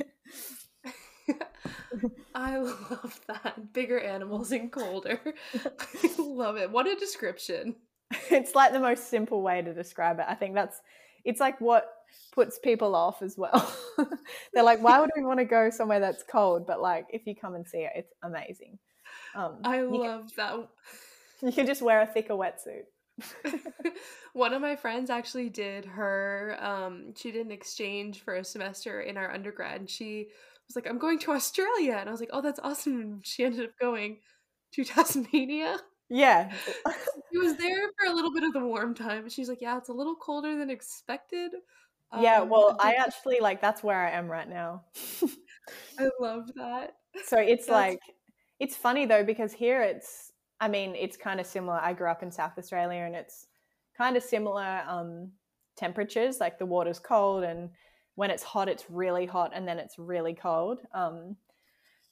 I 2.34 2.58
love 2.58 3.20
that. 3.28 3.72
Bigger 3.72 4.00
animals 4.00 4.52
and 4.52 4.70
colder. 4.70 5.20
I 5.54 6.10
love 6.18 6.56
it. 6.56 6.70
What 6.70 6.86
a 6.86 6.96
description. 6.96 7.76
It's 8.30 8.54
like 8.54 8.72
the 8.72 8.80
most 8.80 9.08
simple 9.08 9.42
way 9.42 9.62
to 9.62 9.72
describe 9.72 10.18
it. 10.18 10.26
I 10.28 10.34
think 10.34 10.54
that's 10.54 10.80
it's 11.24 11.40
like 11.40 11.60
what 11.60 11.88
puts 12.32 12.58
people 12.58 12.94
off 12.94 13.22
as 13.22 13.38
well. 13.38 13.72
They're 14.52 14.62
like, 14.62 14.82
why 14.82 15.00
would 15.00 15.10
we 15.16 15.24
want 15.24 15.38
to 15.38 15.44
go 15.44 15.70
somewhere 15.70 16.00
that's 16.00 16.22
cold? 16.22 16.66
But 16.66 16.80
like, 16.80 17.06
if 17.10 17.26
you 17.26 17.34
come 17.34 17.54
and 17.54 17.66
see 17.66 17.78
it, 17.78 17.92
it's 17.96 18.12
amazing. 18.22 18.78
Um, 19.34 19.58
I 19.64 19.82
love 19.82 20.32
can, 20.34 20.36
that. 20.36 20.68
You 21.42 21.52
can 21.52 21.66
just 21.66 21.82
wear 21.82 22.00
a 22.00 22.06
thicker 22.06 22.32
wetsuit. 22.32 22.84
One 24.32 24.54
of 24.54 24.62
my 24.62 24.76
friends 24.76 25.10
actually 25.10 25.50
did 25.50 25.84
her. 25.84 26.56
Um, 26.58 27.12
she 27.16 27.32
did 27.32 27.44
an 27.44 27.52
exchange 27.52 28.22
for 28.22 28.34
a 28.34 28.44
semester 28.44 29.02
in 29.02 29.16
our 29.18 29.30
undergrad, 29.30 29.80
and 29.80 29.90
she 29.90 30.28
was 30.66 30.76
like, 30.76 30.88
"I'm 30.88 30.98
going 30.98 31.18
to 31.20 31.32
Australia," 31.32 31.96
and 32.00 32.08
I 32.08 32.12
was 32.12 32.20
like, 32.20 32.30
"Oh, 32.32 32.40
that's 32.40 32.60
awesome!" 32.60 33.00
And 33.00 33.26
she 33.26 33.44
ended 33.44 33.66
up 33.66 33.72
going 33.80 34.18
to 34.72 34.84
Tasmania. 34.84 35.78
Yeah. 36.08 36.50
she 37.32 37.38
was 37.38 37.56
there 37.56 37.90
for 37.98 38.10
a 38.10 38.14
little 38.14 38.32
bit 38.32 38.44
of 38.44 38.52
the 38.52 38.64
warm 38.64 38.94
time. 38.94 39.28
She's 39.28 39.48
like, 39.48 39.60
"Yeah, 39.60 39.76
it's 39.76 39.90
a 39.90 39.94
little 39.94 40.16
colder 40.16 40.56
than 40.56 40.70
expected." 40.70 41.52
Yeah, 42.20 42.42
um, 42.42 42.48
well, 42.48 42.76
I 42.80 42.94
actually 42.94 43.40
like 43.40 43.60
that's 43.60 43.82
where 43.82 43.98
I 43.98 44.10
am 44.10 44.30
right 44.30 44.48
now. 44.48 44.84
I 45.98 46.08
love 46.20 46.50
that. 46.54 46.94
So 47.24 47.38
it's 47.38 47.68
like 47.68 48.00
it's 48.64 48.76
funny 48.76 49.04
though 49.04 49.22
because 49.22 49.52
here 49.52 49.82
it's 49.82 50.32
I 50.58 50.68
mean, 50.68 50.94
it's 50.94 51.18
kind 51.18 51.40
of 51.40 51.46
similar. 51.46 51.78
I 51.78 51.92
grew 51.92 52.08
up 52.08 52.22
in 52.22 52.30
South 52.30 52.56
Australia 52.56 53.02
and 53.02 53.14
it's 53.14 53.48
kind 53.98 54.16
of 54.16 54.22
similar 54.22 54.82
um, 54.88 55.32
temperatures. 55.76 56.38
Like 56.40 56.58
the 56.58 56.64
water's 56.64 56.98
cold 56.98 57.44
and 57.44 57.68
when 58.14 58.30
it's 58.30 58.42
hot, 58.42 58.70
it's 58.70 58.84
really 58.88 59.26
hot 59.26 59.50
and 59.54 59.68
then 59.68 59.78
it's 59.78 59.98
really 59.98 60.32
cold. 60.32 60.78
Um, 60.94 61.36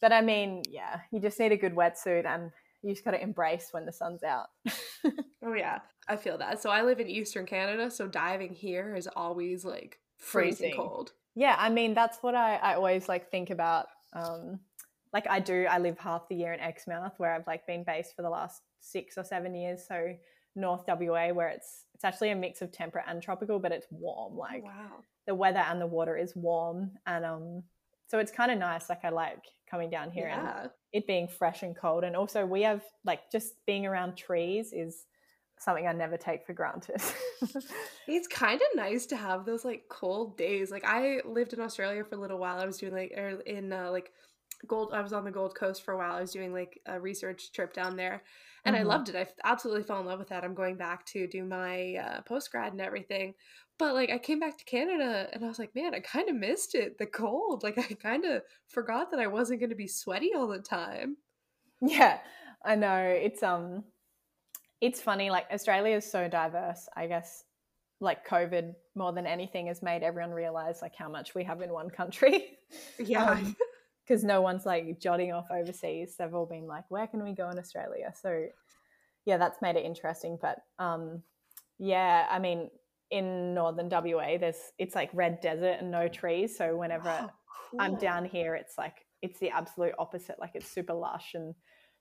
but 0.02 0.12
I 0.12 0.20
mean, 0.20 0.62
yeah, 0.68 1.00
you 1.12 1.20
just 1.20 1.40
need 1.40 1.52
a 1.52 1.56
good 1.56 1.74
wetsuit 1.74 2.26
and 2.26 2.50
you 2.82 2.92
just 2.92 3.04
got 3.04 3.12
to 3.12 3.22
embrace 3.22 3.68
when 3.70 3.86
the 3.86 3.92
sun's 3.92 4.22
out. 4.22 4.48
oh 5.44 5.54
yeah, 5.54 5.78
I 6.08 6.16
feel 6.16 6.36
that. 6.36 6.60
So 6.60 6.68
I 6.68 6.82
live 6.82 7.00
in 7.00 7.08
Eastern 7.08 7.46
Canada, 7.46 7.90
so 7.90 8.06
diving 8.06 8.52
here 8.52 8.94
is 8.94 9.08
always 9.16 9.64
like 9.64 9.98
freezing, 10.18 10.72
freezing. 10.72 10.76
cold. 10.76 11.12
Yeah, 11.34 11.56
I 11.58 11.70
mean 11.70 11.94
that's 11.94 12.18
what 12.20 12.34
I, 12.34 12.56
I 12.56 12.74
always 12.74 13.08
like 13.08 13.30
think 13.30 13.48
about. 13.48 13.86
Um, 14.12 14.60
like 15.12 15.26
I 15.28 15.40
do, 15.40 15.66
I 15.68 15.78
live 15.78 15.98
half 15.98 16.28
the 16.28 16.36
year 16.36 16.52
in 16.52 16.60
Exmouth, 16.60 17.14
where 17.18 17.34
I've 17.34 17.46
like 17.46 17.66
been 17.66 17.84
based 17.84 18.16
for 18.16 18.22
the 18.22 18.30
last 18.30 18.62
six 18.80 19.18
or 19.18 19.24
seven 19.24 19.54
years. 19.54 19.84
So 19.86 20.14
North 20.54 20.84
WA, 20.88 21.28
where 21.28 21.48
it's 21.48 21.84
it's 21.94 22.04
actually 22.04 22.30
a 22.30 22.36
mix 22.36 22.62
of 22.62 22.72
temperate 22.72 23.04
and 23.08 23.22
tropical, 23.22 23.58
but 23.58 23.72
it's 23.72 23.86
warm. 23.90 24.36
Like 24.36 24.64
wow. 24.64 24.90
the 25.26 25.34
weather 25.34 25.60
and 25.60 25.80
the 25.80 25.86
water 25.86 26.16
is 26.16 26.34
warm, 26.34 26.92
and 27.06 27.24
um, 27.24 27.62
so 28.08 28.18
it's 28.18 28.32
kind 28.32 28.50
of 28.50 28.58
nice. 28.58 28.88
Like 28.88 29.04
I 29.04 29.10
like 29.10 29.44
coming 29.70 29.90
down 29.90 30.10
here 30.10 30.28
yeah. 30.28 30.62
and 30.62 30.70
it 30.92 31.06
being 31.06 31.28
fresh 31.28 31.62
and 31.62 31.76
cold. 31.76 32.04
And 32.04 32.14
also, 32.14 32.44
we 32.44 32.62
have 32.62 32.82
like 33.04 33.30
just 33.30 33.54
being 33.66 33.86
around 33.86 34.16
trees 34.16 34.72
is 34.72 35.04
something 35.58 35.86
I 35.86 35.92
never 35.92 36.16
take 36.16 36.44
for 36.44 36.52
granted. 36.52 37.00
it's 38.08 38.28
kind 38.28 38.60
of 38.60 38.66
nice 38.76 39.06
to 39.06 39.16
have 39.16 39.46
those 39.46 39.64
like 39.64 39.84
cold 39.88 40.36
days. 40.36 40.70
Like 40.70 40.84
I 40.84 41.20
lived 41.24 41.52
in 41.52 41.60
Australia 41.60 42.04
for 42.04 42.16
a 42.16 42.20
little 42.20 42.38
while. 42.38 42.58
I 42.58 42.66
was 42.66 42.78
doing 42.78 42.92
like 42.92 43.14
er, 43.16 43.40
in 43.46 43.72
uh, 43.72 43.90
like 43.90 44.10
Gold. 44.66 44.92
I 44.92 45.00
was 45.00 45.12
on 45.12 45.24
the 45.24 45.30
Gold 45.30 45.54
Coast 45.54 45.84
for 45.84 45.92
a 45.94 45.98
while. 45.98 46.14
I 46.14 46.20
was 46.20 46.32
doing 46.32 46.52
like 46.52 46.80
a 46.86 47.00
research 47.00 47.52
trip 47.52 47.72
down 47.72 47.96
there, 47.96 48.22
and 48.64 48.76
Mhm. 48.76 48.80
I 48.80 48.82
loved 48.84 49.08
it. 49.08 49.16
i 49.16 49.26
absolutely 49.44 49.82
fell 49.82 50.00
in 50.00 50.06
love 50.06 50.18
with 50.18 50.28
that. 50.28 50.44
I'm 50.44 50.54
going 50.54 50.76
back 50.76 51.04
to 51.06 51.26
do 51.26 51.44
my 51.44 51.96
uh, 51.96 52.20
post 52.22 52.50
grad 52.50 52.72
and 52.72 52.80
everything. 52.80 53.34
But 53.78 53.94
like, 53.94 54.10
I 54.10 54.18
came 54.18 54.38
back 54.38 54.58
to 54.58 54.64
Canada, 54.64 55.28
and 55.32 55.44
I 55.44 55.48
was 55.48 55.58
like, 55.58 55.74
man, 55.74 55.94
I 55.94 56.00
kind 56.00 56.28
of 56.28 56.36
missed 56.36 56.74
it. 56.74 56.98
The 56.98 57.06
cold. 57.06 57.62
Like, 57.62 57.78
I 57.78 57.82
kind 57.94 58.24
of 58.24 58.42
forgot 58.68 59.10
that 59.10 59.20
I 59.20 59.26
wasn't 59.26 59.60
going 59.60 59.70
to 59.70 59.76
be 59.76 59.88
sweaty 59.88 60.32
all 60.34 60.46
the 60.48 60.60
time. 60.60 61.16
Yeah, 61.80 62.20
I 62.64 62.76
know. 62.76 62.96
It's 63.04 63.42
um 63.42 63.84
it's 64.80 65.00
funny 65.00 65.30
like 65.30 65.46
Australia 65.52 65.96
is 65.96 66.10
so 66.10 66.28
diverse. 66.28 66.88
I 66.96 67.06
guess 67.06 67.44
like 68.00 68.26
COVID 68.26 68.74
more 68.96 69.12
than 69.12 69.26
anything 69.26 69.68
has 69.68 69.82
made 69.82 70.02
everyone 70.02 70.32
realize 70.32 70.82
like 70.82 70.94
how 70.96 71.08
much 71.08 71.34
we 71.34 71.44
have 71.44 71.60
in 71.62 71.72
one 71.72 71.90
country. 71.90 72.58
Yeah. 72.98 73.32
Um, 73.32 73.56
because 74.06 74.24
no 74.24 74.40
one's 74.40 74.66
like 74.66 75.00
jotting 75.00 75.32
off 75.32 75.46
overseas. 75.50 76.16
They've 76.18 76.34
all 76.34 76.46
been 76.46 76.66
like, 76.66 76.84
where 76.88 77.06
can 77.06 77.22
we 77.24 77.32
go 77.32 77.50
in 77.50 77.58
Australia? 77.58 78.12
So 78.20 78.46
yeah, 79.24 79.36
that's 79.36 79.62
made 79.62 79.76
it 79.76 79.84
interesting. 79.84 80.38
But 80.40 80.58
um 80.78 81.22
yeah, 81.78 82.26
I 82.30 82.38
mean 82.38 82.70
in 83.10 83.52
northern 83.54 83.90
WA 83.90 84.38
there's 84.38 84.72
it's 84.78 84.94
like 84.94 85.10
red 85.12 85.40
desert 85.40 85.78
and 85.80 85.90
no 85.90 86.08
trees. 86.08 86.56
So 86.56 86.76
whenever 86.76 87.30
Oh, 87.74 87.78
I'm 87.78 87.96
down 87.96 88.24
here, 88.24 88.54
it's 88.54 88.76
like 88.76 89.06
it's 89.22 89.38
the 89.38 89.50
absolute 89.50 89.94
opposite. 89.98 90.38
Like 90.38 90.52
it's 90.54 90.68
super 90.68 90.94
lush 90.94 91.34
and 91.34 91.54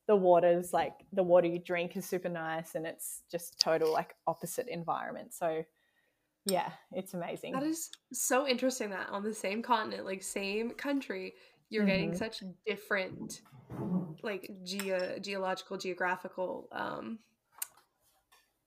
the 0.07 0.15
water's 0.15 0.73
like 0.73 0.93
the 1.13 1.23
water 1.23 1.47
you 1.47 1.59
drink 1.59 1.95
is 1.95 2.05
super 2.05 2.29
nice 2.29 2.75
and 2.75 2.85
it's 2.85 3.21
just 3.31 3.59
total 3.59 3.91
like 3.93 4.15
opposite 4.27 4.67
environment. 4.67 5.33
So 5.33 5.63
yeah, 6.45 6.71
it's 6.91 7.13
amazing. 7.13 7.53
That 7.53 7.63
is 7.63 7.89
so 8.11 8.47
interesting 8.47 8.89
that 8.89 9.09
on 9.09 9.23
the 9.23 9.33
same 9.33 9.61
continent, 9.61 10.05
like 10.05 10.23
same 10.23 10.71
country, 10.71 11.35
you're 11.71 11.85
getting 11.85 12.11
Mhm. 12.11 12.17
such 12.17 12.43
different 12.67 13.41
like 14.21 14.51
geo 14.63 15.17
geological 15.19 15.77
geographical 15.77 16.67
um 16.71 17.17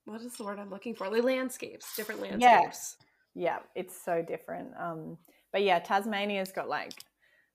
what 0.06 0.20
is 0.20 0.36
the 0.36 0.44
word 0.44 0.58
I'm 0.58 0.70
looking 0.70 0.94
for? 0.94 1.08
Like 1.08 1.22
landscapes, 1.22 1.94
different 1.96 2.20
Yeah. 2.20 2.60
landscapes. 2.60 2.96
yeah, 3.34 3.58
it's 3.74 4.04
so 4.04 4.22
different. 4.22 4.68
Um, 4.78 5.16
but 5.52 5.62
yeah, 5.62 5.78
Tasmania's 5.78 6.52
got 6.52 6.68
like 6.68 6.92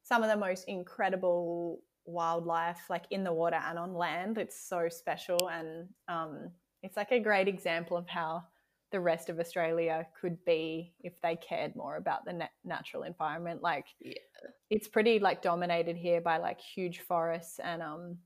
some 0.03 0.23
of 0.23 0.29
the 0.29 0.35
most 0.37 0.67
incredible 0.67 1.81
wildlife, 2.05 2.89
like 2.89 3.05
in 3.11 3.23
the 3.23 3.31
water 3.33 3.59
and 3.67 3.77
on 3.77 3.93
land. 3.93 4.37
It's 4.37 4.59
so 4.59 4.89
special, 4.89 5.49
and 5.49 5.87
um, 6.07 6.49
it's 6.81 6.97
like 6.97 7.11
a 7.11 7.19
great 7.19 7.47
example 7.47 7.97
of 7.97 8.07
how 8.07 8.43
the 8.91 8.99
rest 8.99 9.29
of 9.29 9.39
Australia 9.39 10.07
could 10.19 10.43
be 10.45 10.93
if 11.01 11.19
they 11.21 11.35
cared 11.35 11.75
more 11.75 11.97
about 11.97 12.25
the 12.25 12.33
nat- 12.33 12.51
natural 12.63 13.03
environment. 13.03 13.61
Like, 13.61 13.85
Yeah. 13.99 14.13
it's 14.69 14.87
pretty 14.87 15.19
like 15.19 15.41
dominated 15.41 15.95
here 15.95 16.21
by 16.21 16.37
like 16.37 16.59
huge 16.59 17.01
forests 17.01 17.59
and 17.59 17.81
um 17.81 18.17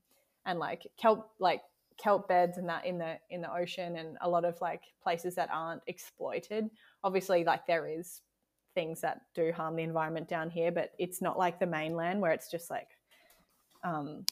and 0.46 0.58
like 0.58 0.86
kelp 0.96 1.30
like 1.38 1.62
kelp 1.96 2.28
beds 2.28 2.58
and 2.58 2.68
that 2.68 2.84
in 2.84 2.98
the 2.98 3.18
in 3.30 3.40
the 3.40 3.52
ocean 3.54 3.96
and 3.96 4.16
a 4.20 4.28
lot 4.28 4.44
of 4.44 4.60
like 4.60 4.82
places 5.02 5.34
that 5.34 5.48
aren't 5.52 5.82
exploited 5.86 6.68
obviously 7.02 7.44
like 7.44 7.66
there 7.66 7.86
is 7.86 8.20
things 8.74 9.00
that 9.00 9.22
do 9.34 9.52
harm 9.52 9.76
the 9.76 9.82
environment 9.82 10.28
down 10.28 10.50
here 10.50 10.72
but 10.72 10.92
it's 10.98 11.22
not 11.22 11.38
like 11.38 11.58
the 11.60 11.66
mainland 11.66 12.20
where 12.20 12.32
it's 12.32 12.50
just 12.50 12.68
like 12.70 12.88
um 13.84 14.24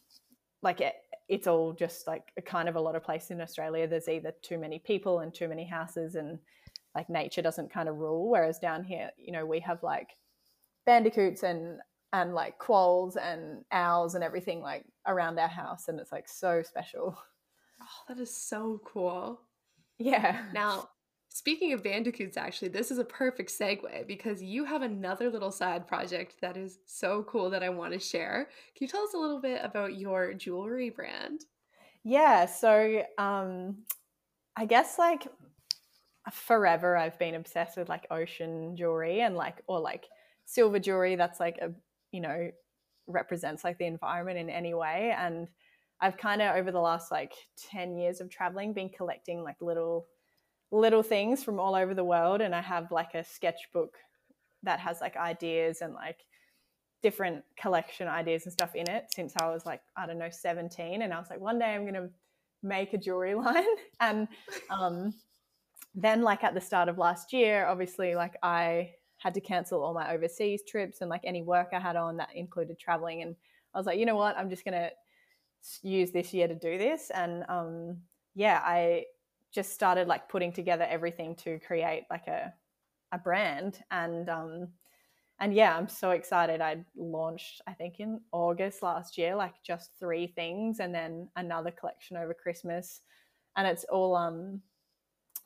like 0.63 0.81
it, 0.81 0.95
it's 1.33 1.47
all 1.47 1.73
just 1.73 2.07
like 2.07 2.31
a 2.37 2.43
kind 2.43 2.69
of 2.69 2.77
a 2.77 2.81
lot 2.81 2.95
of 2.95 3.03
places 3.03 3.31
in 3.31 3.41
australia. 3.41 3.89
There's 3.89 4.09
either 4.09 4.33
too 4.43 4.59
many 4.59 4.79
people 4.79 5.21
and 5.21 5.35
too 5.35 5.49
many 5.49 5.65
houses 5.65 6.15
and 6.15 6.39
like 6.95 7.09
nature 7.09 7.43
doesn't 7.43 7.73
kind 7.73 7.89
of 7.89 7.97
rule 7.97 8.31
whereas 8.31 8.59
down 8.59 8.85
here 8.85 9.11
you 9.17 9.33
know 9.33 9.47
we 9.47 9.61
have 9.61 9.83
like 9.83 10.11
bandicoots 10.85 11.43
and 11.43 11.79
and 12.13 12.35
like 12.35 12.59
quolls 12.59 13.17
and 13.17 13.65
owls 13.73 14.15
and 14.15 14.23
everything 14.23 14.61
like 14.61 14.85
around 15.07 15.39
our 15.39 15.49
house 15.49 15.89
and 15.89 15.99
it's 15.99 16.13
like 16.13 16.29
so 16.29 16.63
special. 16.63 17.17
Oh, 17.81 18.05
that 18.09 18.21
is 18.21 18.35
so 18.37 18.81
cool. 18.85 19.41
yeah. 19.99 20.45
Now, 20.53 20.89
speaking 21.37 21.73
of 21.73 21.83
bandicoots, 21.83 22.37
actually, 22.37 22.69
this 22.69 22.91
is 22.91 22.99
a 22.99 23.05
perfect 23.05 23.51
segue 23.51 24.07
because 24.07 24.43
you 24.43 24.65
have 24.65 24.83
another 24.83 25.31
little 25.31 25.53
side 25.53 25.87
project 25.87 26.37
that 26.41 26.57
is 26.57 26.79
so 26.87 27.23
cool 27.25 27.51
that 27.51 27.63
I 27.63 27.69
want 27.69 27.93
to 27.93 27.99
share. 27.99 28.49
Can 28.77 28.85
you 28.85 28.89
tell 28.89 29.03
us 29.03 29.15
a 29.15 29.19
little 29.19 29.41
bit 29.41 29.61
about 29.63 29.99
your 29.99 30.35
jewelry 30.35 30.91
brand? 30.91 31.45
yeah 32.05 32.47
so 32.47 33.03
um 33.19 33.77
i 34.57 34.65
guess 34.65 34.99
like 34.99 35.27
forever 36.33 36.97
i've 36.97 37.19
been 37.19 37.35
obsessed 37.35 37.77
with 37.77 37.89
like 37.89 38.07
ocean 38.11 38.77
jewelry 38.77 39.21
and 39.21 39.37
like 39.37 39.63
or 39.67 39.81
like 39.81 40.07
silver 40.45 40.79
jewelry 40.79 41.17
that's 41.17 41.41
like 41.41 41.59
a 41.59 41.71
you 42.11 42.21
know 42.21 42.51
represents 43.07 43.65
like 43.65 43.79
the 43.79 43.87
environment 43.87 44.39
in 44.39 44.51
any 44.51 44.75
way 44.75 45.15
and 45.17 45.49
i've 46.01 46.17
kind 46.17 46.43
of 46.43 46.57
over 46.57 46.71
the 46.71 46.81
last 46.81 47.11
like 47.11 47.33
10 47.71 47.97
years 47.97 48.21
of 48.21 48.31
traveling 48.31 48.73
been 48.73 48.89
collecting 48.89 49.43
like 49.43 49.57
little 49.61 50.07
little 50.73 51.03
things 51.03 51.45
from 51.45 51.61
all 51.61 51.75
over 51.75 51.95
the 51.95 52.03
world 52.03 52.41
and 52.41 52.55
i 52.55 52.61
have 52.61 52.91
like 52.91 53.15
a 53.15 53.23
sketchbook 53.23 53.95
that 54.63 54.81
has 54.81 55.01
like 55.01 55.17
ideas 55.17 55.83
and 55.83 55.93
like 55.95 56.19
different 57.03 57.45
collection 57.61 58.09
ideas 58.09 58.45
and 58.45 58.53
stuff 58.53 58.75
in 58.75 58.89
it 58.89 59.05
since 59.15 59.35
i 59.41 59.49
was 59.49 59.67
like 59.67 59.83
i 59.97 60.07
don't 60.07 60.19
know 60.19 60.31
17 60.31 61.03
and 61.03 61.13
i 61.13 61.19
was 61.19 61.29
like 61.29 61.41
one 61.41 61.59
day 61.59 61.75
i'm 61.75 61.83
going 61.83 61.95
to 61.95 62.09
make 62.63 62.95
a 62.95 62.99
jewelry 62.99 63.35
line 63.47 63.65
and 64.01 64.27
um 64.71 65.13
then 65.95 66.23
like 66.23 66.43
at 66.43 66.55
the 66.55 66.61
start 66.61 66.89
of 66.89 66.97
last 66.97 67.33
year 67.33 67.67
obviously 67.67 68.15
like 68.15 68.37
i 68.43 68.91
had 69.19 69.35
to 69.35 69.41
cancel 69.41 69.85
all 69.85 69.93
my 69.93 70.13
overseas 70.13 70.63
trips 70.67 71.01
and 71.01 71.11
like 71.11 71.21
any 71.25 71.43
work 71.43 71.69
i 71.75 71.79
had 71.79 71.97
on 71.97 72.17
that 72.17 72.31
included 72.35 72.79
traveling 72.79 73.21
and 73.23 73.37
i 73.75 73.79
was 73.79 73.87
like 73.87 73.99
you 73.99 74.07
know 74.07 74.17
what? 74.17 74.37
I'm 74.39 74.51
just 74.51 74.65
going 74.65 74.75
to 74.75 74.91
use 75.83 76.11
this 76.11 76.35
year 76.35 76.49
to 76.49 76.55
do 76.55 76.77
this 76.77 77.11
and 77.11 77.45
um 77.49 77.99
yeah 78.35 78.61
i 78.65 79.05
just 79.53 79.73
started 79.73 80.09
like 80.09 80.29
putting 80.29 80.53
together 80.53 80.87
everything 80.89 81.37
to 81.37 81.59
create 81.61 82.05
like 82.11 82.27
a 82.27 82.53
a 83.13 83.19
brand. 83.19 83.81
And 83.91 84.29
um 84.29 84.69
and 85.41 85.55
yeah 85.55 85.77
i'm 85.77 85.89
so 85.89 86.11
excited. 86.11 86.61
I 86.61 86.85
launched 86.97 87.61
i 87.67 87.73
think 87.73 88.01
in 88.01 88.21
august 88.33 88.83
last 88.83 89.19
year 89.19 89.35
like 89.35 89.55
just 89.65 89.91
three 89.99 90.27
things 90.27 90.81
and 90.81 90.95
then 90.95 91.29
another 91.37 91.71
collection 91.71 92.17
over 92.17 92.35
christmas. 92.35 93.03
And 93.57 93.67
it's 93.67 93.85
all 93.85 94.17
um 94.17 94.61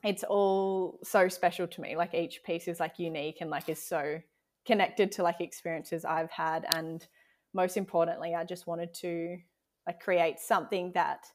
it's 0.04 0.22
all 0.22 1.00
so 1.02 1.26
special 1.28 1.66
to 1.66 1.80
me. 1.80 1.96
Like 1.96 2.14
each 2.14 2.42
piece 2.44 2.68
is 2.68 2.78
like 2.78 2.98
unique 2.98 3.38
and 3.40 3.50
like 3.50 3.68
is 3.68 3.82
so 3.82 4.20
connected 4.64 5.10
to 5.12 5.22
like 5.22 5.40
experiences 5.40 6.04
i've 6.04 6.30
had. 6.30 6.66
And 6.74 7.06
most 7.54 7.76
importantly 7.76 8.34
i 8.34 8.44
just 8.44 8.66
wanted 8.66 8.92
to 8.92 9.38
like 9.86 10.00
create 10.00 10.38
something 10.38 10.92
that 10.92 11.26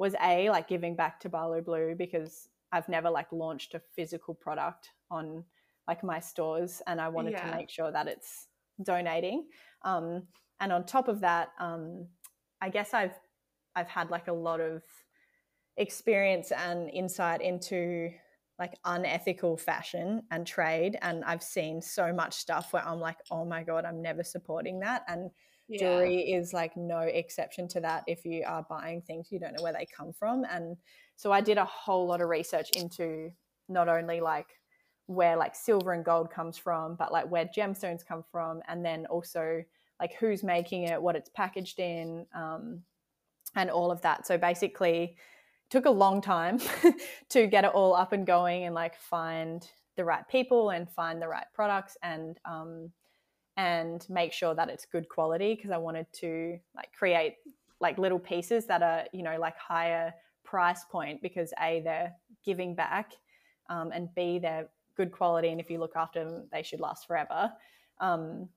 was 0.00 0.14
a 0.24 0.48
like 0.48 0.66
giving 0.66 0.96
back 0.96 1.20
to 1.20 1.28
Balu 1.28 1.60
Blue 1.62 1.94
because 1.94 2.48
I've 2.72 2.88
never 2.88 3.10
like 3.10 3.30
launched 3.32 3.74
a 3.74 3.82
physical 3.94 4.34
product 4.34 4.88
on 5.10 5.44
like 5.86 6.02
my 6.02 6.20
stores 6.20 6.80
and 6.86 6.98
I 7.00 7.08
wanted 7.08 7.32
Yeah. 7.32 7.50
to 7.50 7.56
make 7.56 7.68
sure 7.68 7.92
that 7.92 8.06
it's 8.08 8.46
donating 8.82 9.44
um 9.84 10.22
and 10.60 10.72
on 10.72 10.86
top 10.86 11.06
of 11.08 11.20
that 11.20 11.50
um 11.60 12.06
I 12.62 12.70
guess 12.70 12.94
I've 12.94 13.18
I've 13.76 13.88
had 13.88 14.10
like 14.10 14.28
a 14.28 14.32
lot 14.32 14.60
of 14.60 14.82
experience 15.76 16.50
and 16.50 16.88
insight 16.88 17.42
into 17.42 18.10
like 18.58 18.78
unethical 18.86 19.58
fashion 19.58 20.22
and 20.30 20.46
trade 20.46 20.96
and 21.02 21.24
I've 21.24 21.42
seen 21.42 21.82
so 21.82 22.10
much 22.10 22.34
stuff 22.34 22.72
where 22.72 22.86
I'm 22.86 23.00
like 23.00 23.18
oh 23.30 23.44
my 23.44 23.62
god 23.62 23.84
I'm 23.84 24.00
never 24.00 24.24
supporting 24.24 24.80
that 24.80 25.02
and 25.08 25.30
jewelry 25.78 26.20
is 26.32 26.52
like 26.52 26.76
no 26.76 27.00
exception 27.00 27.68
to 27.68 27.80
that 27.80 28.02
if 28.06 28.24
you 28.24 28.42
are 28.46 28.66
buying 28.68 29.00
things 29.02 29.28
you 29.30 29.38
don't 29.38 29.54
know 29.56 29.62
where 29.62 29.72
they 29.72 29.86
come 29.96 30.12
from 30.12 30.44
and 30.50 30.76
so 31.16 31.32
i 31.32 31.40
did 31.40 31.58
a 31.58 31.64
whole 31.64 32.06
lot 32.06 32.20
of 32.20 32.28
research 32.28 32.70
into 32.76 33.30
not 33.68 33.88
only 33.88 34.20
like 34.20 34.48
where 35.06 35.36
like 35.36 35.54
silver 35.54 35.92
and 35.92 36.04
gold 36.04 36.30
comes 36.30 36.56
from 36.56 36.94
but 36.96 37.12
like 37.12 37.30
where 37.30 37.44
gemstones 37.46 38.04
come 38.06 38.24
from 38.30 38.60
and 38.68 38.84
then 38.84 39.06
also 39.06 39.62
like 40.00 40.14
who's 40.18 40.42
making 40.42 40.84
it 40.84 41.00
what 41.00 41.14
it's 41.14 41.28
packaged 41.28 41.78
in 41.78 42.26
um, 42.34 42.82
and 43.54 43.70
all 43.70 43.90
of 43.90 44.00
that. 44.02 44.26
So 44.26 44.38
basically 44.38 45.16
took 45.70 45.84
a 45.84 45.90
long 45.90 46.20
time 46.20 46.58
to 47.30 47.46
get 47.46 47.64
it 47.64 47.70
all 47.72 47.94
up 47.94 48.12
and 48.12 48.26
going 48.26 48.64
and 48.64 48.74
like 48.74 48.98
find 48.98 49.68
the 49.96 50.04
right 50.04 50.26
people 50.28 50.70
and 50.70 50.90
find 50.90 51.20
the 51.20 51.28
right 51.28 51.46
products 51.54 51.96
and 52.02 52.38
um, 52.44 52.90
and 53.56 54.06
make 54.08 54.32
sure 54.32 54.54
that 54.54 54.68
it's 54.68 54.86
good 54.86 55.08
quality 55.08 55.54
because 55.54 55.70
I 55.70 55.76
wanted 55.76 56.06
to 56.14 56.58
like 56.74 56.92
create 56.92 57.36
like 57.80 57.98
little 57.98 58.18
pieces 58.18 58.66
that 58.66 58.82
are 58.82 59.04
you 59.12 59.22
know 59.22 59.38
like 59.38 59.56
higher 59.58 60.14
price 60.44 60.84
point 60.84 61.22
because 61.22 61.52
a 61.62 61.80
they're 61.84 62.12
giving 62.44 62.74
back 62.74 63.12
um, 63.68 63.90
and 63.92 64.08
b 64.14 64.38
they're 64.38 64.68
good 64.96 65.12
quality 65.12 65.48
and 65.48 65.60
if 65.60 65.70
you 65.70 65.78
look 65.78 65.96
after 65.96 66.24
them 66.24 66.48
they 66.52 66.62
should 66.62 66.80
last 66.80 67.06
forever. 67.06 67.52
Um, 68.00 68.48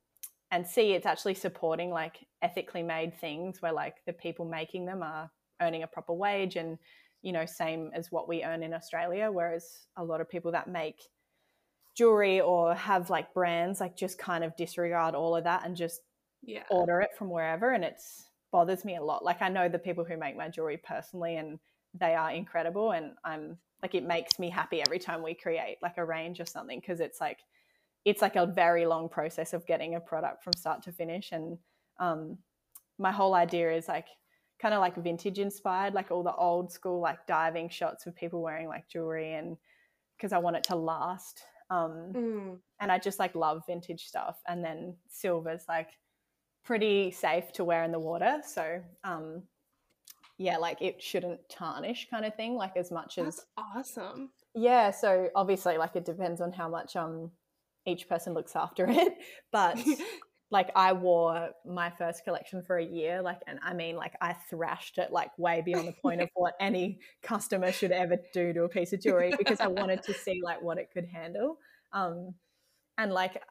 and 0.51 0.65
c 0.65 0.93
it's 0.93 1.05
actually 1.05 1.33
supporting 1.33 1.89
like 1.89 2.17
ethically 2.41 2.83
made 2.83 3.19
things 3.19 3.61
where 3.61 3.73
like 3.73 3.97
the 4.05 4.13
people 4.13 4.45
making 4.45 4.85
them 4.85 5.01
are 5.01 5.29
earning 5.61 5.83
a 5.83 5.87
proper 5.87 6.13
wage 6.13 6.55
and 6.55 6.77
you 7.23 7.31
know 7.31 7.45
same 7.45 7.89
as 7.93 8.11
what 8.11 8.29
we 8.29 8.43
earn 8.43 8.61
in 8.61 8.73
australia 8.73 9.31
whereas 9.31 9.87
a 9.97 10.03
lot 10.03 10.21
of 10.21 10.29
people 10.29 10.51
that 10.51 10.67
make 10.67 11.01
jewelry 11.95 12.41
or 12.41 12.73
have 12.73 13.09
like 13.09 13.33
brands 13.33 13.79
like 13.79 13.95
just 13.95 14.17
kind 14.17 14.43
of 14.43 14.55
disregard 14.55 15.15
all 15.15 15.35
of 15.35 15.43
that 15.43 15.65
and 15.65 15.75
just 15.75 16.01
yeah. 16.41 16.63
order 16.69 17.01
it 17.01 17.11
from 17.17 17.29
wherever 17.29 17.71
and 17.71 17.83
it's 17.83 18.27
bothers 18.51 18.85
me 18.85 18.95
a 18.95 19.03
lot. 19.03 19.23
Like 19.25 19.41
I 19.41 19.49
know 19.49 19.67
the 19.67 19.79
people 19.79 20.03
who 20.03 20.17
make 20.17 20.37
my 20.37 20.47
jewelry 20.47 20.77
personally 20.77 21.37
and 21.37 21.59
they 21.93 22.15
are 22.15 22.31
incredible 22.31 22.91
and 22.91 23.11
I'm 23.23 23.57
like 23.81 23.95
it 23.95 24.03
makes 24.03 24.39
me 24.39 24.49
happy 24.49 24.81
every 24.81 24.99
time 24.99 25.21
we 25.21 25.33
create 25.33 25.77
like 25.81 25.97
a 25.97 26.05
range 26.05 26.39
or 26.39 26.45
something 26.45 26.79
because 26.79 26.99
it's 26.99 27.19
like 27.19 27.39
it's 28.05 28.21
like 28.21 28.35
a 28.35 28.45
very 28.45 28.85
long 28.85 29.09
process 29.09 29.53
of 29.53 29.65
getting 29.65 29.95
a 29.95 29.99
product 29.99 30.43
from 30.43 30.53
start 30.53 30.83
to 30.83 30.91
finish 30.91 31.31
and 31.31 31.57
um 31.99 32.37
my 32.97 33.11
whole 33.11 33.33
idea 33.33 33.71
is 33.71 33.87
like 33.87 34.07
kind 34.59 34.73
of 34.73 34.79
like 34.79 34.95
vintage 34.95 35.39
inspired 35.39 35.93
like 35.93 36.09
all 36.09 36.23
the 36.23 36.35
old 36.35 36.71
school 36.71 37.01
like 37.01 37.25
diving 37.27 37.69
shots 37.69 38.05
of 38.05 38.15
people 38.15 38.41
wearing 38.41 38.67
like 38.67 38.87
jewelry 38.87 39.33
and 39.33 39.57
because 40.17 40.31
I 40.31 40.37
want 40.37 40.55
it 40.55 40.63
to 40.65 40.75
last 40.75 41.43
um 41.73 41.93
Mm. 42.13 42.59
and 42.79 42.91
I 42.91 42.97
just 43.07 43.19
like 43.19 43.35
love 43.35 43.63
vintage 43.67 44.03
stuff 44.11 44.37
and 44.47 44.63
then 44.65 44.95
silver's 45.09 45.65
like 45.67 45.89
pretty 46.63 47.11
safe 47.11 47.51
to 47.53 47.63
wear 47.63 47.83
in 47.83 47.91
the 47.91 47.99
water. 47.99 48.33
So, 48.45 48.81
um, 49.03 49.43
yeah, 50.37 50.57
like 50.57 50.81
it 50.81 51.01
shouldn't 51.01 51.39
tarnish, 51.49 52.07
kind 52.09 52.25
of 52.25 52.35
thing. 52.35 52.55
Like 52.55 52.75
as 52.77 52.91
much 52.91 53.17
as 53.17 53.45
awesome. 53.57 54.29
yeah. 54.55 54.91
So 54.91 55.29
obviously, 55.35 55.77
like 55.77 55.95
it 55.95 56.05
depends 56.05 56.39
on 56.41 56.51
how 56.53 56.69
much 56.69 56.95
um 56.95 57.31
each 57.85 58.07
person 58.07 58.33
looks 58.33 58.55
after 58.55 58.85
it. 59.03 59.13
But 59.51 59.77
like 60.53 60.69
I 60.75 60.93
wore 60.93 61.49
my 61.65 61.89
first 61.89 62.23
collection 62.23 62.61
for 62.61 62.77
a 62.77 62.85
year, 62.85 63.23
like, 63.23 63.39
and 63.47 63.57
I 63.63 63.73
mean, 63.73 63.95
like 63.95 64.13
I 64.21 64.33
thrashed 64.33 64.99
it 64.99 65.11
like 65.11 65.31
way 65.39 65.63
beyond 65.65 65.87
the 65.87 65.93
point 66.01 66.21
of 66.21 66.29
what 66.35 66.53
any 66.59 66.99
customer 67.23 67.71
should 67.71 67.91
ever 67.91 68.17
do 68.33 68.53
to 68.53 68.63
a 68.63 68.69
piece 68.69 68.93
of 68.93 69.01
jewelry 69.01 69.33
because 69.35 69.59
I 69.59 69.65
wanted 69.67 70.03
to 70.03 70.13
see 70.13 70.41
like 70.43 70.61
what 70.61 70.77
it 70.77 70.91
could 70.93 71.05
handle. 71.05 71.57
Um, 71.91 72.35
and 72.99 73.11
like 73.11 73.41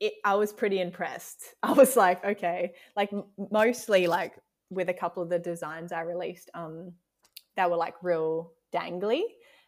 it, 0.00 0.14
I 0.24 0.36
was 0.36 0.50
pretty 0.50 0.80
impressed. 0.80 1.44
I 1.62 1.74
was 1.74 1.94
like, 1.94 2.24
okay, 2.24 2.72
like 2.96 3.12
m- 3.12 3.24
mostly 3.52 4.06
like 4.06 4.32
with 4.70 4.88
a 4.88 4.94
couple 4.94 5.22
of 5.22 5.28
the 5.28 5.38
designs 5.38 5.92
I 5.92 6.00
released, 6.00 6.50
um, 6.54 6.92
that 7.56 7.70
were 7.70 7.76
like 7.76 7.96
real 8.02 8.52
dangly, 8.74 9.24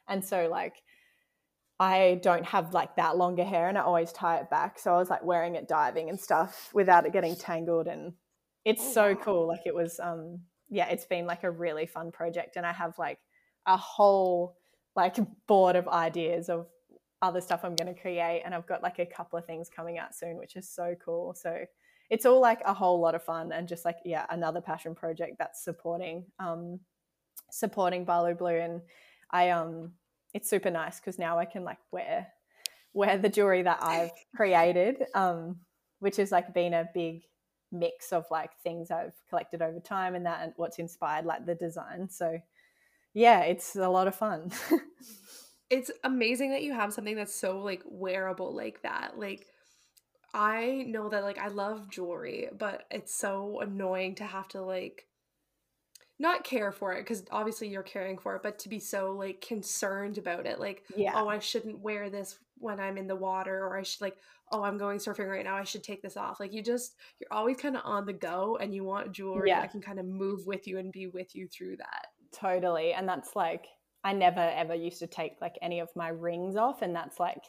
and 0.09 0.25
so 0.25 0.49
like 0.51 0.83
I 1.81 2.21
don't 2.23 2.45
have 2.47 2.75
like 2.75 2.97
that 2.97 3.17
longer 3.17 3.45
hair, 3.45 3.69
and 3.69 3.79
I 3.79 3.83
always 3.83 4.13
tie 4.13 4.39
it 4.39 4.51
back. 4.51 4.79
So 4.79 4.95
I 4.95 4.99
was 4.99 5.11
like 5.11 5.25
wearing 5.25 5.55
it 5.55 5.69
diving 5.69 6.09
and 6.11 6.21
stuff 6.21 6.71
without 6.75 7.07
it 7.07 7.13
getting 7.13 7.37
tangled, 7.37 7.87
and 7.87 8.15
it's 8.65 8.83
Oh, 8.83 8.93
so 8.93 9.15
wow. 9.15 9.17
cool. 9.17 9.47
Like 9.47 9.67
it 9.67 9.75
was, 9.75 10.01
um, 10.01 10.41
yeah, 10.69 10.89
it's 10.89 11.07
been 11.07 11.27
like 11.27 11.45
a 11.45 11.51
really 11.51 11.87
fun 11.87 12.11
project, 12.13 12.57
and 12.57 12.67
I 12.67 12.73
have 12.73 12.99
like 12.99 13.19
a 13.67 13.77
whole 13.77 14.57
like 14.97 15.17
board 15.47 15.77
of 15.77 15.87
ideas 15.89 16.49
of 16.49 16.67
other 17.23 17.41
stuff 17.41 17.61
I'm 17.65 17.77
going 17.77 17.93
to 17.95 18.01
create. 18.01 18.43
And 18.45 18.55
I've 18.55 18.67
got 18.67 18.83
like 18.83 18.99
a 18.99 19.07
couple 19.07 19.39
of 19.39 19.45
things 19.47 19.69
coming 19.69 19.99
out 19.99 20.15
soon, 20.15 20.37
which 20.39 20.57
is 20.57 20.69
so 20.69 20.95
cool. 21.05 21.35
So 21.35 21.65
it's 22.11 22.27
all 22.27 22.41
like 22.41 22.61
a 22.65 22.75
whole 22.75 23.01
lot 23.01 23.15
of 23.15 23.23
fun 23.23 23.53
and 23.53 23.69
just 23.69 23.85
like, 23.85 23.99
yeah, 24.05 24.27
another 24.31 24.61
passion 24.61 24.95
project 24.95 25.37
that's 25.39 25.63
supporting, 25.63 26.27
um, 26.39 26.81
supporting 27.51 28.05
Balu 28.05 28.35
Blue. 28.35 28.57
And 28.59 28.83
I, 29.31 29.51
um, 29.51 29.93
it's 30.35 30.49
super 30.49 30.71
nice 30.71 31.01
because 31.01 31.19
now 31.19 31.39
I 31.39 31.45
can 31.45 31.65
like 31.65 31.79
wear, 31.91 32.29
wear 32.93 33.19
the 33.19 33.29
jewelry 33.29 33.63
that 33.63 33.83
I've 33.83 34.13
created, 34.35 35.05
um, 35.15 35.57
which 36.01 36.17
has 36.17 36.31
like 36.33 36.55
been 36.55 36.75
a 36.75 36.89
big 36.95 37.23
mix 37.71 38.13
of 38.13 38.25
like 38.31 38.51
things 38.63 38.91
I've 38.91 39.15
collected 39.29 39.63
over 39.63 39.81
time 39.81 40.15
and 40.15 40.27
that 40.27 40.41
and 40.43 40.53
what's 40.57 40.79
inspired 40.79 41.25
like 41.25 41.47
the 41.47 41.55
design. 41.55 42.09
So 42.09 42.39
yeah, 43.15 43.41
it's 43.41 43.77
a 43.77 43.89
lot 43.89 44.07
of 44.07 44.15
fun. 44.15 44.51
it's 45.71 45.91
amazing 46.05 46.51
that 46.53 46.63
you 46.63 46.73
have 46.73 46.93
something 46.93 47.17
that's 47.17 47.35
so 47.35 47.59
like 47.61 47.83
wearable 47.85 48.55
like 48.55 48.83
that. 48.83 49.19
Like 49.19 49.47
I 50.35 50.85
know 50.87 51.09
that 51.09 51.25
like 51.25 51.39
I 51.39 51.49
love 51.49 51.91
jewelry, 51.91 52.49
but 52.57 52.85
it's 52.91 53.15
so 53.15 53.61
annoying 53.61 54.15
to 54.17 54.25
have 54.25 54.49
to 54.49 54.63
like 54.63 55.08
not 56.19 56.45
care 56.45 56.73
for 56.73 56.93
it 56.93 57.01
because 57.01 57.25
obviously 57.31 57.69
you're 57.69 57.83
caring 57.83 58.19
for 58.19 58.35
it, 58.37 58.43
but 58.43 58.59
to 58.61 58.69
be 58.69 58.79
so 58.81 59.13
like 59.13 59.41
concerned 59.41 60.19
about 60.19 60.47
it. 60.47 60.59
Like, 60.59 60.85
yeah. 60.97 61.13
oh, 61.15 61.29
I 61.29 61.39
shouldn't 61.39 61.81
wear 61.81 62.11
this 62.11 62.39
when 62.59 62.81
I'm 62.81 62.99
in 62.99 63.07
the 63.07 63.17
water, 63.17 63.65
or 63.65 63.79
I 63.79 63.83
should 63.83 64.01
like, 64.01 64.17
oh, 64.51 64.63
I'm 64.63 64.79
going 64.79 64.99
surfing 64.99 65.29
right 65.29 65.45
now. 65.45 65.57
I 65.57 65.65
should 65.65 65.85
take 65.85 66.03
this 66.03 66.17
off. 66.17 66.41
Like, 66.41 66.53
you 66.53 66.63
just, 66.63 66.97
you're 67.21 67.33
always 67.33 67.57
kind 67.59 67.77
of 67.77 67.83
on 67.85 68.07
the 68.07 68.13
go 68.13 68.59
and 68.61 68.75
you 68.75 68.83
want 68.83 69.13
jewelry 69.13 69.51
Yeah. 69.51 69.61
that 69.61 69.71
can 69.71 69.81
kind 69.81 70.01
of 70.01 70.07
move 70.07 70.47
with 70.47 70.67
you 70.67 70.79
and 70.79 70.91
be 70.91 71.07
with 71.07 71.37
you 71.37 71.47
through 71.47 71.77
that. 71.77 72.07
Totally. 72.33 72.93
And 72.93 73.09
that's 73.09 73.37
like 73.37 73.67
I 74.05 74.13
never 74.13 74.41
ever 74.41 74.75
used 74.75 74.99
to 75.01 75.07
take 75.07 75.41
like 75.41 75.57
any 75.63 75.81
of 75.81 75.89
my 75.97 76.09
rings 76.09 76.57
off 76.57 76.83
and 76.83 76.95
that's 76.95 77.19
like 77.19 77.43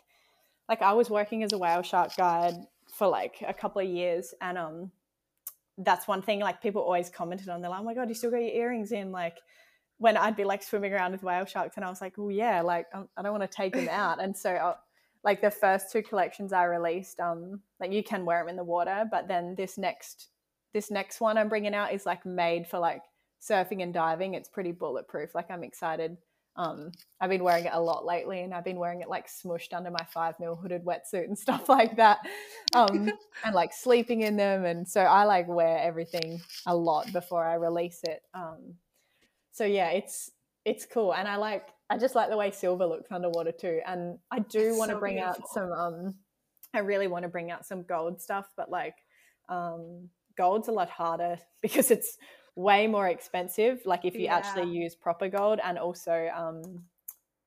like 0.68 0.82
I 0.82 0.94
was 0.94 1.10
working 1.10 1.44
as 1.44 1.54
a 1.54 1.58
whale 1.58 1.82
shark 1.82 2.16
guide 2.16 2.56
for 2.94 3.08
like 3.08 3.44
a 3.48 3.54
couple 3.54 3.82
of 3.82 3.88
years 3.88 4.34
and 4.42 4.58
um 4.58 4.92
that's 5.80 6.08
one 6.08 6.22
thing 6.22 6.40
like 6.40 6.62
people 6.62 6.82
always 6.82 7.10
commented 7.10 7.50
on 7.50 7.62
they're 7.62 7.70
like, 7.70 7.80
Oh 7.82 7.84
my 7.84 7.94
god, 7.94 8.10
you 8.10 8.16
still 8.16 8.32
got 8.32 8.38
your 8.38 8.52
earrings 8.52 8.92
in 8.92 9.12
like 9.12 9.38
when 9.98 10.16
I'd 10.16 10.36
be 10.36 10.46
like 10.46 10.64
swimming 10.64 10.94
around 10.94 11.12
with 11.12 11.24
whale 11.24 11.46
sharks 11.46 11.76
and 11.76 11.86
I 11.86 11.90
was 11.90 12.02
like, 12.02 12.14
Oh 12.18 12.30
yeah, 12.30 12.62
like 12.62 12.86
um, 12.94 13.10
I 13.18 13.22
don't 13.22 13.38
want 13.38 13.50
to 13.50 13.56
take 13.56 13.74
them 13.74 13.90
out 13.90 14.22
and 14.22 14.36
so 14.36 14.52
uh, 14.52 14.76
like 15.24 15.42
the 15.42 15.52
first 15.52 15.92
two 15.92 16.02
collections 16.02 16.54
I 16.54 16.64
released 16.66 17.20
um 17.20 17.62
like 17.80 17.92
you 17.92 18.04
can 18.04 18.26
wear 18.26 18.40
them 18.40 18.50
in 18.50 18.56
the 18.56 18.64
water 18.64 19.06
but 19.12 19.28
then 19.28 19.56
this 19.56 19.78
next 19.78 20.30
this 20.74 20.92
next 20.92 21.20
one 21.20 21.38
I'm 21.38 21.50
bringing 21.50 21.74
out 21.74 21.94
is 21.94 22.06
like 22.06 22.26
made 22.26 22.68
for 22.68 22.80
like 22.80 23.02
surfing 23.42 23.82
and 23.82 23.94
diving. 23.94 24.34
It's 24.34 24.50
pretty 24.50 24.72
bulletproof. 24.72 25.34
Like 25.34 25.50
I'm 25.50 25.64
excited. 25.64 26.18
Um, 26.60 26.92
I've 27.22 27.30
been 27.30 27.44
wearing 27.44 27.66
it 27.66 27.72
a 27.74 27.82
lot 27.82 28.06
lately, 28.06 28.42
and 28.42 28.54
I've 28.54 28.66
been 28.66 28.78
wearing 28.78 29.00
it 29.00 29.08
like 29.08 29.28
smushed 29.30 29.74
under 29.74 29.90
my 29.90 30.06
five 30.14 30.36
mil 30.42 30.58
hooded 30.58 30.84
wetsuit 30.84 31.24
and 31.24 31.40
stuff 31.46 31.70
like 31.70 31.96
that, 31.96 32.20
um, 32.76 33.12
and 33.46 33.56
like 33.56 33.72
sleeping 33.74 34.22
in 34.22 34.36
them. 34.36 34.66
And 34.66 34.86
so 34.88 35.02
I 35.02 35.24
like 35.24 35.48
wear 35.48 35.80
everything 35.80 36.42
a 36.68 36.76
lot 36.76 37.12
before 37.14 37.46
I 37.46 37.54
release 37.54 38.02
it. 38.04 38.22
Um, 38.34 38.76
so 39.54 39.64
yeah, 39.64 39.92
it's 39.92 40.32
it's 40.66 40.86
cool, 40.86 41.14
and 41.14 41.30
I 41.30 41.38
like 41.38 41.66
I 41.90 41.98
just 41.98 42.14
like 42.14 42.30
the 42.30 42.38
way 42.38 42.52
silver 42.52 42.86
looks 42.86 43.10
underwater 43.10 43.54
too. 43.54 43.80
And 43.88 44.20
I 44.30 44.40
do 44.40 44.78
want 44.78 44.90
to 44.90 44.96
so 44.96 45.00
bring 45.00 45.20
out 45.20 45.40
some. 45.50 45.72
Um, 45.72 46.16
I 46.74 46.80
really 46.80 47.08
want 47.08 47.24
to 47.24 47.30
bring 47.30 47.52
out 47.52 47.66
some 47.66 47.84
gold 47.84 48.22
stuff, 48.22 48.52
but 48.58 48.70
like 48.70 48.96
um, 49.48 50.10
gold's 50.38 50.68
a 50.68 50.74
lot 50.74 50.90
harder 50.90 51.40
because 51.62 51.90
it's 51.90 52.18
way 52.60 52.88
more 52.88 53.08
expensive 53.08 53.80
like 53.86 54.04
if 54.04 54.16
you 54.16 54.28
actually 54.28 54.70
use 54.70 54.94
proper 54.94 55.30
gold 55.30 55.60
and 55.64 55.78
also 55.78 56.30
um 56.36 56.62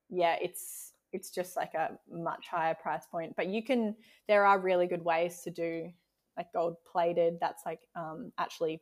yeah 0.09 0.35
it's 0.41 0.93
it's 1.13 1.29
just 1.29 1.55
like 1.55 1.75
a 1.75 1.91
much 2.11 2.47
higher 2.49 2.73
price 2.73 3.05
point. 3.05 3.35
But 3.37 3.47
you 3.47 3.63
can 3.63 3.95
there 4.27 4.45
are 4.45 4.59
really 4.59 4.87
good 4.87 5.05
ways 5.05 5.41
to 5.43 5.51
do 5.51 5.91
like 6.35 6.51
gold 6.51 6.77
plated 6.91 7.37
that's 7.39 7.63
like 7.65 7.79
um 7.95 8.33
actually 8.39 8.81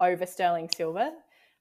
over 0.00 0.26
sterling 0.26 0.68
silver. 0.76 1.10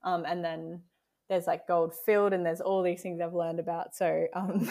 Um 0.03 0.25
and 0.27 0.43
then 0.43 0.81
there's 1.29 1.47
like 1.47 1.65
gold 1.67 1.93
filled 2.05 2.33
and 2.33 2.45
there's 2.45 2.59
all 2.59 2.83
these 2.83 3.01
things 3.01 3.21
i've 3.21 3.33
learned 3.33 3.59
about. 3.59 3.95
So 3.95 4.27
um 4.35 4.69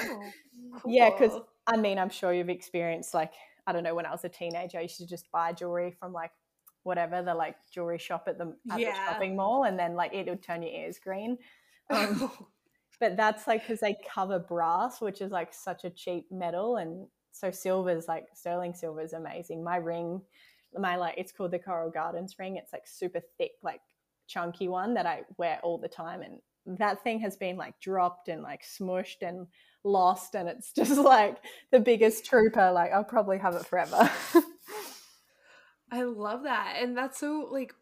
Oh, 0.74 0.80
yeah 0.86 1.10
because 1.10 1.32
i 1.66 1.76
mean 1.76 1.98
i'm 1.98 2.08
sure 2.08 2.32
you've 2.32 2.48
experienced 2.48 3.14
like 3.14 3.32
i 3.66 3.72
don't 3.72 3.82
know 3.82 3.94
when 3.94 4.06
i 4.06 4.10
was 4.10 4.24
a 4.24 4.28
teenager 4.28 4.78
i 4.78 4.82
used 4.82 4.96
to 4.98 5.06
just 5.06 5.30
buy 5.30 5.52
jewelry 5.52 5.90
from 5.90 6.12
like 6.12 6.30
whatever 6.84 7.22
the 7.22 7.34
like 7.34 7.56
jewelry 7.70 7.98
shop 7.98 8.24
at 8.26 8.38
the 8.38 8.54
at 8.70 8.78
the 8.78 8.92
shopping 8.94 9.36
mall 9.36 9.64
and 9.64 9.78
then 9.78 9.94
like 9.94 10.12
it 10.12 10.26
would 10.26 10.42
turn 10.42 10.62
your 10.62 10.72
ears 10.72 10.98
green. 10.98 11.38
Um, 11.90 12.30
but 13.00 13.16
that's 13.16 13.46
like 13.46 13.62
because 13.62 13.80
they 13.80 13.96
cover 14.08 14.38
brass 14.38 15.00
which 15.00 15.20
is 15.20 15.32
like 15.32 15.52
such 15.52 15.84
a 15.84 15.90
cheap 15.90 16.26
metal 16.30 16.76
and 16.76 17.06
so 17.32 17.50
silver's 17.50 18.06
like 18.08 18.26
sterling 18.34 18.74
silver 18.74 19.00
is 19.00 19.12
amazing. 19.12 19.62
My 19.62 19.76
ring 19.76 20.22
my 20.78 20.96
like 20.96 21.14
it's 21.18 21.32
called 21.32 21.50
the 21.50 21.58
coral 21.58 21.90
gardens 21.90 22.36
ring. 22.38 22.56
It's 22.56 22.72
like 22.72 22.86
super 22.86 23.20
thick 23.38 23.52
like 23.62 23.80
chunky 24.28 24.68
one 24.68 24.94
that 24.94 25.04
i 25.04 25.22
wear 25.36 25.58
all 25.62 25.76
the 25.76 25.88
time 25.88 26.22
and 26.22 26.38
that 26.78 27.02
thing 27.02 27.18
has 27.20 27.36
been 27.36 27.56
like 27.56 27.78
dropped 27.80 28.28
and 28.28 28.40
like 28.42 28.62
smushed 28.62 29.20
and 29.20 29.46
lost 29.84 30.34
and 30.34 30.48
it's 30.48 30.72
just 30.76 30.96
like 30.96 31.38
the 31.70 31.80
biggest 31.80 32.24
trooper. 32.24 32.70
Like 32.72 32.92
i'll 32.92 33.04
probably 33.04 33.38
have 33.38 33.54
it 33.54 33.66
forever 33.66 34.10
I 35.92 36.02
love 36.02 36.44
that. 36.44 36.76
And 36.80 36.96
that's 36.96 37.18
so 37.18 37.46
like 37.50 37.74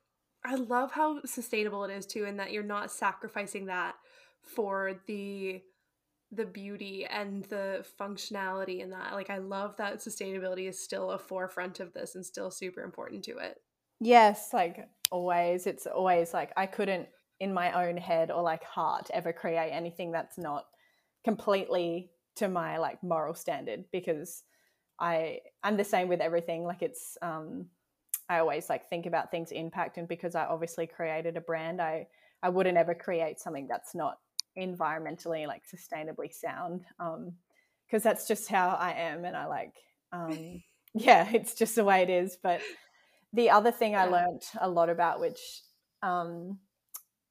I 0.44 0.56
love 0.56 0.90
how 0.92 1.22
sustainable 1.24 1.84
it 1.84 1.92
is 1.92 2.06
too 2.06 2.24
and 2.24 2.38
that 2.40 2.52
you're 2.52 2.62
not 2.62 2.90
sacrificing 2.90 3.66
that 3.66 3.94
for 4.42 5.00
the 5.06 5.62
the 6.32 6.44
beauty 6.44 7.06
and 7.06 7.44
the 7.44 7.84
functionality 7.98 8.80
in 8.80 8.90
that. 8.90 9.14
Like 9.14 9.30
I 9.30 9.38
love 9.38 9.76
that 9.76 9.98
sustainability 9.98 10.68
is 10.68 10.82
still 10.82 11.12
a 11.12 11.18
forefront 11.18 11.80
of 11.80 11.92
this 11.92 12.14
and 12.14 12.26
still 12.26 12.50
super 12.50 12.82
important 12.82 13.24
to 13.24 13.38
it. 13.38 13.58
Yes, 14.00 14.50
like 14.52 14.88
always. 15.10 15.66
It's 15.66 15.86
always 15.86 16.32
like 16.32 16.52
I 16.56 16.66
couldn't, 16.66 17.08
in 17.40 17.52
my 17.52 17.86
own 17.86 17.96
head 17.96 18.30
or 18.30 18.42
like 18.42 18.64
heart, 18.64 19.10
ever 19.12 19.32
create 19.32 19.70
anything 19.72 20.12
that's 20.12 20.38
not 20.38 20.66
completely 21.24 22.10
to 22.36 22.48
my 22.48 22.78
like 22.78 23.02
moral 23.02 23.34
standard 23.34 23.84
because 23.92 24.42
I 24.98 25.40
I'm 25.62 25.76
the 25.76 25.84
same 25.84 26.08
with 26.08 26.20
everything. 26.20 26.64
Like 26.64 26.82
it's 26.82 27.18
um 27.22 27.66
I 28.30 28.38
always 28.38 28.70
like 28.70 28.88
think 28.88 29.04
about 29.04 29.30
things 29.30 29.52
impact 29.52 29.98
and 29.98 30.08
because 30.08 30.34
I 30.34 30.46
obviously 30.46 30.86
created 30.86 31.36
a 31.36 31.42
brand, 31.42 31.82
I 31.82 32.06
I 32.42 32.48
wouldn't 32.48 32.78
ever 32.78 32.94
create 32.94 33.38
something 33.38 33.66
that's 33.68 33.94
not 33.94 34.18
environmentally 34.58 35.46
like 35.46 35.62
sustainably 35.68 36.32
sound. 36.32 36.86
Um 36.98 37.32
because 37.86 38.02
that's 38.02 38.26
just 38.26 38.48
how 38.48 38.70
I 38.70 38.92
am 38.92 39.26
and 39.26 39.36
I 39.36 39.46
like 39.46 39.74
um 40.12 40.62
yeah, 40.94 41.28
it's 41.32 41.54
just 41.54 41.74
the 41.74 41.84
way 41.84 42.02
it 42.02 42.10
is. 42.10 42.38
But 42.42 42.60
the 43.32 43.50
other 43.50 43.70
thing 43.70 43.94
I 43.94 44.06
learned 44.06 44.42
a 44.60 44.68
lot 44.68 44.90
about, 44.90 45.20
which 45.20 45.40
um, 46.02 46.58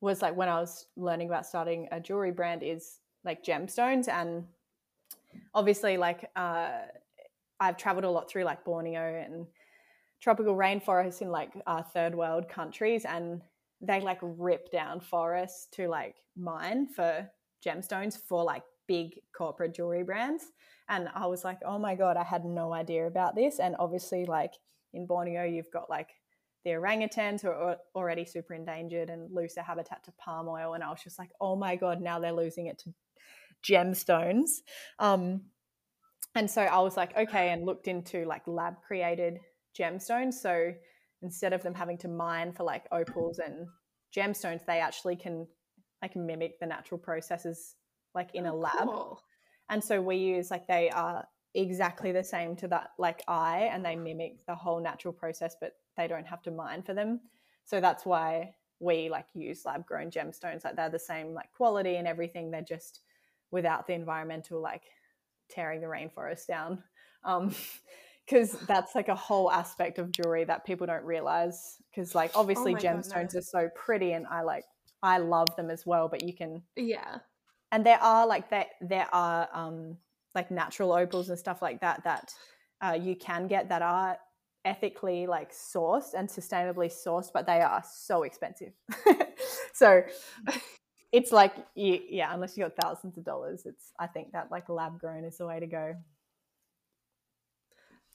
was 0.02 0.22
like 0.22 0.36
when 0.36 0.48
I 0.50 0.60
was 0.60 0.86
learning 0.96 1.28
about 1.28 1.46
starting 1.46 1.88
a 1.92 2.00
jewelry 2.00 2.32
brand, 2.32 2.64
is 2.64 3.00
like 3.26 3.44
gemstones. 3.44 4.08
And 4.08 4.46
obviously, 5.54 5.98
like 5.98 6.30
uh, 6.36 6.72
I've 7.60 7.78
traveled 7.78 8.06
a 8.06 8.10
lot 8.10 8.30
through 8.30 8.46
like 8.46 8.64
Borneo 8.64 9.24
and 9.26 9.46
tropical 10.22 10.56
rainforests 10.56 11.22
in 11.22 11.30
like 11.30 11.54
third 11.94 12.16
world 12.16 12.50
countries, 12.50 13.06
and 13.06 13.42
they 13.82 14.02
like 14.02 14.20
rip 14.22 14.72
down 14.72 15.00
forests 15.00 15.68
to 15.74 15.88
like 15.88 16.16
mine 16.36 16.88
for 16.88 17.30
gemstones 17.66 18.18
for 18.28 18.44
like 18.44 18.64
big 18.88 19.12
corporate 19.36 19.74
jewelry 19.74 20.04
brands. 20.04 20.44
And 20.90 21.08
I 21.14 21.28
was 21.28 21.44
like, 21.44 21.60
oh 21.66 21.78
my 21.78 21.96
God, 21.96 22.18
I 22.18 22.24
had 22.24 22.44
no 22.46 22.74
idea 22.74 23.06
about 23.06 23.36
this. 23.36 23.60
And 23.60 23.76
obviously, 23.80 24.26
like 24.26 24.54
in 24.94 25.06
Borneo, 25.06 25.44
you've 25.44 25.72
got 25.72 25.90
like 25.90 26.10
the 26.66 26.72
orangutans 26.72 27.42
who 27.42 27.50
are 27.50 27.78
already 27.96 28.26
super 28.26 28.54
endangered 28.54 29.10
and 29.10 29.34
lose 29.34 29.54
their 29.54 29.64
habitat 29.64 30.04
to 30.06 30.12
palm 30.14 30.48
oil. 30.50 30.74
And 30.74 30.84
I 30.84 30.90
was 30.90 31.02
just 31.04 31.20
like, 31.20 31.30
oh 31.40 31.56
my 31.56 31.76
God, 31.76 32.02
now 32.02 32.20
they're 32.20 32.32
losing 32.32 32.66
it 32.66 32.80
to 32.80 32.94
gemstones. 33.64 34.50
Um, 34.98 35.44
and 36.36 36.50
so 36.50 36.62
I 36.62 36.80
was 36.80 36.98
like, 36.98 37.16
okay, 37.16 37.50
and 37.50 37.66
looked 37.66 37.88
into 37.88 38.26
like 38.26 38.48
lab 38.48 38.82
created 38.86 39.40
gemstones. 39.80 40.34
So 40.34 40.74
instead 41.22 41.54
of 41.54 41.64
them 41.64 41.74
having 41.74 41.98
to 42.00 42.08
mine 42.08 42.54
for 42.54 42.64
like 42.64 42.86
opals 42.92 43.40
and 43.40 43.68
gemstones, 44.16 44.66
they 44.66 44.80
actually 44.80 45.16
can 45.16 45.48
like 46.02 46.16
mimic 46.16 46.60
the 46.60 46.66
natural 46.66 47.00
processes 47.00 47.76
like 48.16 48.34
in 48.34 48.46
a 48.46 48.56
lab. 48.56 48.86
Cool. 48.86 49.22
And 49.70 49.84
so 49.84 50.02
we 50.02 50.18
use 50.18 50.50
like 50.50 50.68
they 50.68 50.90
are 50.90 51.26
exactly 51.56 52.12
the 52.12 52.24
same 52.24 52.56
to 52.56 52.68
that 52.68 52.90
like 52.98 53.24
eye 53.28 53.70
and 53.72 53.84
they 53.84 53.96
mimic 53.96 54.46
the 54.46 54.56
whole 54.56 54.82
natural 54.82 55.14
process, 55.14 55.56
but 55.60 55.74
they 55.98 56.08
don't 56.08 56.28
have 56.28 56.42
to 56.44 56.52
mine 56.52 56.84
for 56.84 56.94
them. 56.94 57.20
So 57.66 57.80
that's 57.80 58.06
why 58.06 58.56
we 58.80 59.10
like 59.10 59.28
use 59.34 59.66
lab 59.66 59.86
grown 59.86 60.10
gemstones. 60.10 60.64
Like 60.64 60.76
they're 60.76 60.90
the 60.90 61.00
same 61.00 61.34
like 61.34 61.52
quality 61.52 61.98
and 61.98 62.08
everything. 62.08 62.50
They're 62.50 62.62
just 62.62 63.02
without 63.52 63.88
the 63.88 63.94
environmental 63.94 64.62
like 64.62 64.84
tearing 65.50 65.82
the 65.82 65.88
rainforest 65.88 66.48
down. 66.48 66.84
Um 67.24 67.54
because 68.30 68.52
that's 68.68 68.96
like 68.96 69.08
a 69.08 69.16
whole 69.16 69.52
aspect 69.52 69.98
of 69.98 70.12
jewelry 70.12 70.44
that 70.44 70.66
people 70.66 70.86
don't 70.86 71.04
realize. 71.04 71.78
Because 71.90 72.14
like 72.14 72.32
obviously 72.36 72.74
Oh 72.74 72.78
gemstones 72.78 73.14
goodness. 73.14 73.36
are 73.36 73.42
so 73.42 73.70
pretty 73.76 74.12
and 74.14 74.28
I 74.28 74.42
like 74.42 74.66
I 75.02 75.18
love 75.18 75.56
them 75.56 75.70
as 75.70 75.86
well, 75.86 76.08
but 76.08 76.24
you 76.28 76.34
can 76.34 76.62
Yeah. 76.76 77.20
and 77.72 77.86
there 77.86 78.02
are 78.02 78.28
like 78.28 78.50
that 78.50 78.68
there 78.82 79.08
are 79.14 79.50
um 79.54 79.98
like 80.36 80.52
natural 80.52 80.92
opals 80.92 81.30
and 81.30 81.40
stuff 81.40 81.62
like 81.62 81.82
that 81.82 82.04
that 82.04 82.34
uh, 82.82 82.98
you 83.00 83.16
can 83.16 83.48
get 83.48 83.70
that 83.70 83.82
are 83.82 84.18
ethically 84.66 85.26
like 85.26 85.52
sourced 85.52 86.14
and 86.16 86.28
sustainably 86.30 86.92
sourced 86.92 87.30
but 87.34 87.46
they 87.46 87.62
are 87.62 87.84
so 87.92 88.24
expensive 88.24 88.74
so 89.74 90.02
it's 91.12 91.32
like 91.32 91.54
you, 91.76 92.00
yeah 92.10 92.34
unless 92.34 92.58
you 92.58 92.64
got 92.64 92.76
thousands 92.76 93.18
of 93.18 93.24
dollars 93.24 93.64
it's 93.66 93.94
i 94.00 94.06
think 94.06 94.32
that 94.34 94.52
like 94.52 94.68
lab 94.70 95.00
grown 95.00 95.24
is 95.24 95.38
the 95.38 95.48
way 95.48 95.60
to 95.60 95.66
go 95.68 95.96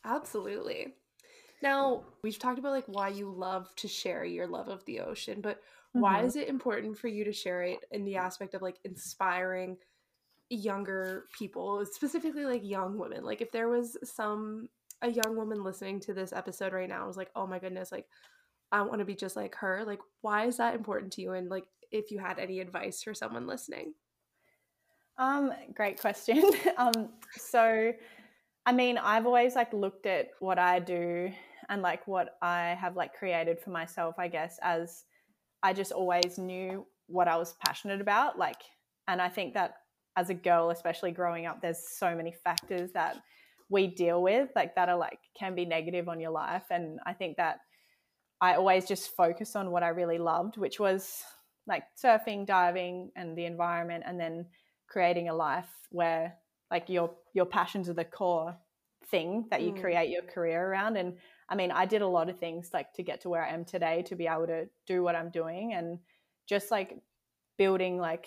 Absolutely. 0.04 0.94
Now, 1.62 2.04
we've 2.22 2.38
talked 2.38 2.58
about 2.58 2.72
like 2.72 2.86
why 2.86 3.08
you 3.08 3.30
love 3.30 3.74
to 3.76 3.88
share 3.88 4.24
your 4.24 4.46
love 4.46 4.68
of 4.68 4.84
the 4.84 5.00
ocean, 5.00 5.40
but 5.40 5.62
why 5.92 6.22
Mhm. 6.22 6.24
is 6.24 6.36
it 6.36 6.48
important 6.48 6.98
for 6.98 7.08
you 7.08 7.24
to 7.24 7.32
share 7.32 7.62
it 7.62 7.84
in 7.90 8.04
the 8.04 8.16
aspect 8.16 8.54
of 8.54 8.62
like 8.62 8.78
inspiring 8.84 9.78
younger 10.50 11.28
people, 11.38 11.84
specifically 11.86 12.46
like 12.46 12.64
young 12.64 12.98
women? 12.98 13.24
Like 13.24 13.40
if 13.42 13.52
there 13.52 13.68
was 13.68 13.98
some 14.04 14.70
a 15.02 15.10
young 15.10 15.36
woman 15.36 15.64
listening 15.64 16.00
to 16.00 16.14
this 16.14 16.32
episode 16.32 16.72
right 16.74 16.88
now 16.88 17.06
was 17.06 17.16
like, 17.18 17.30
"Oh 17.36 17.46
my 17.46 17.58
goodness, 17.60 17.92
like 17.92 18.08
I 18.72 18.82
want 18.82 19.00
to 19.00 19.06
be 19.06 19.16
just 19.16 19.36
like 19.36 19.56
her." 19.56 19.84
Like 19.84 20.00
why 20.22 20.46
is 20.46 20.58
that 20.58 20.74
important 20.76 21.12
to 21.14 21.22
you 21.22 21.32
and 21.34 21.50
like 21.50 21.66
if 21.92 22.10
you 22.12 22.18
had 22.20 22.38
any 22.40 22.60
advice 22.60 23.02
for 23.02 23.14
someone 23.14 23.46
listening? 23.48 23.94
Um, 25.16 25.52
great 25.74 26.00
question. 26.00 26.42
um, 26.76 27.10
so 27.36 27.92
I 28.66 28.72
mean, 28.72 28.96
I've 28.98 29.26
always 29.26 29.54
like 29.54 29.72
looked 29.72 30.06
at 30.06 30.28
what 30.40 30.58
I 30.58 30.78
do 30.78 31.30
and 31.68 31.82
like 31.82 32.06
what 32.06 32.36
I 32.40 32.76
have 32.80 32.96
like 32.96 33.14
created 33.14 33.60
for 33.60 33.70
myself, 33.70 34.14
I 34.18 34.28
guess, 34.28 34.58
as 34.62 35.04
I 35.62 35.72
just 35.72 35.92
always 35.92 36.38
knew 36.38 36.86
what 37.06 37.28
I 37.28 37.36
was 37.36 37.54
passionate 37.64 38.00
about. 38.00 38.38
Like, 38.38 38.60
and 39.06 39.20
I 39.20 39.28
think 39.28 39.54
that 39.54 39.74
as 40.16 40.30
a 40.30 40.34
girl, 40.34 40.70
especially 40.70 41.10
growing 41.10 41.46
up, 41.46 41.60
there's 41.60 41.88
so 41.98 42.14
many 42.14 42.32
factors 42.44 42.90
that 42.92 43.16
we 43.68 43.86
deal 43.86 44.22
with, 44.22 44.48
like 44.54 44.74
that 44.76 44.88
are 44.88 44.96
like 44.96 45.18
can 45.38 45.54
be 45.54 45.64
negative 45.64 46.08
on 46.08 46.20
your 46.20 46.30
life. 46.30 46.64
And 46.70 46.98
I 47.06 47.12
think 47.12 47.36
that 47.36 47.60
I 48.40 48.54
always 48.54 48.86
just 48.86 49.14
focused 49.16 49.56
on 49.56 49.70
what 49.70 49.82
I 49.82 49.88
really 49.88 50.18
loved, 50.18 50.56
which 50.56 50.78
was 50.80 51.22
like 51.66 51.84
surfing, 52.02 52.46
diving, 52.46 53.10
and 53.16 53.36
the 53.36 53.46
environment, 53.46 54.04
and 54.06 54.18
then 54.20 54.46
creating 54.88 55.28
a 55.28 55.34
life 55.34 55.68
where 55.90 56.34
like 56.74 56.88
your 56.88 57.08
your 57.38 57.46
passions 57.58 57.88
are 57.88 57.98
the 58.02 58.10
core 58.20 58.50
thing 59.12 59.30
that 59.50 59.62
you 59.62 59.72
Mm. 59.72 59.80
create 59.80 60.10
your 60.10 60.24
career 60.34 60.60
around. 60.70 60.96
And 60.96 61.10
i 61.52 61.54
mean 61.54 61.70
i 61.82 61.84
did 61.94 62.02
a 62.02 62.12
lot 62.16 62.30
of 62.30 62.36
things 62.44 62.70
like 62.76 62.88
to 62.94 63.02
get 63.08 63.20
to 63.22 63.28
where 63.32 63.44
i 63.44 63.50
am 63.56 63.64
today 63.74 63.96
to 64.08 64.14
be 64.16 64.26
able 64.34 64.48
to 64.56 64.60
do 64.92 64.96
what 65.04 65.14
i'm 65.18 65.30
doing. 65.30 65.74
And 65.74 65.88
just 66.52 66.70
like 66.76 66.90
building 67.62 67.94
like 68.08 68.24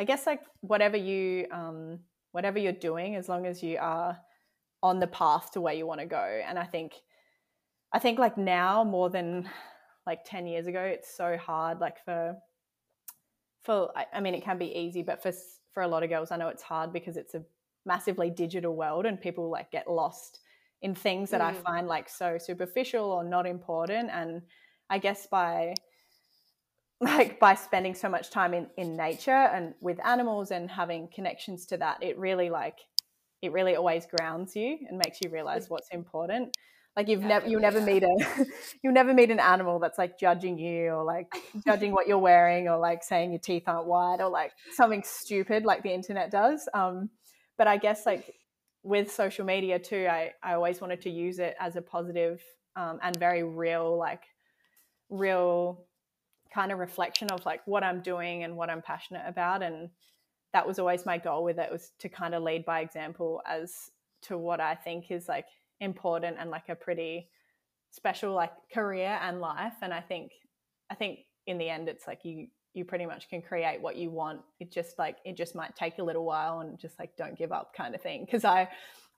i 0.00 0.04
guess 0.10 0.22
like 0.30 0.42
whatever 0.72 0.96
you 0.96 1.46
um 1.60 1.98
whatever 2.36 2.58
you're 2.58 2.80
doing 2.90 3.16
as 3.20 3.28
long 3.28 3.44
as 3.50 3.62
you 3.66 3.76
are 3.94 4.12
on 4.82 4.96
the 5.00 5.06
path 5.20 5.46
to 5.52 5.60
where 5.60 5.74
you 5.74 5.86
want 5.90 6.00
to 6.00 6.06
go. 6.20 6.26
And 6.48 6.58
i 6.64 6.66
think 6.74 6.90
i 7.92 7.98
think 8.04 8.18
like 8.18 8.36
now 8.38 8.84
more 8.96 9.10
than 9.16 9.28
like 10.10 10.20
10 10.24 10.46
years 10.52 10.66
ago 10.66 10.82
it's 10.94 11.10
so 11.22 11.28
hard 11.48 11.76
like 11.86 11.98
for 12.06 12.22
for 13.66 13.76
I, 14.00 14.06
I 14.16 14.20
mean 14.20 14.34
it 14.34 14.44
can 14.48 14.58
be 14.58 14.70
easy 14.82 15.02
but 15.10 15.22
for 15.22 15.32
for 15.74 15.82
a 15.82 15.88
lot 15.92 16.02
of 16.04 16.08
girls 16.14 16.30
i 16.30 16.36
know 16.36 16.48
it's 16.54 16.62
hard 16.72 16.92
because 16.92 17.16
it's 17.22 17.34
a 17.34 17.42
massively 17.86 18.30
digital 18.30 18.74
world 18.76 19.06
and 19.06 19.20
people 19.20 19.50
like 19.50 19.70
get 19.70 19.90
lost 19.90 20.40
in 20.82 20.94
things 20.94 21.30
that 21.30 21.40
i 21.40 21.52
Mm. 21.52 21.62
find 21.62 21.86
like 21.88 22.08
so 22.08 22.38
superficial 22.38 23.04
or 23.10 23.24
not 23.24 23.46
important. 23.46 24.10
And 24.10 24.42
i 24.88 24.98
guess 24.98 25.26
by 25.26 25.74
like 27.00 27.40
by 27.40 27.54
spending 27.54 27.94
so 27.94 28.08
much 28.08 28.30
time 28.30 28.52
in 28.54 28.66
in 28.76 28.96
nature 28.96 29.30
and 29.54 29.74
with 29.80 29.98
animals 30.04 30.50
and 30.50 30.70
having 30.70 31.08
connections 31.14 31.64
to 31.66 31.76
that 31.78 32.02
it 32.02 32.18
really 32.18 32.50
like 32.50 32.78
it 33.42 33.52
really 33.52 33.74
always 33.74 34.06
grounds 34.06 34.54
you 34.54 34.78
and 34.88 34.98
makes 34.98 35.18
you 35.22 35.30
realize 35.30 35.70
what's 35.70 35.88
important. 35.92 36.54
Like 36.96 37.08
you've 37.08 37.22
never 37.22 37.46
you'll 37.48 37.62
never 37.62 37.80
meet 37.80 38.02
a 38.02 38.46
you'll 38.82 38.92
never 38.92 39.14
meet 39.14 39.30
an 39.30 39.40
animal 39.40 39.78
that's 39.78 39.96
like 39.96 40.18
judging 40.18 40.58
you 40.58 40.90
or 40.90 41.04
like 41.04 41.32
judging 41.66 41.92
what 41.92 42.06
you're 42.06 42.18
wearing 42.18 42.68
or 42.68 42.76
like 42.78 43.02
saying 43.02 43.30
your 43.30 43.38
teeth 43.38 43.62
aren't 43.66 43.86
white 43.86 44.20
or 44.20 44.28
like 44.28 44.52
something 44.72 45.02
stupid 45.06 45.64
like 45.64 45.82
the 45.82 45.94
internet 45.94 46.30
does. 46.30 46.68
Um 46.74 47.08
but 47.60 47.66
i 47.66 47.76
guess 47.76 48.06
like 48.06 48.34
with 48.82 49.12
social 49.12 49.44
media 49.44 49.78
too 49.78 50.06
i 50.10 50.32
i 50.42 50.54
always 50.54 50.80
wanted 50.80 50.98
to 50.98 51.10
use 51.10 51.38
it 51.38 51.54
as 51.60 51.76
a 51.76 51.82
positive 51.82 52.42
um, 52.74 52.98
and 53.02 53.14
very 53.18 53.42
real 53.42 53.98
like 53.98 54.22
real 55.10 55.84
kind 56.54 56.72
of 56.72 56.78
reflection 56.78 57.30
of 57.30 57.44
like 57.44 57.60
what 57.66 57.84
i'm 57.84 58.00
doing 58.00 58.44
and 58.44 58.56
what 58.56 58.70
i'm 58.70 58.80
passionate 58.80 59.24
about 59.26 59.62
and 59.62 59.90
that 60.54 60.66
was 60.66 60.78
always 60.78 61.04
my 61.04 61.18
goal 61.18 61.44
with 61.44 61.58
it 61.58 61.70
was 61.70 61.92
to 61.98 62.08
kind 62.08 62.34
of 62.34 62.42
lead 62.42 62.64
by 62.64 62.80
example 62.80 63.42
as 63.46 63.90
to 64.22 64.38
what 64.38 64.58
i 64.58 64.74
think 64.74 65.10
is 65.10 65.28
like 65.28 65.46
important 65.80 66.38
and 66.40 66.48
like 66.48 66.70
a 66.70 66.74
pretty 66.74 67.28
special 67.90 68.32
like 68.32 68.52
career 68.72 69.18
and 69.22 69.38
life 69.38 69.74
and 69.82 69.92
i 69.92 70.00
think 70.00 70.32
i 70.88 70.94
think 70.94 71.18
in 71.46 71.58
the 71.58 71.68
end 71.68 71.90
it's 71.90 72.06
like 72.06 72.24
you 72.24 72.46
you 72.74 72.84
pretty 72.84 73.06
much 73.06 73.28
can 73.28 73.42
create 73.42 73.80
what 73.80 73.96
you 73.96 74.10
want. 74.10 74.40
It 74.60 74.70
just 74.70 74.98
like 74.98 75.16
it 75.24 75.36
just 75.36 75.54
might 75.54 75.74
take 75.76 75.98
a 75.98 76.02
little 76.02 76.24
while 76.24 76.60
and 76.60 76.78
just 76.78 76.98
like 76.98 77.16
don't 77.16 77.36
give 77.36 77.52
up 77.52 77.74
kind 77.74 77.94
of 77.94 78.02
thing. 78.02 78.24
Because 78.24 78.44
i 78.44 78.68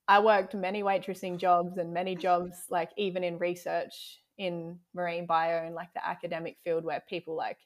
i 0.09 0.19
worked 0.19 0.55
many 0.55 0.83
waitressing 0.83 1.39
jobs 1.39 1.79
and 1.79 1.95
many 1.95 2.17
jobs 2.17 2.65
like 2.71 2.91
even 2.97 3.23
in 3.23 3.39
research 3.39 4.19
in 4.37 4.77
marine 4.95 5.27
bio 5.27 5.65
and 5.65 5.77
like 5.77 5.95
the 5.95 6.05
academic 6.05 6.57
field 6.65 6.83
where 6.85 7.01
people 7.09 7.37
like 7.37 7.59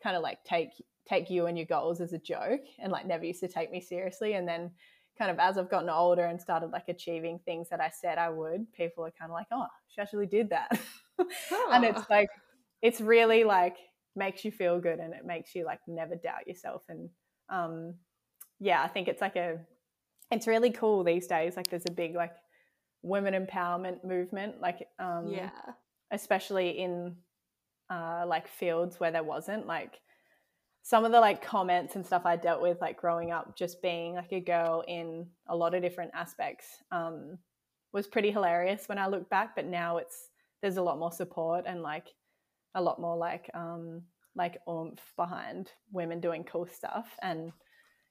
kind 0.00 0.14
of 0.14 0.22
like 0.22 0.38
take 0.44 0.70
take 1.10 1.30
you 1.30 1.46
and 1.46 1.58
your 1.58 1.66
goals 1.66 2.00
as 2.00 2.12
a 2.12 2.18
joke 2.18 2.62
and 2.78 2.92
like 2.92 3.06
never 3.06 3.24
used 3.24 3.40
to 3.40 3.48
take 3.48 3.70
me 3.70 3.80
seriously. 3.80 4.34
And 4.34 4.46
then 4.46 4.70
kind 5.18 5.30
of 5.30 5.38
as 5.38 5.58
I've 5.58 5.70
gotten 5.70 5.90
older 5.90 6.24
and 6.24 6.40
started 6.40 6.70
like 6.70 6.88
achieving 6.88 7.40
things 7.44 7.68
that 7.70 7.80
I 7.80 7.90
said 7.90 8.16
I 8.16 8.30
would, 8.30 8.72
people 8.72 9.04
are 9.04 9.12
kind 9.18 9.30
of 9.30 9.34
like, 9.34 9.48
oh, 9.52 9.66
she 9.88 10.00
actually 10.00 10.26
did 10.26 10.50
that. 10.50 10.78
and 11.18 11.84
it's 11.84 12.08
like, 12.08 12.28
it's 12.80 13.00
really 13.00 13.44
like 13.44 13.76
makes 14.16 14.44
you 14.44 14.50
feel 14.50 14.80
good 14.80 14.98
and 14.98 15.14
it 15.14 15.24
makes 15.24 15.54
you 15.54 15.64
like 15.64 15.80
never 15.86 16.14
doubt 16.14 16.46
yourself. 16.46 16.82
And 16.88 17.08
um, 17.48 17.94
yeah, 18.58 18.82
I 18.82 18.88
think 18.88 19.08
it's 19.08 19.20
like 19.20 19.36
a, 19.36 19.58
it's 20.30 20.46
really 20.46 20.70
cool 20.70 21.04
these 21.04 21.26
days. 21.26 21.56
Like 21.56 21.68
there's 21.68 21.86
a 21.88 21.92
big 21.92 22.14
like 22.14 22.32
women 23.02 23.34
empowerment 23.34 24.04
movement, 24.04 24.60
like, 24.60 24.86
um, 24.98 25.28
yeah. 25.28 25.50
especially 26.10 26.70
in 26.70 27.16
uh, 27.90 28.24
like 28.26 28.48
fields 28.48 29.00
where 29.00 29.10
there 29.10 29.24
wasn't 29.24 29.66
like 29.66 30.00
some 30.82 31.04
of 31.04 31.12
the 31.12 31.20
like 31.20 31.42
comments 31.42 31.96
and 31.96 32.06
stuff 32.06 32.22
I 32.24 32.36
dealt 32.36 32.62
with 32.62 32.80
like 32.80 32.96
growing 32.96 33.32
up 33.32 33.56
just 33.56 33.82
being 33.82 34.14
like 34.14 34.32
a 34.32 34.40
girl 34.40 34.82
in 34.86 35.26
a 35.48 35.56
lot 35.56 35.74
of 35.74 35.82
different 35.82 36.12
aspects 36.14 36.66
um, 36.90 37.38
was 37.92 38.06
pretty 38.06 38.30
hilarious 38.30 38.88
when 38.88 38.98
I 38.98 39.08
look 39.08 39.28
back 39.28 39.54
but 39.54 39.66
now 39.66 39.98
it's 39.98 40.30
there's 40.62 40.76
a 40.76 40.82
lot 40.82 40.98
more 40.98 41.12
support 41.12 41.64
and 41.66 41.82
like 41.82 42.06
a 42.74 42.82
lot 42.82 43.00
more 43.00 43.16
like 43.16 43.50
um 43.54 44.02
like 44.36 44.58
oomph 44.68 45.00
behind 45.16 45.70
women 45.92 46.20
doing 46.20 46.44
cool 46.44 46.66
stuff. 46.66 47.08
And 47.22 47.52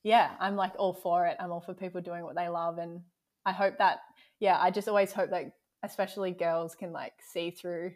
yeah 0.03 0.31
i'm 0.39 0.55
like 0.55 0.73
all 0.77 0.93
for 0.93 1.25
it. 1.25 1.37
I'm 1.39 1.51
all 1.51 1.61
for 1.61 1.73
people 1.73 2.01
doing 2.01 2.23
what 2.23 2.35
they 2.35 2.47
love. 2.47 2.77
And 2.77 3.01
i 3.45 3.51
hope 3.51 3.77
that 3.77 3.99
yeah 4.39 4.57
i 4.59 4.69
just 4.69 4.87
always 4.87 5.13
hope 5.13 5.29
that 5.31 5.51
especially 5.83 6.31
girls 6.31 6.75
can 6.75 6.91
like 6.91 7.13
see 7.33 7.51
through 7.51 7.91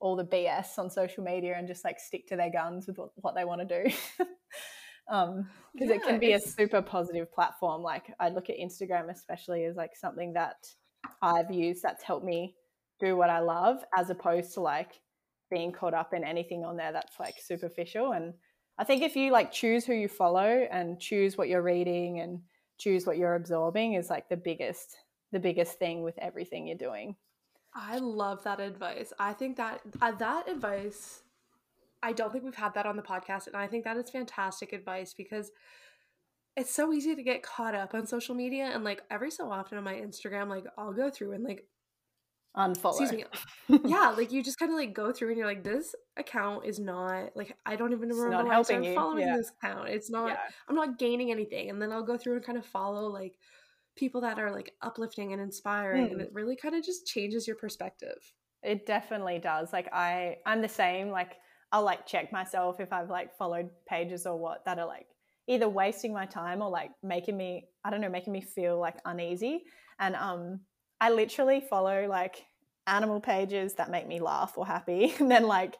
all 0.00 0.16
the 0.16 0.24
bs 0.24 0.76
on 0.78 0.90
social 0.90 1.22
media 1.24 1.54
and 1.56 1.68
just 1.68 1.84
like 1.84 1.98
stick 2.00 2.26
to 2.28 2.36
their 2.36 2.50
guns 2.50 2.86
with 2.86 2.98
what, 2.98 3.10
what 3.16 3.34
they 3.34 3.44
want 3.44 3.66
to 3.66 3.82
do. 3.84 3.96
Um 5.10 5.48
because 5.72 5.88
yeah, 5.88 5.96
it 5.96 6.02
can 6.02 6.18
be 6.18 6.32
a 6.32 6.40
super 6.40 6.82
positive 6.82 7.32
platform. 7.32 7.82
Like 7.82 8.12
i 8.20 8.28
look 8.28 8.50
at 8.50 8.58
instagram 8.58 9.10
especially 9.10 9.64
as 9.64 9.74
like 9.76 9.96
something 9.96 10.34
that 10.34 10.56
i've 11.22 11.50
used 11.50 11.82
that's 11.82 12.02
helped 12.02 12.26
me 12.26 12.54
do 13.00 13.16
what 13.16 13.30
i 13.30 13.38
love 13.38 13.78
as 13.96 14.10
opposed 14.10 14.52
to 14.54 14.60
like 14.60 15.00
being 15.50 15.72
caught 15.72 15.94
up 15.94 16.14
in 16.14 16.24
anything 16.24 16.64
on 16.64 16.76
there 16.76 16.92
that's 16.92 17.18
like 17.18 17.34
superficial. 17.38 18.12
And 18.12 18.34
i 18.78 18.84
think 18.84 19.02
if 19.02 19.16
you 19.16 19.32
like 19.32 19.50
choose 19.50 19.84
who 19.84 19.94
you 19.94 20.08
follow 20.08 20.66
and 20.70 21.00
choose 21.00 21.36
what 21.36 21.48
you're 21.48 21.62
reading 21.62 22.20
and 22.20 22.40
choose 22.78 23.06
what 23.06 23.18
you're 23.18 23.34
absorbing 23.34 23.94
is 23.94 24.08
like 24.08 24.28
the 24.28 24.36
biggest 24.36 24.96
the 25.32 25.40
biggest 25.40 25.78
thing 25.78 26.02
with 26.02 26.16
everything 26.18 26.66
you're 26.66 26.78
doing. 26.78 27.16
I 27.74 27.98
love 27.98 28.42
that 28.44 28.60
advice. 28.60 29.12
I 29.18 29.34
think 29.34 29.56
that 29.56 29.80
uh, 30.00 30.12
that 30.12 30.48
advice 30.48 31.22
i 32.02 32.12
don't 32.12 32.32
think 32.32 32.44
we've 32.44 32.54
had 32.54 32.74
that 32.74 32.86
on 32.86 32.96
the 32.96 33.02
podcast 33.02 33.46
and 33.46 33.56
i 33.56 33.66
think 33.66 33.84
that 33.84 33.96
is 33.96 34.10
fantastic 34.10 34.72
advice 34.72 35.14
because 35.14 35.50
it's 36.56 36.74
so 36.74 36.92
easy 36.92 37.14
to 37.14 37.22
get 37.22 37.42
caught 37.42 37.74
up 37.74 37.94
on 37.94 38.06
social 38.06 38.34
media 38.34 38.70
and 38.72 38.84
like 38.84 39.02
every 39.10 39.30
so 39.30 39.50
often 39.50 39.78
on 39.78 39.84
my 39.84 39.94
instagram 39.94 40.48
like 40.48 40.64
i'll 40.76 40.92
go 40.92 41.10
through 41.10 41.32
and 41.32 41.44
like 41.44 41.66
unfollow. 42.58 43.00
Excuse 43.00 43.12
me. 43.12 43.24
yeah, 43.84 44.10
like 44.10 44.32
you 44.32 44.42
just 44.42 44.58
kind 44.58 44.70
of 44.70 44.76
like 44.76 44.92
go 44.92 45.12
through 45.12 45.28
and 45.28 45.38
you're 45.38 45.46
like, 45.46 45.64
this 45.64 45.94
account 46.16 46.66
is 46.66 46.78
not 46.78 47.30
like 47.36 47.56
I 47.64 47.76
don't 47.76 47.92
even 47.92 48.08
remember 48.08 48.30
not 48.30 48.46
why 48.46 48.58
I 48.58 48.62
started 48.62 48.94
following 48.94 49.26
yeah. 49.26 49.36
this 49.36 49.50
account. 49.50 49.88
It's 49.88 50.10
not. 50.10 50.28
Yeah. 50.28 50.38
I'm 50.68 50.74
not 50.74 50.98
gaining 50.98 51.30
anything, 51.30 51.70
and 51.70 51.80
then 51.80 51.92
I'll 51.92 52.02
go 52.02 52.18
through 52.18 52.36
and 52.36 52.44
kind 52.44 52.58
of 52.58 52.66
follow 52.66 53.08
like 53.08 53.38
people 53.96 54.20
that 54.22 54.38
are 54.38 54.50
like 54.50 54.74
uplifting 54.82 55.32
and 55.32 55.40
inspiring, 55.40 56.08
mm. 56.08 56.12
and 56.12 56.20
it 56.20 56.30
really 56.32 56.56
kind 56.56 56.74
of 56.74 56.84
just 56.84 57.06
changes 57.06 57.46
your 57.46 57.56
perspective. 57.56 58.18
It 58.62 58.86
definitely 58.86 59.38
does. 59.38 59.72
Like 59.72 59.88
I, 59.92 60.38
I'm 60.44 60.60
the 60.60 60.68
same. 60.68 61.10
Like 61.10 61.36
I'll 61.70 61.84
like 61.84 62.06
check 62.06 62.32
myself 62.32 62.80
if 62.80 62.92
I've 62.92 63.10
like 63.10 63.36
followed 63.36 63.70
pages 63.88 64.26
or 64.26 64.36
what 64.36 64.64
that 64.64 64.78
are 64.78 64.86
like 64.86 65.06
either 65.46 65.68
wasting 65.68 66.12
my 66.12 66.26
time 66.26 66.62
or 66.62 66.70
like 66.70 66.90
making 67.02 67.36
me 67.36 67.68
I 67.84 67.90
don't 67.90 68.00
know 68.00 68.10
making 68.10 68.32
me 68.32 68.40
feel 68.40 68.78
like 68.78 68.96
uneasy 69.04 69.64
and 69.98 70.14
um 70.14 70.60
I 71.00 71.10
literally 71.10 71.60
follow 71.60 72.06
like 72.08 72.44
animal 72.88 73.20
pages 73.20 73.74
that 73.74 73.90
make 73.90 74.08
me 74.08 74.20
laugh 74.20 74.54
or 74.56 74.66
happy 74.66 75.14
and 75.20 75.30
then 75.30 75.46
like 75.46 75.76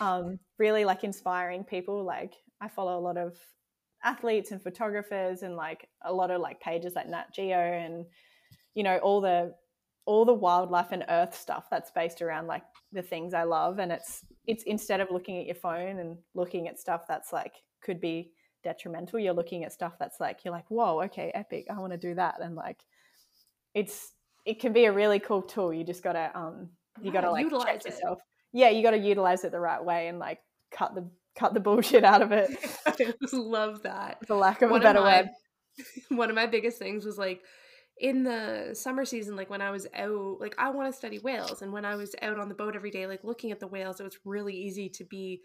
um, 0.00 0.38
really 0.58 0.84
like 0.84 1.04
inspiring 1.04 1.64
people. 1.64 2.04
Like 2.04 2.34
i 2.60 2.68
follow 2.68 2.98
a 2.98 3.00
lot 3.00 3.16
of 3.16 3.36
athletes 4.04 4.50
and 4.50 4.62
photographers 4.62 5.42
and 5.42 5.56
like 5.56 5.88
a 6.02 6.12
lot 6.12 6.30
of 6.30 6.40
like 6.40 6.60
pages 6.60 6.94
like 6.94 7.08
nat 7.08 7.26
geo 7.34 7.58
and 7.58 8.04
you 8.74 8.82
know 8.82 8.98
all 8.98 9.20
the 9.20 9.52
all 10.06 10.24
the 10.24 10.32
wildlife 10.32 10.92
and 10.92 11.04
earth 11.08 11.36
stuff 11.36 11.66
that's 11.70 11.90
based 11.90 12.22
around 12.22 12.46
like 12.46 12.62
the 12.92 13.02
things 13.02 13.34
i 13.34 13.42
love. 13.42 13.78
And 13.78 13.92
it's 13.92 14.24
it's 14.46 14.64
instead 14.64 15.00
of 15.00 15.10
looking 15.10 15.38
at 15.38 15.46
your 15.46 15.54
phone 15.54 15.98
and 15.98 16.18
looking 16.34 16.68
at 16.68 16.78
stuff 16.78 17.04
that's 17.06 17.32
like 17.32 17.54
could 17.82 18.00
be 18.00 18.32
detrimental 18.64 19.20
you're 19.20 19.34
looking 19.34 19.62
at 19.62 19.72
stuff 19.72 19.94
that's 20.00 20.18
like 20.18 20.44
you're 20.44 20.52
like 20.52 20.68
whoa 20.68 21.00
okay 21.04 21.30
epic 21.32 21.66
i 21.70 21.78
want 21.78 21.92
to 21.92 21.98
do 21.98 22.14
that. 22.14 22.36
And 22.42 22.54
like 22.54 22.80
it's 23.74 24.12
it 24.48 24.60
can 24.60 24.72
be 24.72 24.86
a 24.86 24.92
really 24.92 25.18
cool 25.18 25.42
tool. 25.42 25.72
You 25.72 25.84
just 25.84 26.02
gotta 26.02 26.30
um 26.34 26.70
you 27.02 27.12
gotta 27.12 27.30
like 27.30 27.44
utilize 27.44 27.84
yourself. 27.84 28.18
Yeah, 28.52 28.70
you 28.70 28.82
gotta 28.82 28.98
utilize 28.98 29.44
it 29.44 29.52
the 29.52 29.60
right 29.60 29.84
way 29.84 30.08
and 30.08 30.18
like 30.18 30.38
cut 30.70 30.94
the 30.94 31.08
cut 31.36 31.52
the 31.52 31.60
bullshit 31.60 32.02
out 32.02 32.22
of 32.22 32.32
it. 32.32 32.50
I 32.86 33.14
love 33.32 33.82
that. 33.82 34.26
For 34.26 34.36
lack 34.36 34.62
of 34.62 34.70
one 34.70 34.80
a 34.80 34.84
better 34.84 35.00
my, 35.00 35.20
word. 35.22 35.30
One 36.08 36.28
of 36.28 36.34
my 36.34 36.46
biggest 36.46 36.78
things 36.78 37.04
was 37.04 37.18
like 37.18 37.40
in 38.00 38.24
the 38.24 38.70
summer 38.72 39.04
season, 39.04 39.36
like 39.36 39.50
when 39.50 39.60
I 39.60 39.70
was 39.70 39.86
out, 39.94 40.40
like 40.40 40.54
I 40.58 40.70
want 40.70 40.90
to 40.90 40.96
study 40.96 41.18
whales, 41.18 41.62
and 41.62 41.72
when 41.72 41.84
I 41.84 41.94
was 41.94 42.16
out 42.20 42.38
on 42.38 42.48
the 42.48 42.54
boat 42.54 42.74
every 42.74 42.90
day, 42.90 43.06
like 43.06 43.22
looking 43.22 43.52
at 43.52 43.60
the 43.60 43.68
whales, 43.68 44.00
it 44.00 44.04
was 44.04 44.18
really 44.24 44.54
easy 44.54 44.88
to 44.88 45.04
be 45.04 45.42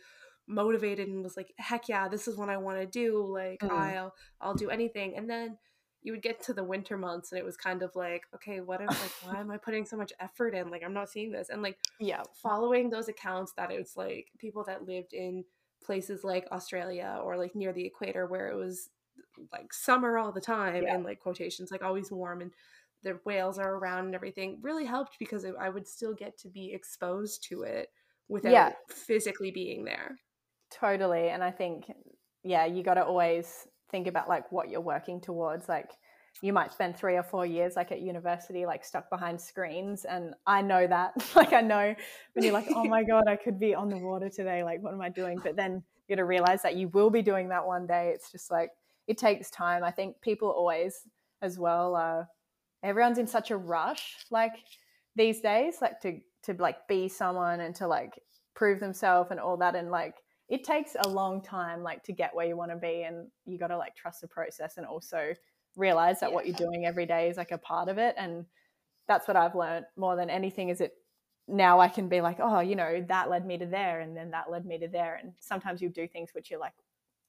motivated 0.48 1.08
and 1.08 1.24
was 1.24 1.38
like, 1.38 1.54
heck 1.58 1.88
yeah, 1.88 2.08
this 2.08 2.28
is 2.28 2.36
what 2.36 2.50
I 2.50 2.58
want 2.58 2.80
to 2.80 2.88
do. 2.88 3.28
Like 3.32 3.60
mm. 3.60 3.70
I'll 3.70 4.16
I'll 4.42 4.56
do 4.56 4.72
anything, 4.72 5.16
and 5.16 5.30
then 5.30 5.58
you 6.04 6.12
would 6.12 6.22
get 6.22 6.42
to 6.44 6.54
the 6.54 6.64
winter 6.64 6.98
months 6.98 7.32
and 7.32 7.40
it 7.40 7.46
was 7.46 7.58
kind 7.58 7.82
of 7.82 7.96
like 7.96 8.26
okay 8.36 8.60
what 8.60 8.82
if 8.82 8.90
like 8.90 9.34
why 9.34 9.40
am 9.40 9.50
i 9.50 9.58
putting 9.58 9.86
so 9.86 9.98
much 9.98 10.14
effort 10.20 10.54
in 10.54 10.70
like 10.70 10.84
i'm 10.84 10.94
not 10.94 11.10
seeing 11.10 11.32
this 11.32 11.50
and 11.50 11.62
like 11.62 11.78
yeah 12.00 12.22
following 12.34 12.90
those 12.90 13.08
accounts 13.08 13.54
that 13.54 13.72
it's 13.72 13.98
like 13.98 14.28
people 14.38 14.64
that 14.64 14.86
lived 14.86 15.14
in 15.14 15.44
places 15.84 16.24
like 16.24 16.46
australia 16.52 17.20
or 17.24 17.38
like 17.38 17.56
near 17.56 17.74
the 17.74 17.86
equator 17.86 18.28
where 18.28 18.48
it 18.48 18.56
was 18.56 18.90
like 19.52 19.74
summer 19.74 20.18
all 20.18 20.32
the 20.32 20.42
time 20.42 20.84
yeah. 20.84 20.94
and 20.94 21.04
like 21.04 21.20
quotations 21.20 21.72
like 21.72 21.84
always 21.84 22.12
warm 22.12 22.42
and 22.42 22.52
the 23.04 23.20
whales 23.26 23.58
are 23.58 23.76
around 23.76 24.06
and 24.06 24.16
everything 24.16 24.60
really 24.62 24.86
helped 24.86 25.18
because 25.20 25.46
i 25.60 25.70
would 25.70 25.88
still 25.88 26.14
get 26.14 26.38
to 26.38 26.48
be 26.48 26.72
exposed 26.74 27.44
to 27.44 27.64
it 27.64 27.90
without 28.28 28.52
yeah. 28.52 28.72
physically 28.90 29.52
being 29.52 29.84
there 29.84 30.18
totally 30.72 31.30
and 31.30 31.44
i 31.44 31.52
think 31.52 31.92
yeah 32.44 32.66
you 32.66 32.82
got 32.82 32.96
to 32.96 33.04
always 33.04 33.68
think 33.94 34.08
about 34.08 34.28
like 34.28 34.52
what 34.52 34.70
you're 34.72 34.82
working 34.82 35.22
towards 35.22 35.70
like 35.70 35.92
you 36.42 36.52
might 36.52 36.74
spend 36.74 36.98
three 36.98 37.16
or 37.16 37.22
four 37.22 37.46
years 37.46 37.76
like 37.76 37.92
at 37.92 38.02
university 38.02 38.66
like 38.66 38.84
stuck 38.84 39.08
behind 39.12 39.40
screens 39.40 40.04
and 40.04 40.34
i 40.48 40.64
know 40.64 40.88
that. 40.88 41.14
Like 41.36 41.54
i 41.54 41.62
know 41.62 41.94
when 42.34 42.44
you're 42.44 42.54
like 42.54 42.70
oh 42.76 42.86
my 42.86 43.04
god 43.12 43.26
i 43.28 43.36
could 43.36 43.60
be 43.60 43.76
on 43.76 43.88
the 43.90 43.98
water 43.98 44.30
today 44.30 44.64
like 44.64 44.82
what 44.82 44.94
am 44.94 45.02
i 45.02 45.10
doing? 45.10 45.40
But 45.44 45.56
then 45.56 45.84
you 46.08 46.16
got 46.16 46.22
to 46.22 46.26
realize 46.26 46.64
that 46.64 46.76
you 46.76 46.88
will 46.90 47.12
be 47.12 47.22
doing 47.22 47.50
that 47.50 47.66
one 47.66 47.86
day. 47.86 48.12
It's 48.16 48.32
just 48.32 48.52
like 48.52 48.72
it 49.08 49.18
takes 49.18 49.52
time. 49.52 49.84
I 49.84 49.92
think 49.92 50.20
people 50.22 50.50
always 50.50 51.08
as 51.44 51.60
well 51.60 51.96
uh, 51.96 52.24
everyone's 52.82 53.20
in 53.20 53.28
such 53.28 53.52
a 53.52 53.58
rush 53.58 54.18
like 54.32 54.54
these 55.16 55.40
days 55.40 55.76
like 55.82 56.00
to 56.02 56.20
to 56.46 56.54
like 56.58 56.88
be 56.88 57.08
someone 57.08 57.60
and 57.60 57.76
to 57.76 57.88
like 57.88 58.20
prove 58.56 58.80
themselves 58.80 59.30
and 59.30 59.40
all 59.40 59.58
that 59.58 59.76
and 59.76 59.92
like 59.92 60.23
it 60.54 60.64
takes 60.64 60.96
a 61.00 61.10
long 61.10 61.42
time 61.42 61.82
like 61.82 62.04
to 62.04 62.12
get 62.12 62.36
where 62.36 62.46
you 62.46 62.56
want 62.56 62.70
to 62.70 62.78
be 62.78 63.02
and 63.08 63.28
you 63.44 63.58
got 63.58 63.70
to 63.70 63.78
like 63.78 63.96
trust 63.96 64.22
the 64.22 64.28
process 64.28 64.78
and 64.78 64.86
also 64.86 65.34
realize 65.76 66.20
that 66.20 66.30
yeah. 66.30 66.36
what 66.36 66.46
you're 66.46 66.56
doing 66.56 66.86
every 66.86 67.08
day 67.08 67.28
is 67.28 67.38
like 67.38 67.50
a 67.52 67.58
part 67.58 67.90
of 67.90 67.98
it 67.98 68.14
and 68.20 68.46
that's 69.08 69.28
what 69.28 69.36
I've 69.36 69.56
learned 69.56 69.88
more 69.98 70.16
than 70.16 70.30
anything 70.30 70.70
is 70.70 70.80
it 70.80 70.94
now 71.48 71.80
I 71.80 71.88
can 71.88 72.08
be 72.08 72.22
like 72.22 72.38
oh 72.40 72.60
you 72.60 72.76
know 72.76 73.04
that 73.10 73.32
led 73.32 73.48
me 73.48 73.58
to 73.58 73.66
there 73.66 74.02
and 74.02 74.16
then 74.16 74.30
that 74.30 74.52
led 74.52 74.64
me 74.64 74.78
to 74.78 74.88
there 74.88 75.20
and 75.20 75.34
sometimes 75.40 75.82
you 75.82 75.90
do 75.90 76.08
things 76.08 76.30
which 76.34 76.52
you're 76.52 76.60
like 76.60 76.76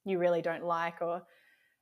you 0.05 0.19
really 0.19 0.43
don't 0.43 0.63
like 0.63 1.01
or 1.01 1.23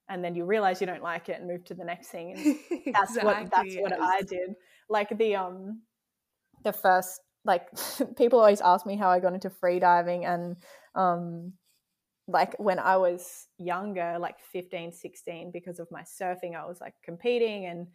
and 0.09 0.23
then 0.23 0.37
you 0.37 0.45
realize 0.45 0.81
you 0.81 0.87
don't 0.87 1.03
like 1.03 1.29
it 1.29 1.41
and 1.41 1.49
move 1.49 1.65
to 1.65 1.75
the 1.75 1.85
next 1.85 2.07
thing 2.07 2.35
and 2.37 2.57
that's 2.95 3.17
exactly, 3.17 3.25
what 3.25 3.51
that's 3.51 3.75
yes. 3.75 3.83
what 3.83 4.01
I 4.01 4.23
did 4.23 4.55
like 4.89 5.19
the 5.19 5.35
um 5.35 5.81
the 6.63 6.73
first 6.73 7.21
like 7.45 7.69
people 8.17 8.39
always 8.39 8.61
ask 8.61 8.87
me 8.87 8.97
how 8.97 9.11
I 9.11 9.21
got 9.21 9.35
into 9.35 9.51
free 9.51 9.79
diving 9.79 10.25
and 10.25 10.57
um, 10.95 11.53
like 12.29 12.55
when 12.59 12.79
I 12.79 12.97
was 12.97 13.49
younger, 13.59 14.17
like 14.19 14.39
15, 14.53 14.93
16, 14.93 15.51
because 15.53 15.79
of 15.79 15.89
my 15.91 16.03
surfing, 16.03 16.55
I 16.55 16.67
was 16.67 16.81
like 16.81 16.95
competing 17.05 17.67
and 17.67 17.89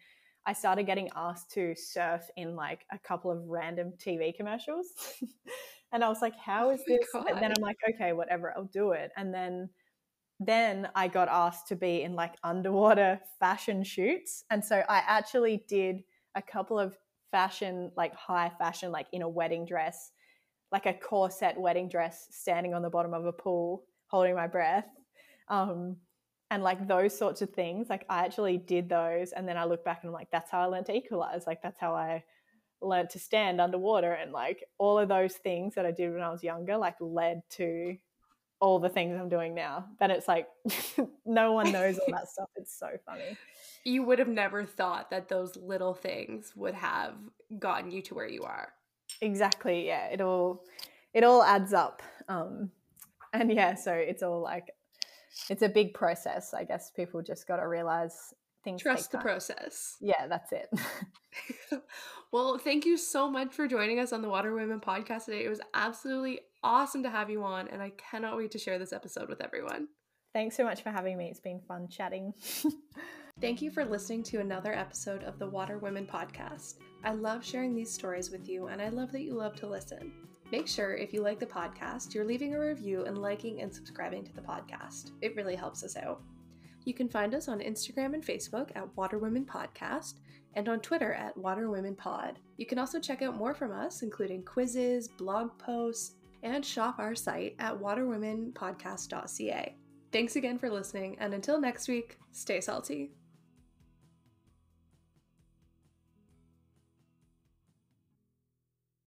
I 0.46 0.54
started 0.54 0.86
getting 0.86 1.10
asked 1.16 1.52
to 1.52 1.76
surf 1.76 2.30
in 2.38 2.56
like 2.56 2.86
a 2.92 3.00
couple 3.00 3.32
of 3.32 3.48
random 3.48 3.94
TV 3.98 4.36
commercials. 4.36 4.88
and 5.92 6.04
I 6.04 6.10
was 6.10 6.22
like, 6.22 6.36
how 6.38 6.70
is 6.72 6.82
oh 6.82 6.84
this? 6.88 7.08
And 7.30 7.42
then 7.42 7.52
I'm 7.56 7.62
like, 7.62 7.78
okay, 7.94 8.14
whatever, 8.14 8.54
I'll 8.56 8.66
do 8.66 8.92
it. 8.92 9.12
And 9.18 9.34
then 9.34 9.70
then 10.40 10.88
I 10.94 11.08
got 11.08 11.30
asked 11.30 11.68
to 11.70 11.76
be 11.76 12.04
in 12.04 12.14
like 12.14 12.36
underwater 12.44 13.20
fashion 13.40 13.84
shoots. 13.84 14.44
And 14.52 14.64
so 14.64 14.84
I 14.88 15.02
actually 15.08 15.64
did 15.68 16.04
a 16.36 16.42
couple 16.44 16.80
of 16.80 16.96
fashion, 17.32 17.92
like 17.96 18.14
high 18.16 18.52
fashion, 18.58 18.92
like 18.92 19.08
in 19.12 19.22
a 19.22 19.30
wedding 19.30 19.66
dress 19.66 20.12
like 20.72 20.86
a 20.86 20.94
corset 20.94 21.60
wedding 21.60 21.88
dress 21.88 22.28
standing 22.32 22.74
on 22.74 22.82
the 22.82 22.90
bottom 22.90 23.14
of 23.14 23.26
a 23.26 23.32
pool 23.32 23.84
holding 24.08 24.36
my 24.36 24.48
breath 24.48 24.88
um, 25.50 25.96
and 26.52 26.64
like 26.64 26.88
those 26.88 27.18
sorts 27.18 27.42
of 27.42 27.50
things. 27.52 27.90
Like 27.90 28.06
i 28.10 28.26
actually 28.26 28.58
did 28.58 28.90
those 28.90 29.32
and 29.32 29.48
then 29.48 29.58
i 29.58 29.66
look 29.66 29.84
back 29.86 30.00
and 30.02 30.10
i'm 30.10 30.14
like 30.14 30.32
that's 30.32 30.52
how 30.52 30.62
i 30.62 30.66
learned 30.66 30.86
to 30.88 30.96
equalize. 30.96 31.48
Like 31.48 31.62
that's 31.62 31.80
how 31.80 31.94
i 31.96 32.24
learned 32.82 33.10
to 33.12 33.20
stand 33.20 33.62
underwater. 33.62 34.14
And 34.14 34.32
like 34.32 34.64
all 34.78 35.00
of 35.00 35.10
those 35.10 35.36
things 35.36 35.76
that 35.76 35.86
i 35.86 35.92
did 35.92 36.12
when 36.12 36.22
i 36.22 36.30
was 36.30 36.44
younger 36.44 36.78
like 36.78 36.96
led 37.00 37.42
to 37.52 37.98
all 38.60 38.80
the 38.80 38.90
things 38.90 39.20
i'm 39.20 39.30
doing 39.30 39.54
now 39.54 39.86
then 40.00 40.12
it's 40.12 40.28
like 40.28 40.48
no 41.26 41.54
one 41.54 41.72
knows 41.72 41.98
all 42.00 42.14
that 42.14 42.28
stuff. 42.30 42.50
It's 42.56 42.78
so 42.78 42.90
funny. 43.06 43.38
You 43.84 44.04
would 44.04 44.20
have 44.20 44.28
never 44.28 44.66
thought 44.66 45.10
that 45.12 45.30
those 45.30 45.56
little 45.56 45.94
things 45.94 46.54
would 46.56 46.74
have 46.74 47.16
gotten 47.60 47.92
you 47.92 48.02
to 48.04 48.16
where 48.16 48.28
you 48.28 48.44
are. 48.44 48.74
Exactly 49.22 49.86
yeah 49.86 50.08
it 50.08 50.22
all 50.22 50.64
it 51.14 51.24
all 51.24 51.42
adds 51.42 51.74
up 51.74 52.02
um 52.28 52.70
and 53.34 53.52
yeah 53.52 53.74
so 53.74 53.94
it's 53.94 54.22
all 54.22 54.42
like 54.42 54.72
it's 55.50 55.62
a 55.62 55.70
big 55.70 55.94
process 55.94 56.54
i 56.54 56.64
guess 56.64 56.92
people 56.92 57.22
just 57.22 57.48
got 57.48 57.58
to 57.58 57.68
realize 57.68 58.34
things 58.68 58.82
trust 58.82 59.12
the 59.12 59.18
process. 59.18 59.96
Yeah, 60.02 60.28
that's 60.28 60.52
it. 60.52 60.70
well, 62.32 62.58
thank 62.58 62.86
you 62.86 62.98
so 62.98 63.32
much 63.32 63.54
for 63.54 63.68
joining 63.68 64.00
us 64.00 64.12
on 64.12 64.22
the 64.22 64.28
Water 64.28 64.54
Women 64.54 64.82
podcast 64.82 65.26
today. 65.26 65.46
It 65.46 65.50
was 65.50 65.62
absolutely 65.74 66.42
awesome 66.64 67.02
to 67.04 67.10
have 67.10 67.30
you 67.30 67.44
on, 67.44 67.70
and 67.70 67.82
I 67.82 67.92
cannot 67.92 68.36
wait 68.36 68.52
to 68.52 68.60
share 68.60 68.78
this 68.78 68.92
episode 68.92 69.30
with 69.30 69.42
everyone. 69.42 69.88
Thanks 70.34 70.58
so 70.58 70.66
much 70.66 70.84
for 70.84 70.90
having 70.90 71.18
me. 71.18 71.30
It's 71.30 71.40
been 71.40 71.62
fun 71.62 71.88
chatting. 71.88 72.34
Thank 73.42 73.62
you 73.62 73.72
for 73.72 73.86
listening 73.86 74.24
to 74.24 74.40
another 74.40 74.74
episode 74.74 75.24
of 75.24 75.40
the 75.40 75.48
Water 75.48 75.78
Women 75.78 76.06
podcast. 76.06 76.76
I 77.04 77.14
love 77.14 77.46
sharing 77.46 77.74
these 77.74 77.94
stories 77.94 78.32
with 78.32 78.50
you, 78.50 78.68
and 78.68 78.82
I 78.82 78.90
love 78.90 79.14
that 79.14 79.22
you 79.22 79.34
love 79.34 79.56
to 79.58 79.68
listen. 79.68 80.12
Make 80.52 80.68
sure 80.68 80.96
if 80.96 81.14
you 81.14 81.22
like 81.22 81.40
the 81.40 81.46
podcast, 81.46 82.14
you're 82.14 82.26
leaving 82.26 82.54
a 82.54 82.60
review 82.60 83.06
and 83.06 83.18
liking 83.18 83.62
and 83.62 83.74
subscribing 83.74 84.26
to 84.26 84.34
the 84.34 84.42
podcast. 84.42 85.12
It 85.22 85.36
really 85.36 85.56
helps 85.56 85.84
us 85.84 85.96
out. 85.96 86.22
You 86.88 86.94
can 86.94 87.10
find 87.10 87.36
us 87.36 87.50
on 87.50 87.60
Instagram 87.60 88.14
and 88.14 88.26
Facebook 88.26 88.72
at 88.74 88.96
Water 88.96 89.18
Women 89.18 89.44
Podcast 89.44 90.20
and 90.54 90.70
on 90.70 90.80
Twitter 90.80 91.12
at 91.12 91.36
Water 91.36 91.70
Women 91.70 91.96
Pod. 91.96 92.40
You 92.56 92.66
can 92.66 92.80
also 92.80 92.98
check 92.98 93.22
out 93.22 93.36
more 93.36 93.54
from 93.54 93.74
us, 93.74 94.04
including 94.04 94.46
quizzes, 94.46 95.10
blog 95.10 95.50
posts, 95.60 96.14
and 96.44 96.66
shop 96.66 96.98
our 96.98 97.14
site 97.14 97.58
at 97.60 97.78
waterwomenpodcast.ca. 97.78 99.76
Thanks 100.14 100.38
again 100.38 100.58
for 100.58 100.70
listening, 100.70 101.18
and 101.20 101.34
until 101.34 101.60
next 101.60 101.90
week, 101.90 102.20
stay 102.32 102.62
salty. 102.62 103.12